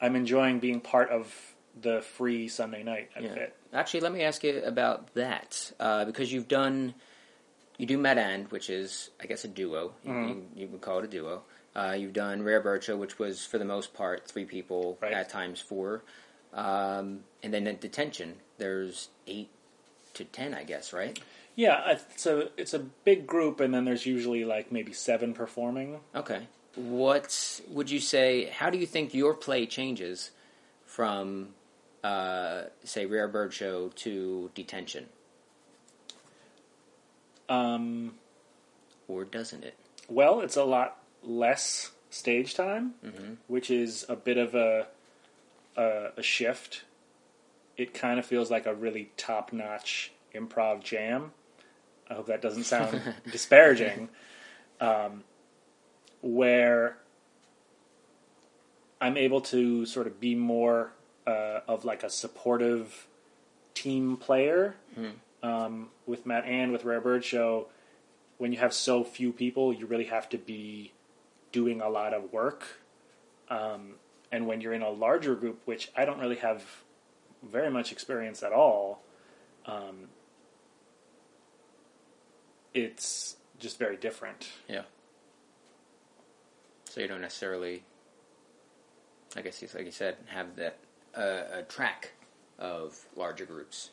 I'm 0.00 0.16
enjoying 0.16 0.58
being 0.58 0.80
part 0.80 1.10
of 1.10 1.32
the 1.80 2.00
free 2.02 2.48
Sunday 2.48 2.82
night 2.82 3.10
Yeah. 3.20 3.34
PHIT. 3.34 3.56
Actually, 3.72 4.00
let 4.00 4.12
me 4.12 4.22
ask 4.22 4.42
you 4.44 4.62
about 4.64 5.12
that 5.14 5.72
uh, 5.80 6.04
because 6.04 6.32
you've 6.32 6.48
done 6.48 6.94
you 7.78 7.86
do 7.86 7.98
Mad 7.98 8.18
and 8.18 8.48
which 8.52 8.70
is 8.70 9.10
I 9.20 9.26
guess 9.26 9.44
a 9.44 9.48
duo. 9.48 9.92
You, 10.04 10.10
Mm-hmm. 10.10 10.28
you, 10.28 10.46
you 10.56 10.66
would 10.68 10.80
call 10.80 10.98
it 11.00 11.04
a 11.04 11.08
duo. 11.08 11.42
Uh, 11.76 11.96
you've 11.98 12.12
done 12.12 12.42
Rare 12.44 12.60
Bird 12.60 12.84
Show, 12.84 12.96
which 12.96 13.18
was 13.18 13.44
for 13.44 13.58
the 13.58 13.64
most 13.64 13.92
part 13.94 14.28
three 14.28 14.44
people, 14.44 14.96
Right. 15.02 15.12
at 15.12 15.28
times 15.28 15.58
four, 15.60 16.04
um, 16.52 17.24
and 17.42 17.52
then 17.52 17.66
at 17.66 17.80
Detention, 17.80 18.36
there's 18.58 19.08
eight 19.26 19.48
to 20.14 20.24
ten, 20.24 20.54
I 20.54 20.62
guess, 20.62 20.92
right? 20.92 21.18
Yeah, 21.56 21.92
it's 21.92 22.26
a 22.26 22.48
it's 22.56 22.74
a 22.74 22.80
big 22.80 23.26
group, 23.26 23.60
and 23.60 23.72
then 23.72 23.84
there's 23.84 24.06
usually 24.06 24.44
like 24.44 24.72
maybe 24.72 24.92
seven 24.92 25.34
performing. 25.34 26.00
Okay. 26.14 26.48
What 26.74 27.60
would 27.68 27.90
you 27.90 28.00
say? 28.00 28.46
How 28.46 28.70
do 28.70 28.78
you 28.78 28.86
think 28.86 29.14
your 29.14 29.34
play 29.34 29.64
changes 29.66 30.32
from, 30.84 31.50
uh, 32.02 32.64
say, 32.82 33.06
Rare 33.06 33.28
Bird 33.28 33.52
Show 33.54 33.90
to 33.96 34.50
Detention, 34.56 35.06
Um, 37.48 38.14
or 39.08 39.24
doesn't 39.24 39.64
it? 39.64 39.74
well, 40.08 40.40
it's 40.40 40.56
a 40.56 40.64
lot 40.64 40.98
less 41.22 41.90
stage 42.10 42.54
time, 42.54 42.94
which 43.48 43.70
is 43.70 44.04
a 44.08 44.16
bit 44.16 44.36
of 44.38 44.54
a 44.54 44.86
a, 45.76 46.08
a 46.16 46.22
shift. 46.22 46.82
It 47.76 47.94
kind 47.94 48.18
of 48.18 48.26
feels 48.26 48.50
like 48.50 48.66
a 48.66 48.74
really 48.74 49.10
top 49.16 49.52
notch 49.52 50.12
improv 50.34 50.82
jam. 50.82 51.32
I 52.10 52.14
hope 52.14 52.26
that 52.26 52.42
doesn't 52.42 52.64
sound 52.64 53.00
disparaging. 53.30 54.08
Um, 54.80 55.24
where 56.20 56.98
I'm 59.00 59.16
able 59.16 59.40
to 59.42 59.84
sort 59.86 60.06
of 60.06 60.20
be 60.20 60.34
more 60.34 60.92
uh, 61.26 61.60
of 61.68 61.84
like 61.84 62.02
a 62.02 62.10
supportive 62.10 63.06
team 63.74 64.16
player 64.16 64.76
um, 65.42 65.90
with 66.06 66.24
Matt 66.26 66.44
and 66.46 66.72
with 66.72 66.84
Rare 66.84 67.00
Bird 67.00 67.24
Show. 67.24 67.68
When 68.38 68.52
you 68.52 68.58
have 68.58 68.72
so 68.72 69.04
few 69.04 69.32
people, 69.32 69.72
you 69.72 69.86
really 69.86 70.06
have 70.06 70.28
to 70.30 70.38
be 70.38 70.92
doing 71.52 71.80
a 71.80 71.88
lot 71.88 72.14
of 72.14 72.32
work. 72.32 72.80
Um, 73.48 73.94
and 74.32 74.46
when 74.46 74.60
you're 74.60 74.72
in 74.72 74.82
a 74.82 74.90
larger 74.90 75.34
group, 75.34 75.60
which 75.66 75.90
I 75.96 76.04
don't 76.04 76.18
really 76.18 76.36
have 76.36 76.64
very 77.42 77.70
much 77.70 77.92
experience 77.92 78.42
at 78.42 78.52
all, 78.52 79.02
um, 79.66 80.08
it's 82.74 83.36
just 83.58 83.78
very 83.78 83.96
different. 83.96 84.48
Yeah. 84.68 84.82
So 86.90 87.00
you 87.00 87.08
don't 87.08 87.20
necessarily, 87.20 87.82
I 89.36 89.40
guess, 89.40 89.62
like 89.74 89.84
you 89.86 89.90
said, 89.90 90.16
have 90.26 90.56
that 90.56 90.78
uh, 91.16 91.58
a 91.58 91.62
track 91.62 92.12
of 92.58 93.04
larger 93.16 93.44
groups, 93.46 93.90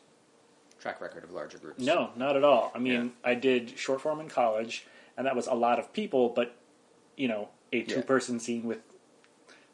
track 0.80 1.00
record 1.00 1.24
of 1.24 1.32
larger 1.32 1.58
groups. 1.58 1.80
No, 1.82 2.10
not 2.16 2.36
at 2.36 2.44
all. 2.44 2.70
I 2.74 2.78
mean, 2.78 3.12
I 3.24 3.34
did 3.34 3.76
short 3.78 4.00
form 4.00 4.20
in 4.20 4.28
college, 4.28 4.86
and 5.16 5.26
that 5.26 5.34
was 5.34 5.46
a 5.46 5.54
lot 5.54 5.78
of 5.78 5.92
people, 5.92 6.28
but 6.28 6.54
you 7.16 7.28
know, 7.28 7.48
a 7.72 7.82
two 7.82 8.02
person 8.02 8.38
scene 8.38 8.64
with 8.64 8.78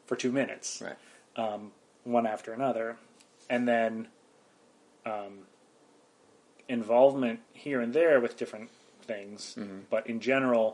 for 0.05 0.15
two 0.15 0.31
minutes, 0.31 0.81
Right. 0.83 0.95
um, 1.35 1.71
one 2.03 2.25
after 2.25 2.51
another, 2.51 2.97
and 3.47 3.67
then 3.67 4.07
um, 5.05 5.39
involvement 6.67 7.41
here 7.53 7.79
and 7.79 7.93
there 7.93 8.19
with 8.19 8.37
different 8.37 8.69
things, 9.13 9.55
Mm-hmm. 9.57 9.79
but 9.89 10.07
in 10.07 10.19
general, 10.19 10.67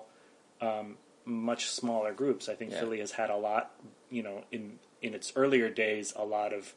um, 0.62 0.98
much 1.26 1.64
smaller 1.82 2.14
groups. 2.14 2.48
I 2.50 2.56
think 2.56 2.72
Yeah. 2.72 2.80
Philly 2.82 3.00
has 3.00 3.12
had 3.12 3.30
a 3.30 3.38
lot, 3.50 3.72
you 4.12 4.22
know, 4.24 4.44
in 4.52 4.64
in 5.02 5.14
its 5.14 5.32
earlier 5.36 5.70
days, 5.70 6.14
a 6.16 6.26
lot 6.38 6.52
of 6.54 6.74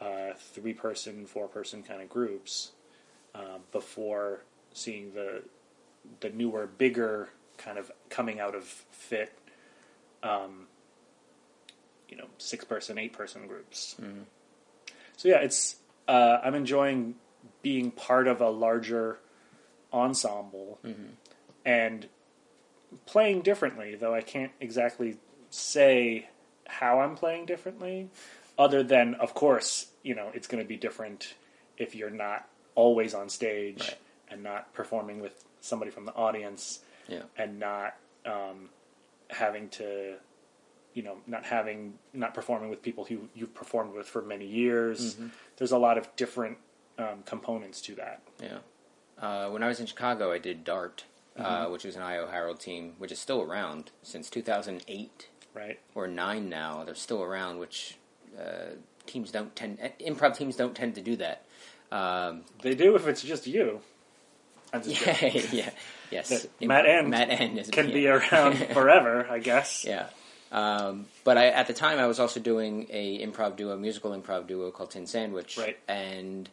uh, 0.00 0.32
three 0.54 0.72
person, 0.74 1.26
four 1.26 1.46
person 1.48 1.82
kind 1.82 2.00
of 2.02 2.08
groups 2.08 2.72
uh, 3.34 3.58
before 3.72 4.42
seeing 4.72 5.12
the 5.14 5.42
the 6.20 6.30
newer, 6.30 6.66
bigger 6.66 7.28
kind 7.58 7.76
of 7.78 7.90
coming 8.08 8.40
out 8.40 8.54
of 8.54 8.64
PHIT, 9.08 9.30
um, 10.22 10.66
you 12.08 12.16
know, 12.16 12.28
six 12.38 12.64
person, 12.64 12.96
eight 12.98 13.12
person 13.12 13.46
groups. 13.46 13.96
So 15.16 15.28
yeah, 15.28 15.40
it's 15.46 15.76
uh, 16.08 16.38
I'm 16.42 16.54
enjoying 16.54 17.14
being 17.62 17.90
part 17.90 18.26
of 18.26 18.40
a 18.40 18.48
larger 18.50 19.18
ensemble 19.92 20.78
and 21.64 22.08
playing 23.06 23.42
differently. 23.42 23.94
Though 23.94 24.14
I 24.14 24.20
can't 24.22 24.52
exactly 24.60 25.16
say 25.50 26.28
how 26.66 27.00
I'm 27.00 27.16
playing 27.16 27.46
differently, 27.46 28.08
other 28.58 28.82
than 28.82 29.14
of 29.14 29.34
course, 29.34 29.86
you 30.02 30.14
know, 30.14 30.30
it's 30.34 30.46
going 30.46 30.62
to 30.62 30.68
be 30.68 30.76
different 30.76 31.34
if 31.76 31.94
you're 31.94 32.10
not 32.10 32.48
always 32.74 33.14
on 33.14 33.28
stage 33.28 33.80
Right. 33.80 33.96
and 34.28 34.42
not 34.42 34.72
performing 34.74 35.20
with 35.20 35.44
somebody 35.60 35.90
from 35.90 36.04
the 36.06 36.14
audience 36.14 36.80
Yeah. 37.08 37.22
and 37.36 37.58
not 37.58 37.96
um, 38.24 38.68
having 39.28 39.68
to, 39.70 40.14
you 40.94 41.02
know, 41.02 41.16
not 41.26 41.44
having 41.46 41.98
not 42.12 42.34
performing 42.34 42.70
with 42.70 42.82
people 42.82 43.04
who 43.04 43.28
you've 43.34 43.54
performed 43.54 43.94
with 43.94 44.06
for 44.06 44.22
many 44.22 44.46
years. 44.46 45.16
There's 45.56 45.72
a 45.72 45.78
lot 45.78 45.98
of 45.98 46.14
different 46.16 46.58
um, 46.98 47.22
components 47.24 47.80
to 47.82 47.94
that. 47.96 48.20
Yeah. 48.42 48.58
Uh, 49.20 49.48
when 49.50 49.62
I 49.62 49.68
was 49.68 49.80
in 49.80 49.86
Chicago, 49.86 50.32
I 50.32 50.38
did 50.38 50.64
Dart, 50.64 51.04
uh, 51.36 51.66
which 51.66 51.84
was 51.84 51.96
an 51.96 52.02
IO 52.02 52.26
Harold 52.28 52.60
team, 52.60 52.94
which 52.98 53.12
is 53.12 53.18
still 53.18 53.42
around 53.42 53.90
since 54.02 54.30
2008 54.30 55.28
Right? 55.54 55.78
or 55.94 56.06
nine 56.06 56.48
now. 56.48 56.84
They're 56.84 56.94
still 56.94 57.22
around, 57.22 57.58
which 57.58 57.96
uh, 58.38 58.74
teams 59.06 59.30
don't 59.30 59.54
tend, 59.54 59.78
improv 60.00 60.36
teams 60.36 60.56
don't 60.56 60.74
tend 60.74 60.94
to 60.94 61.00
do 61.02 61.16
that. 61.16 61.44
Um, 61.92 62.42
They 62.62 62.74
do 62.74 62.94
if 62.96 63.06
it's 63.06 63.22
just 63.22 63.46
you. 63.46 63.80
Just 64.72 65.06
yeah, 65.22 65.40
yeah, 65.50 65.70
yes. 66.12 66.46
Matt 66.60 66.86
End 66.86 67.10
Matt 67.10 67.28
End 67.28 67.58
is, 67.58 67.68
Can 67.70 67.88
yeah. 67.88 67.92
be 67.94 68.06
around 68.06 68.54
forever, 68.72 69.26
I 69.28 69.40
guess. 69.40 69.84
Yeah. 69.84 70.06
Um, 70.52 71.06
but 71.24 71.36
I, 71.36 71.46
at 71.48 71.66
the 71.66 71.72
time, 71.72 71.98
I 71.98 72.06
was 72.06 72.20
also 72.20 72.38
doing 72.38 72.86
a 72.90 73.18
improv 73.26 73.56
duo, 73.56 73.76
musical 73.76 74.12
improv 74.12 74.46
duo 74.46 74.70
called 74.70 74.92
Tin 74.92 75.06
Sandwich. 75.06 75.58
Right. 75.58 75.76
And 75.88 76.48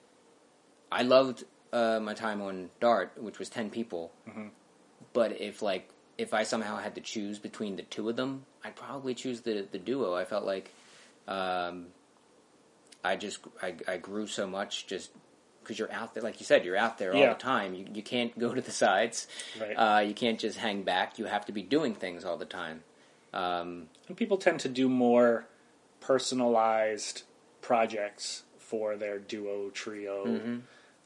I 0.92 1.04
loved 1.04 1.44
uh, 1.74 2.00
my 2.02 2.14
time 2.14 2.42
on 2.42 2.70
Dart, 2.80 3.12
which 3.22 3.40
was 3.40 3.50
ten 3.50 3.70
people. 3.70 4.12
Mm-hmm. 4.28 4.48
But 5.14 5.40
if 5.42 5.62
like 5.62 5.90
if 6.18 6.34
I 6.34 6.44
somehow 6.44 6.78
had 6.78 6.96
to 6.96 7.02
choose 7.02 7.40
between 7.40 7.76
the 7.76 7.84
two 7.84 8.10
of 8.10 8.16
them, 8.16 8.46
I'd 8.64 8.76
probably 8.76 9.14
choose 9.14 9.42
the 9.42 9.68
the 9.72 9.80
duo. 9.80 10.16
I 10.16 10.26
felt 10.26 10.46
like 10.46 10.72
um, 11.28 11.88
I 13.04 13.16
just 13.16 13.40
I, 13.62 13.76
I 13.88 13.98
grew 13.98 14.28
so 14.28 14.48
much 14.48 14.88
just 14.88 15.12
because 15.62 15.78
you're 15.80 15.92
out 15.92 16.14
there, 16.14 16.24
like 16.24 16.40
you 16.40 16.46
said, 16.46 16.64
you're 16.64 16.78
out 16.78 16.98
there 16.98 17.14
all 17.14 17.20
Yeah. 17.20 17.34
the 17.34 17.40
time. 17.40 17.74
You 17.74 17.86
you 17.94 18.02
can't 18.02 18.38
go 18.40 18.54
to 18.54 18.62
the 18.62 18.72
sides. 18.72 19.28
Right. 19.60 19.74
Uh, 19.74 20.00
you 20.00 20.14
can't 20.14 20.40
just 20.40 20.58
hang 20.58 20.84
back. 20.84 21.20
You 21.20 21.26
have 21.26 21.46
to 21.48 21.52
be 21.52 21.62
doing 21.62 21.94
things 21.94 22.24
all 22.24 22.38
the 22.38 22.46
time. 22.46 22.84
Um, 23.34 23.90
And 24.08 24.16
people 24.16 24.38
tend 24.38 24.62
to 24.62 24.70
do 24.70 24.88
more 24.88 25.46
personalized 26.00 27.24
projects 27.62 28.44
for 28.58 28.96
their 28.96 29.20
duo, 29.20 29.70
trio, 29.70 30.26
Mm-hmm. 30.26 30.58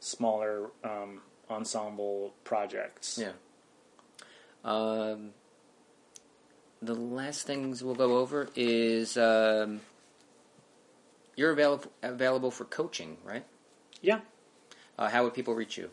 Smaller 0.02 0.72
um, 0.84 1.22
ensemble 1.49 2.34
projects. 2.44 3.18
Yeah. 3.22 3.32
Um, 4.65 5.30
the 6.82 6.94
last 6.95 7.48
things 7.48 7.82
we'll 7.84 7.95
go 7.95 8.18
over 8.18 8.49
is 8.56 9.15
um, 9.18 9.80
you're 11.36 11.52
available 11.52 11.91
available 12.03 12.52
for 12.52 12.65
coaching, 12.65 13.18
right? 13.23 13.45
Yeah. 14.02 14.19
Uh, 14.99 15.10
how 15.10 15.23
would 15.23 15.34
people 15.34 15.56
reach 15.56 15.78
you? 15.78 15.90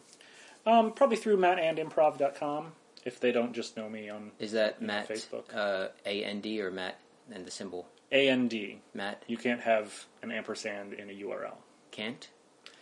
Um, 0.66 0.92
probably 0.92 1.16
through 1.16 1.36
mattandimprov.com 1.38 2.72
if 3.04 3.20
they 3.20 3.32
don't 3.32 3.52
just 3.54 3.76
know 3.76 3.88
me 3.88 4.10
on 4.10 4.32
Is 4.38 4.52
that 4.52 4.82
Matt 4.82 5.08
Facebook. 5.08 5.44
uh, 5.54 5.88
A 6.04 6.24
N 6.24 6.40
D 6.40 6.60
or 6.60 6.70
Matt 6.70 6.98
and 7.32 7.46
the 7.46 7.50
symbol 7.50 7.86
AND. 8.10 8.54
Matt 8.94 9.22
You 9.26 9.36
can't 9.36 9.60
have 9.60 10.06
an 10.22 10.32
ampersand 10.32 10.94
in 10.94 11.10
a 11.10 11.12
URL. 11.12 11.56
can't 11.90 12.28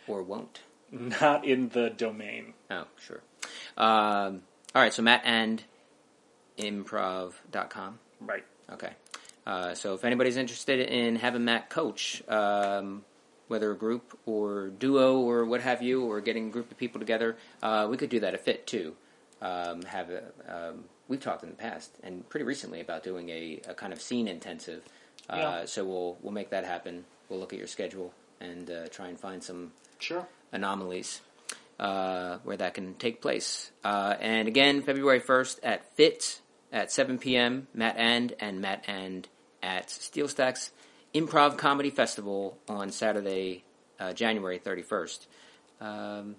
or 0.09 0.23
won't? 0.23 0.61
Not 0.92 1.44
in 1.44 1.68
the 1.70 1.90
domain. 1.90 2.54
Oh, 2.70 2.84
sure. 3.06 3.20
Um, 3.76 4.42
all 4.74 4.82
right, 4.82 4.92
so 4.92 5.02
Matt 5.02 5.22
and 5.24 5.62
improv.com. 6.58 7.98
Right. 8.20 8.44
Okay. 8.72 8.90
Uh, 9.46 9.74
so 9.74 9.94
if 9.94 10.04
anybody's 10.04 10.36
interested 10.36 10.80
in 10.80 11.16
having 11.16 11.44
Matt 11.44 11.70
coach, 11.70 12.22
um, 12.28 13.04
whether 13.48 13.70
a 13.70 13.76
group 13.76 14.18
or 14.26 14.68
duo 14.68 15.20
or 15.20 15.44
what 15.44 15.60
have 15.60 15.82
you, 15.82 16.04
or 16.04 16.20
getting 16.20 16.48
a 16.48 16.50
group 16.50 16.70
of 16.70 16.76
people 16.76 16.98
together, 16.98 17.36
uh, 17.62 17.86
we 17.88 17.96
could 17.96 18.10
do 18.10 18.20
that 18.20 18.34
a 18.34 18.38
PHIT 18.38 18.66
too. 18.66 18.94
Um, 19.40 19.82
have 19.82 20.10
a, 20.10 20.22
um, 20.48 20.84
we've 21.08 21.20
talked 21.20 21.42
in 21.44 21.50
the 21.50 21.54
past 21.56 21.90
and 22.02 22.28
pretty 22.28 22.44
recently 22.44 22.80
about 22.80 23.04
doing 23.04 23.28
a, 23.28 23.60
a 23.68 23.74
kind 23.74 23.92
of 23.92 24.00
scene 24.00 24.26
intensive. 24.26 24.82
Uh, 25.30 25.36
Yeah. 25.36 25.64
So 25.66 25.84
we'll 25.84 26.16
we'll 26.22 26.32
make 26.32 26.50
that 26.50 26.64
happen. 26.64 27.04
We'll 27.28 27.38
look 27.38 27.52
at 27.52 27.58
your 27.58 27.68
schedule 27.68 28.12
and 28.40 28.70
uh, 28.70 28.86
try 28.88 29.08
and 29.08 29.18
find 29.20 29.42
some 29.42 29.72
Sure. 29.98 30.26
Anomalies 30.52 31.20
uh, 31.78 32.39
where 32.44 32.56
that 32.56 32.74
can 32.74 32.94
take 32.94 33.20
place. 33.20 33.70
Uh, 33.85 34.14
and 34.20 34.48
again, 34.48 34.82
February 34.82 35.20
1st 35.20 35.60
at 35.62 35.97
PHIT 35.97 36.40
at 36.73 36.90
7 36.90 37.18
p.m., 37.18 37.68
Matt 37.74 37.97
End 37.98 38.35
and 38.40 38.60
Matt 38.60 38.85
End 38.89 39.28
at 39.62 39.90
Steel 39.90 40.28
Stacks 40.28 40.73
Improv 41.14 41.56
Comedy 41.56 41.90
Festival 41.90 42.59
on 42.68 42.90
Saturday, 42.90 43.64
uh, 43.98 44.12
January 44.12 44.59
31st. 44.59 45.27
Um, 45.81 46.36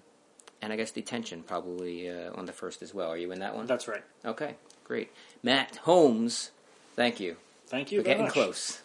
and 0.60 0.72
I 0.72 0.76
guess 0.76 0.90
Detention 0.90 1.42
probably 1.42 2.10
uh, 2.10 2.32
on 2.34 2.46
the 2.46 2.52
1st 2.52 2.82
as 2.82 2.94
well. 2.94 3.08
Are 3.08 3.16
you 3.16 3.32
in 3.32 3.40
that 3.40 3.54
one? 3.54 3.66
That's 3.66 3.88
right. 3.88 4.02
Okay, 4.24 4.54
great. 4.84 5.10
Matt 5.42 5.76
Holmes, 5.76 6.50
thank 6.94 7.20
you 7.20 7.36
Thank 7.68 7.92
you 7.92 8.02
getting 8.02 8.24
much. 8.24 8.32
close. 8.32 8.80